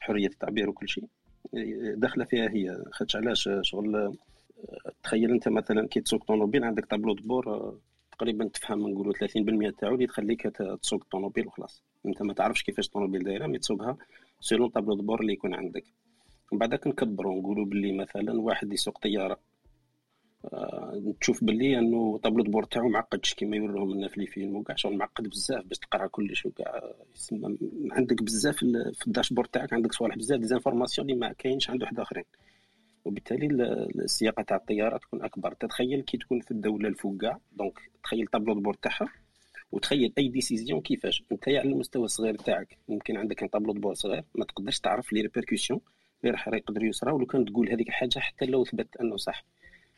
[0.00, 1.04] حرية التعبير وكل شيء.
[1.94, 4.18] داخلة فيها هي خاطش علاش؟ شغل
[5.02, 7.78] تخيل أنت مثلا كي تسوق طوموبيل عندك tableau de bord
[8.12, 10.42] تقريبا تفهم نقولوا 30% تاعو اللي تخليك
[10.82, 11.84] تسوق الطوموبيل وخلاص.
[12.06, 13.96] أنت ما تعرفش كيفاش الطوموبيل دايرة mais تسوقها
[14.40, 15.84] selon tableau de bord اللي يكون عندك.
[16.52, 19.38] من بعدك نكبروا نقولوا باللي مثلا واحد يسوق طيارة.
[21.20, 24.96] تشوف باللي انه tableau de bord تاعو معقدش كيما يوريهم لنا في الفيلم وكاع شغل
[24.96, 26.82] معقد بزاف باش تقرا كلش وكاع.
[27.90, 31.82] عندك بزاف في ال dashboard تاعك عندك صوالح بزاف des informations اللي ما كاينش عند
[31.82, 32.24] واحد أخرين.
[33.04, 33.46] وبالتالي
[34.04, 35.52] السياقة تاع الطيارة تكون أكبر.
[35.52, 39.08] تتخيل كي تكون في الدولة الفوق كاع donc تخيل tableau de bord تاعها
[39.72, 41.24] وتخيل أي décision كيفاش.
[41.32, 45.20] أنت على المستوى الصغير تاعك ممكن عندك tableau de bord صغير ما تقدرش تعرف les
[45.20, 45.80] répercussions
[46.20, 49.44] اللي راح يقدر يصرا ولو كان تقول هذيك الحاجة حتى لو ثبت أنه صح.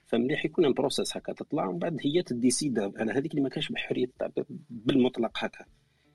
[0.09, 3.73] فمليح يكون un processus هكا تطلع ومن بعد هي تديسيدا على هذيك اللي ما كانش
[3.73, 5.65] بحرية التعبير بالمطلق هكا.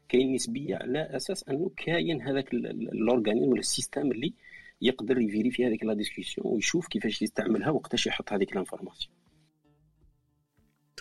[0.10, 4.34] كاين نسبية على أساس أنه كاين هذاك ال organisme ولا ال système اللي
[4.82, 9.16] يقدر ي vérifier هذيك la discussion ويشوف كيفاش يستعملها وقتاش يحط هذيك l'information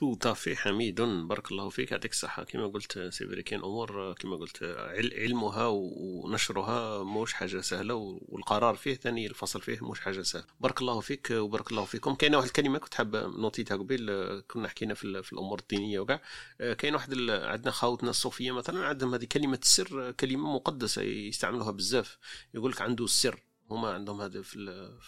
[0.02, 1.92] tout à fait حميد بارك الله فيك.
[1.92, 2.44] يعطيك الصحة.
[2.44, 4.62] كما قلت c'est vrai كاين أمور كما قلت
[5.16, 11.00] علمها ونشرها موش حاجة سهلة والقرار فيه ثاني الفصل فيه موش حاجة سهلة بارك الله
[11.00, 12.14] فيك وبارك الله فيكم.
[12.14, 14.10] كاينة واحد الكلمة كنت حاب نوتيتها قبيل
[14.40, 16.20] كنا حكينا في, في الأمور الدينية وكاع.
[16.58, 22.18] كاين واحد عندنا خاوتنا الصوفية مثلا عندهم هذه كلمة السر كلمة مقدسة يستعملوها بزاف.
[22.54, 23.40] يقول لك عنده السر
[23.72, 24.56] هما عندهم هذا في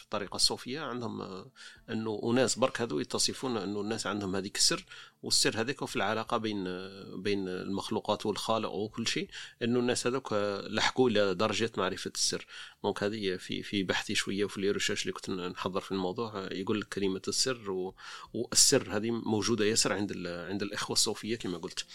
[0.05, 1.51] الطريقة الصوفية عندهم آه،
[1.91, 4.85] أنه أناس برك هذو يتصفون أنه الناس عندهم هذيك السر
[5.23, 9.28] والسر هذاك في العلاقة بين آه، بين المخلوقات والخالق وكل شيء
[9.62, 12.47] أنه الناس هذوك آه، لحقوا إلى درجة معرفة السر.
[12.85, 16.81] donc هذه في في بحثي شوية وفي ال recherche اللي كنت نحضر في الموضوع يقول
[16.81, 17.95] لك كلمة السر و...
[18.32, 20.51] والسر هذه موجودة ياسر عند ال...
[20.51, 21.86] عند الإخوة الصوفية كما قلت.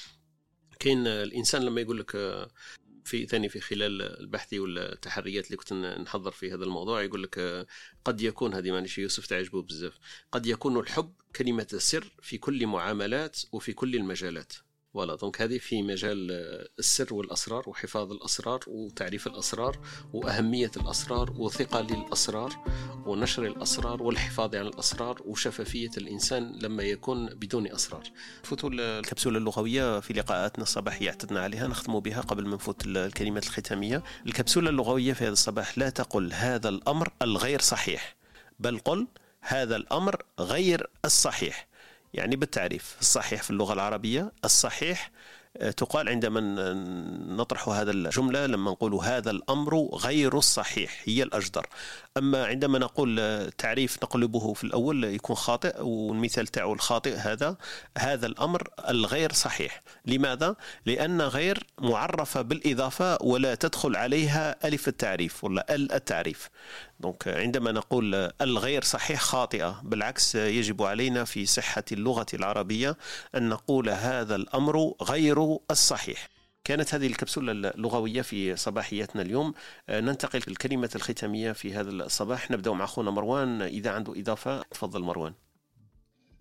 [0.79, 2.15] كاين الإنسان لما يقول لك
[3.09, 7.01] في ثاني في خلال البحث والتحريات اللي كنت نحضر في هذا الموضوع.
[7.01, 7.67] يقول لك
[8.05, 9.93] قد يكون هذه معلش يوسف تعجبه بزاف
[10.31, 14.53] قد يكون الحب كلمة السر في كل معاملات وفي كل المجالات.
[14.93, 16.31] voilà donc هذه في مجال
[16.79, 19.79] السر والأسرار وحفاظ الأسرار وتعريف الأسرار
[20.13, 22.55] وأهمية الأسرار وثقة للأسرار
[23.05, 28.03] ونشر الأسرار والحفاظ على الأسرار وشفافية الإنسان لما يكون بدون أسرار.
[28.43, 34.03] نفوتوا الكبسولة اللغوية في لقاءاتنا الصباحية اعتدنا عليها نختم بها قبل ما نفوت الكلمات الختامية.
[34.25, 38.15] الكبسولة اللغوية في هذا الصباح لا تقل هذا الأمر الغير صحيح
[38.59, 39.07] بل قل
[39.41, 41.68] هذا الأمر غير الصحيح.
[42.13, 45.11] يعني بالتعريف الصحيح في اللغة العربية الصحيح
[45.57, 46.39] آه، تقال عندما
[47.29, 51.67] نطرح هذا الجملة لما نقول هذا الأمر غير الصحيح هي الأجدر.
[52.19, 57.57] أما عندما نقول آه، تعريف نقلبه في الأول يكون خاطئ والمثال تاعو الخاطئ هذا
[57.97, 59.81] هذا الأمر الغير صحيح.
[60.05, 60.55] لماذا؟
[60.85, 66.49] لأن غير معرفة بالإضافة ولا تدخل عليها ألف التعريف ولا ال التعريف.
[66.99, 72.97] دونك عندما نقول الغير صحيح خاطئة بالعكس يجب علينا في صحة اللغة العربية
[73.35, 76.38] أن نقول هذا الأمر غير الصحيح.
[76.63, 79.53] كانت هذه الكبسولة اللغوية في صباحياتنا اليوم.
[79.89, 82.51] ننتقل للكلمة الختامية في هذا الصباح.
[82.51, 83.61] نبدأ مع أخونا مروان.
[83.61, 85.33] إذا عنده إضافة تفضل مروان.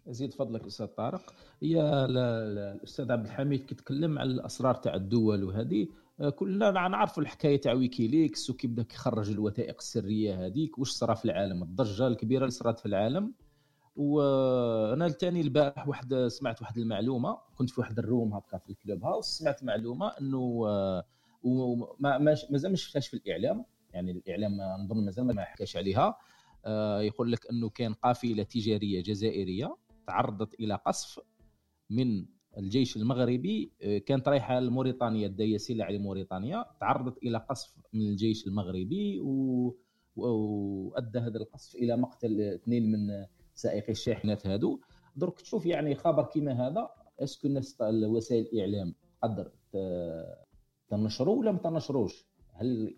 [0.09, 1.35] زيد فضلك أستاذ طارق.
[1.63, 5.89] هي الاستاذ عبد الحميد كيتكلم على الأسرار تاع الدول وهذه.
[6.37, 10.79] كلنا نعرفوا الحكاية تاع ويكيليكس وكيف بدا كيخرج الوثائق السرية هذيك.
[10.79, 13.33] واش صرا في العالم؟ الضجة الكبيرة اللي صرات في العالم.
[13.99, 19.05] وأنا ثاني البارح واحد سمعت واحد المعلومة كنت في واحد ال room هكا في ال
[19.05, 20.39] Clubhouse سمعت معلومة إنه
[21.43, 24.53] وما مازال ما شفتهاش في الإعلام يعني الإعلام
[24.85, 26.19] نظن مازال ما حكاش عليها.
[26.65, 29.77] آه، يقول لك إنه كان قافلة تجارية جزائرية
[30.07, 31.21] تعرضت إلى قصف
[31.91, 32.27] من
[32.59, 39.21] الجيش المغربي آه، كانت رايحة لموريتانيا دايه سلع لموريتانيا تعرضت إلى قصف من الجيش المغربي
[39.21, 39.77] و...
[40.17, 43.27] وأدى هذا القصف إلى مقتل اثنين من
[43.59, 44.81] سائقي الشاحنات هذو
[45.17, 46.91] درك تشوف يعني خبر كيما هذا
[47.21, 49.51] est-ce que الناس وسائل الإعلام تقدر
[50.89, 52.97] تنشره ولا ما تنشروش؟ هل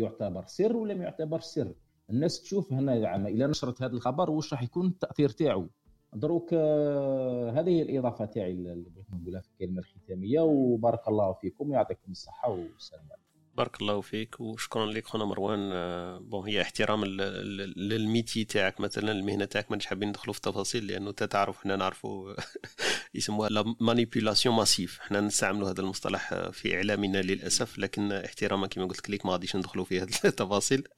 [0.00, 1.74] يعتبر سر ولا ما يعتبر سر؟
[2.10, 5.68] الناس تشوف هنا اذا نشرت هذا الخبر واش راح يكون التأثير تاعو.
[6.14, 11.70] دروك آه، هذه هي الإضافة تاعي اللي بغيت نقولها في الكلمة الختامية وبارك الله فيكم
[11.70, 15.70] ويعطيكم الصحة والسلام عليكم بارك الله فيك وشكرا لك خونا مروان.
[15.72, 20.86] آه، bon هي احترام لل métier تاعك مثلا المهنة تاعك مانيش حابين ندخلوا في التفاصيل
[20.86, 22.34] لأنه تعرف حنا نعرفوا
[23.14, 29.10] يسموها la manipulation massive حنا نستعملوا هذا المصطلح في إعلامنا للأسف لكن احتراما كما قلت
[29.10, 30.88] لك ما غاديش ندخلوا في هذه التفاصيل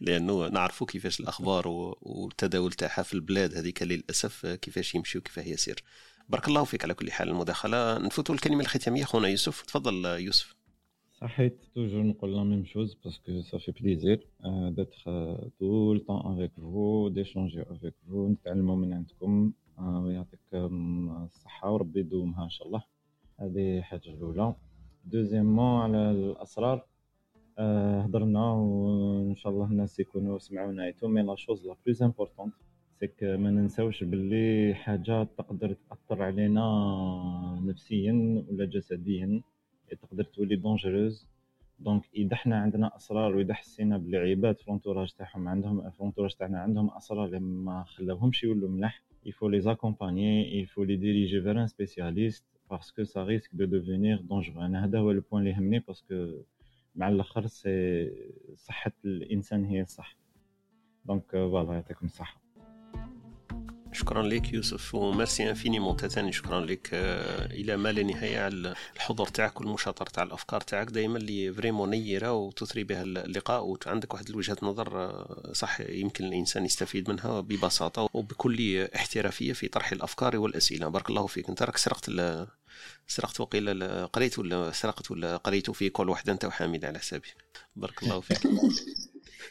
[0.00, 5.82] لأنه نعرفوا كيفاش الأخبار والتداول تاعها في البلاد هذيك للأسف كيفاش يمشي وكيفاه يسير.
[6.28, 7.98] بارك الله فيك على كل حال المداخلة.
[7.98, 9.62] نفوتوا الكلمة الختامية خونا يوسف.
[9.62, 10.54] تفضل يوسف.
[11.20, 14.26] صحيت toujours نقول la même chose parce que ça fait plaisir
[14.70, 15.02] d'être
[15.58, 22.44] tout le temps avec vous d'échanger avec vous نتعلموا من عندكم ويعطيكم الصحة وربي يدومها
[22.44, 22.82] إن شاء الله.
[23.40, 24.54] هذه حاجة الأولى.
[25.04, 26.86] deuxièmement على الأسرار
[28.04, 32.54] هضرنا وإن شاء الله الناس يكونوا سمعونا et tout mais la chose la plus importante
[33.00, 39.42] c'est que ما ننساوش باللي حاجة تقدر تأثر علينا نفسيا ولا جسديا.
[39.94, 41.28] تقدر تولي dangereuse
[41.78, 46.34] donc اذا حنا عندنا اسرار واذا حسينا بلي عباد في l'entourage تاعهم عندهم في l'entourage
[46.34, 50.96] تاعنا عندهم اسرار اللي ما خلاوهمش يولوا ملاح il faut les accompagner il faut les
[50.96, 55.15] diriger vers un spécialiste parce que ça risque de devenir dangereux أنا هذا هو ال
[55.15, 56.32] point اللي يهمني parce que
[56.94, 58.10] مع الآخر c'est
[58.54, 60.16] صحه الانسان هي الصح
[61.04, 62.45] donc voilà يعطيكم الصحه
[63.96, 68.74] شكرا لك يوسف و merci infiniment تاني شكرا لك آه، إلى ما لا نهاية على
[68.96, 70.86] الحضور تاعك والمشاطره تاع الأفكار تاعك.
[70.90, 76.64] دائما اللي vraiment نيرة وتثري بها اللقاء وعندك واحد الوجهة نظر آه، صح يمكن الإنسان
[76.64, 80.88] يستفيد منها ببساطة وبكل احترافية في طرح الأفكار والأسئلة.
[80.88, 81.48] بارك الله فيك.
[81.48, 82.10] أنت راك سرقت
[83.08, 87.28] سرقت وقيل قريت ولا سرقت ولا قريت في كل واحدة أنت وحامد على حسابي.
[87.76, 88.38] بارك الله فيك.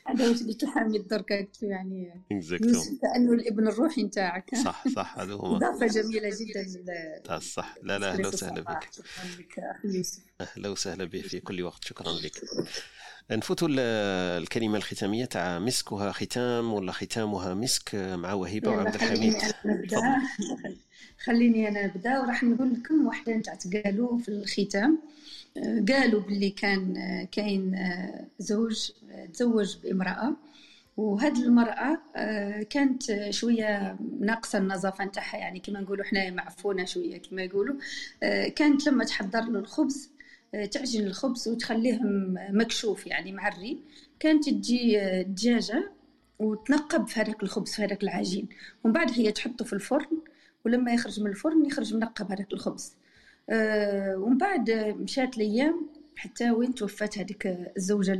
[0.07, 2.57] هذا واش قلت حامد درك يعني يوسف
[3.01, 4.55] كانه الإبن الروحي نتاعك.
[4.55, 5.55] صح صح هذا هو.
[5.55, 8.89] إضافة جميلة جدا صح لا لا أهلا وسهلا بك
[10.41, 11.84] أهلا وسهلا بك في كل وقت.
[11.84, 12.41] شكرا لك.
[13.31, 19.35] نفوت الكلمة الختامية تاع مسكها ختام ولا ختامها مسك مع وهيبة وعبد الحميد؟
[21.26, 22.19] خليني أنا نبدأ.
[22.19, 24.99] وراح نقول لكم واحدة نتاع قالوا في الختام.
[25.90, 26.94] قالوا باللي كان
[27.32, 27.76] كاين
[28.40, 28.91] زوج
[29.34, 30.36] تزوج بامرأة
[30.98, 32.02] وهذه المرأة
[32.69, 37.76] كانت شوية ناقصة النظافة نتاعها يعني كما نقولوا حنايا معفونة شوية كما يقولوا.
[38.56, 40.10] كانت لما تحضر له الخبز
[40.72, 41.99] تعجن الخبز وتخليه
[42.49, 43.80] مكشوف يعني معري.
[44.19, 45.91] كانت تجي دجاجة
[46.40, 48.48] وتنقب في هذاك الخبز في هذاك العجين.
[48.84, 50.18] ومن بعد هي تحطه في الفرن
[50.65, 52.94] ولما يخرج من الفرن يخرج منقب هذاك الخبز.
[53.49, 57.47] أه ومن بعد مشات الأيام حتى وين توفات هذيك
[57.77, 58.13] الزوجة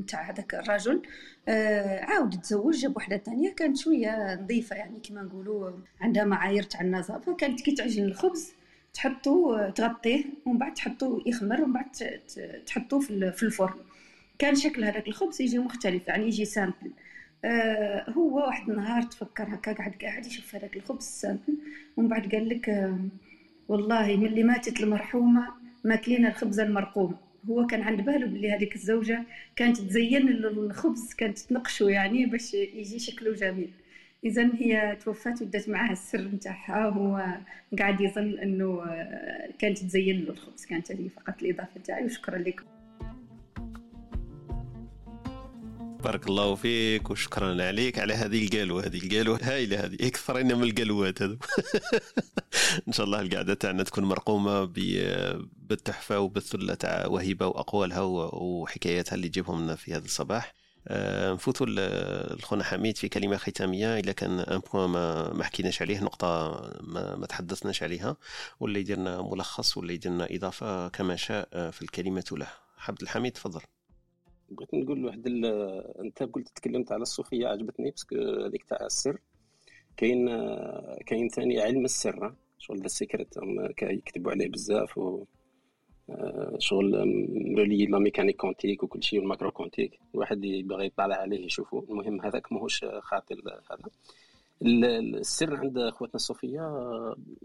[0.00, 1.02] نتاع هذاك الرجل
[1.48, 5.70] أه عاود تزوج جاب وحدة ثانية كانت شوية نظيفة يعني كما نقولوا
[6.00, 8.52] عندها معايير تاع النظافة كانت كي تعجن الخبز
[8.94, 11.86] تحطو تغطيه ومن بعد تحطو يخمر ومن بعد
[12.66, 13.74] تحطو في الفرن.
[14.38, 16.90] كان شكل هذاك الخبز يجي مختلف يعني يجي simple.
[17.44, 21.58] آه هو واحد النهار تفكر هكا قاعد قاعد يشوف هذاك الخبز simple
[21.96, 22.98] ومن بعد قال لك آه
[23.70, 25.48] والله من اللي ماتت المرحومة
[25.84, 27.16] ماكلين الخبز المرقوم.
[27.48, 29.22] هو كان عند باله بلي هذيك الزوجة
[29.56, 33.70] كانت تزين الخبز كانت تنقشو يعني باش يجي شكله جميل.
[34.24, 37.38] اذا هي توفات ودات معها السر نتاعها هو
[37.78, 38.84] قاعد يظن إنه
[39.58, 40.64] كانت تزين له الخبز.
[40.64, 42.64] كانت هذه فقط الإضافة تاعي وشكرا لكم.
[46.00, 49.96] بارك الله فيك وشكرا عليك على هذه القالوة هذه القالوة هايلة هذه.
[50.00, 51.36] أكثر من القالوات هذو.
[52.88, 54.64] إن شاء الله القعدة تاعنا تكون مرقومة
[55.56, 58.00] بالتحفة وبالثلة تاع وهبة وأقوالها
[58.32, 60.54] وحكاياتها اللي تجيبهم لنا في هذا الصباح.
[60.88, 61.66] آه، نفوتوا
[62.36, 63.98] لخونا حميد في كلمة ختامية.
[63.98, 68.16] إلا كان ان بوان ما, ما حكيناش عليه نقطة ما, ما تحدثناش عليها.
[68.60, 72.48] ولا يديرنا ملخص ولا يديرنا إضافة كما شاء آه، في الكلمة له.
[72.88, 73.60] عبد الحميد تفضل.
[74.50, 75.44] بغيت نقول واحد ال...
[76.00, 79.18] انت قلت تكلمت على الصوفية عجبتني parce que هذيك تاع السر.
[79.96, 80.26] كاين
[81.06, 83.34] كاين ثاني علم السر شغل The Secret
[83.82, 85.24] يكتبوا عليه بزاف و
[86.58, 86.94] شغل
[87.58, 91.86] relié la mécanique quantique وكل شيء وال macro quantique الواحد يبغى يطلع عليه يشوفه.
[91.90, 93.36] المهم هذاك ماهوش خاطر
[93.70, 93.90] هذا.
[94.62, 96.60] السر عند اخواتنا الصوفية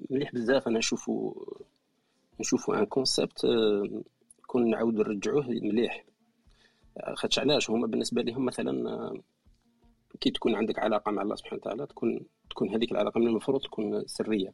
[0.09, 0.67] مليح بزاف.
[0.67, 1.33] أنا نشوفو
[2.39, 3.47] نشوفو un concept
[4.47, 6.05] qu'on نعاود نرجعوه مليح.
[7.13, 8.73] خاطش علاش هما بالنسبة لهم مثلا
[10.19, 12.19] كي تكون عندك علاقة مع الله سبحانه وتعالى تكون
[12.49, 14.53] تكون هذيك العلاقة من المفروض تكون سرية.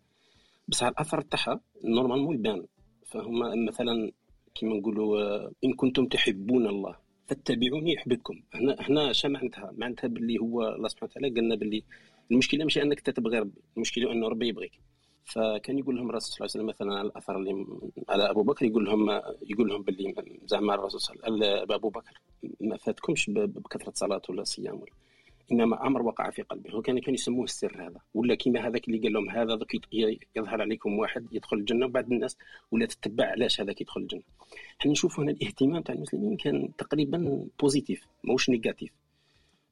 [0.68, 2.66] بصح الأثر تاعها normalement يبان
[3.06, 4.12] فهم مثلا
[4.56, 6.96] كما نقولوا إن كنتم تحبون الله
[7.28, 8.42] فاتبعوني يحببكم.
[8.54, 11.84] هنا هنا اش معناتها؟ معناتها باللي هو الله سبحانه وتعالى قالنا باللي
[12.32, 14.82] المشكلة ماشي أنك تتبغي ربي المشكلة انه ربي يبغيك.
[15.26, 17.66] فكان يقول لهم الرسول صلى الله عليه وسلم مثلا على الأثر اللي
[18.10, 19.10] على أبو بكر يقول لهم
[19.42, 20.14] يقول لهم باللي
[20.46, 22.22] زعما الرسول صلى الله عليه وسلم أبو بكر
[22.62, 24.92] ما فاتكمش بكثرة صلاة ولا صيام ولا.
[25.52, 26.76] إنما أمر وقع في قلبه.
[26.76, 28.00] وكان كان يسموه السر هذا.
[28.14, 29.60] ولا كيما هذاك اللي قال لهم هذا
[30.36, 32.38] يظهر عليكم واحد يدخل الجنة وبعد الناس
[32.72, 34.22] ولا تتبع علاش هذاك يدخل الجنة.
[34.80, 38.92] إحنا نشوف هنا الاهتمام تاع المسلمين كان تقريبا positif ماهوش négatif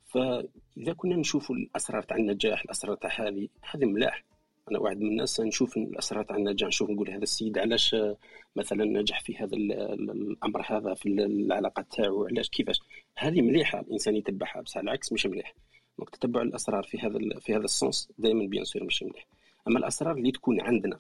[0.06, 4.24] فإذا كنا نشوفوا الأسرار تاع النجاح الأسرار تاع هذه هذه ملاح.
[4.72, 6.68] أنا واحد من الناس نشوف الأسرار تاع النجاح.
[6.68, 8.18] نشوف نقول هذا السيد علاش آه،
[8.56, 12.80] مثلا نجح في هذا الأمر هذا في العلاقة تاعو علاش كيفاش.
[13.18, 15.54] هذه مليحة الإنسان يتبعها بصح العكس مش مليح.
[15.98, 19.28] donc تتبع الأسرار في هذا في هذا ال sens دائما bien sûr مش مليح.
[19.68, 21.00] أما الأسرار اللي تكون عندنا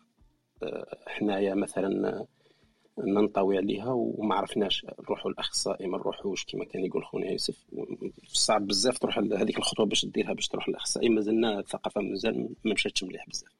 [0.63, 2.25] آه، حنايا مثلا
[2.97, 7.65] ننطوي عليها وما عرفناش نروحوا الأخصائي ما نروحوش كما كان يقول خونا يوسف.
[8.27, 11.09] صعب بزاف تروح هذيك الخطوة باش ديرها باش تروح للأخصائي.
[11.09, 13.51] مازلنا الثقافة مازال ما مشاتش مليح بزاف.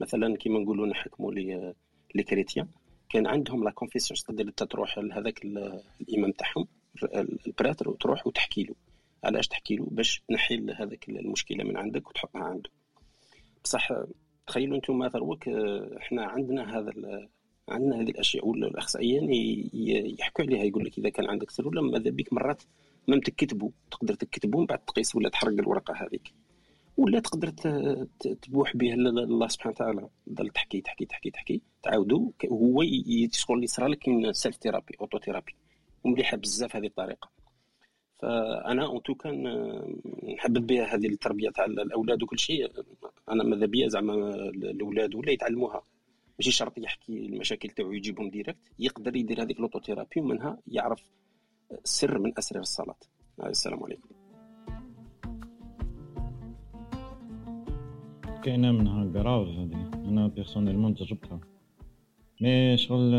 [0.00, 1.74] مثلا كيما نقولوا نحكموا les
[2.14, 2.68] les chrétiens.
[3.08, 5.44] كان عندهم la confession تقدر انت تروح لهذاك
[6.00, 6.66] الإمام تاعهم
[7.46, 8.74] ال prêtre وتروح وتحكي له.
[9.24, 12.70] علاش تحكي له؟ باش تنحي هذاك المشكلة من عندك وتحطها عنده.
[13.64, 13.92] بصح
[14.46, 15.36] تخيلوا أنتم مثلا
[15.96, 16.92] إحنا عندنا هذا
[17.70, 19.30] عندنا هذه الأشياء ولا الأخصائيين
[20.20, 22.62] يحكوا عليها يقول لك إذا كان عندك سر ولا ماذا بك مرات
[23.08, 26.34] ما تكتبوا تقدر تكتبوا من بعد تقيس ولا تحرق الورقة هذيك.
[26.96, 27.48] ولا تقدر
[28.42, 30.08] تبوح به الله سبحانه وتعالى.
[30.26, 32.84] تضل تحكي تحكي تحكي تحكي تعاودوا هو
[33.32, 35.54] شغل اللي صرا لك self therapy auto-thérapie
[36.04, 37.30] ومليحة بزاف هذه الطريقة.
[38.18, 39.42] فأنا en tout cas
[40.34, 42.70] نحبب بها هذه التربية تاع الأولاد وكل شيء.
[43.28, 45.82] أنا ماذا بيا؟ زعما الأولاد ولا يتعلموها.
[46.40, 51.10] ماشي شرط يحكي المشاكل تاعو يجيبهم direct يقدر يدير هذيك l'autothérapie ومنها يعرف
[51.84, 52.96] سر من أسرار الصلاة.
[53.44, 54.08] السلام عليكم.
[58.44, 61.40] كاينة منها grave هذه أنا personnellement جربتها.
[62.40, 63.10] mais شغل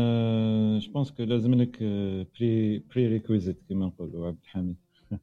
[0.78, 4.76] je pense que لازم لك pre prerequisite كيما نقولوا عبد الحميد.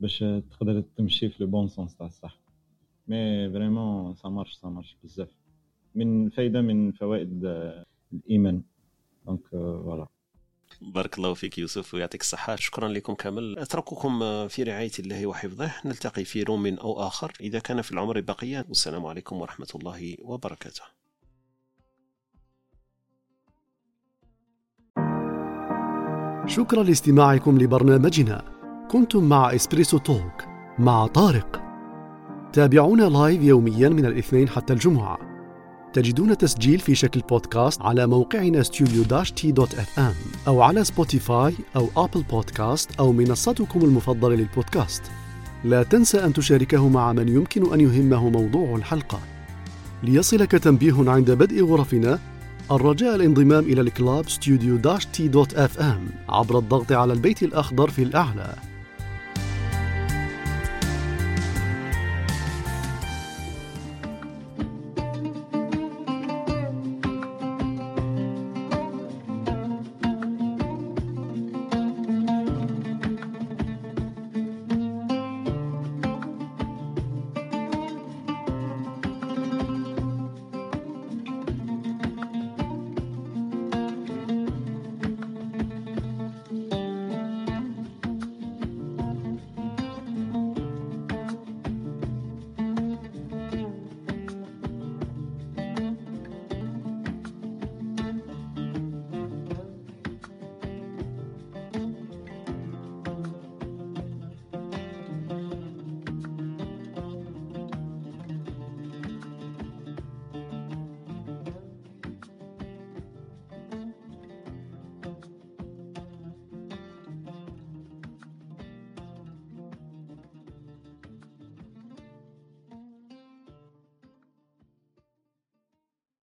[0.00, 0.18] باش
[0.50, 2.40] تقدر تمشي في le bon sens تاع الصح
[3.08, 5.41] mais vraiment ça marche ça marche بزاف.
[5.94, 7.44] من فايدة من فوائد
[8.12, 8.62] الإيمان.
[9.26, 10.06] donc voilà
[10.82, 12.56] بارك الله فيك يوسف ويعطيك الصحة.
[12.56, 13.58] شكرا لكم كامل.
[13.58, 15.72] أترككم في رعاية الله وحفظه.
[15.84, 17.32] نلتقي في room أو آخر.
[17.40, 20.82] إذا كان في العمر بقية والسلام عليكم ورحمة الله وبركاته.
[26.46, 28.44] شكرا لاستماعكم لبرنامجنا.
[28.90, 30.42] كنتم مع EspressoTalk
[30.78, 31.62] مع طارق.
[32.52, 35.31] تابعونا live يوميا من الاثنين حتى الجمعة.
[35.92, 38.62] تجدون تسجيل في شكل بودكاست على موقعنا
[39.98, 40.14] ام
[40.48, 45.02] أو على Spotify أو Apple Podcast أو منصتكم المفضلة للبودكاست.
[45.64, 49.20] لا تنسى أن تشاركه مع من يمكن أن يهمه موضوع الحلقة.
[50.02, 52.18] ليصلك تنبيه عند بدء غرفنا
[52.70, 54.28] الرجاء الانضمام إلى الكلاب
[55.78, 58.71] ام عبر الضغط على البيت الأخضر في الأعلى.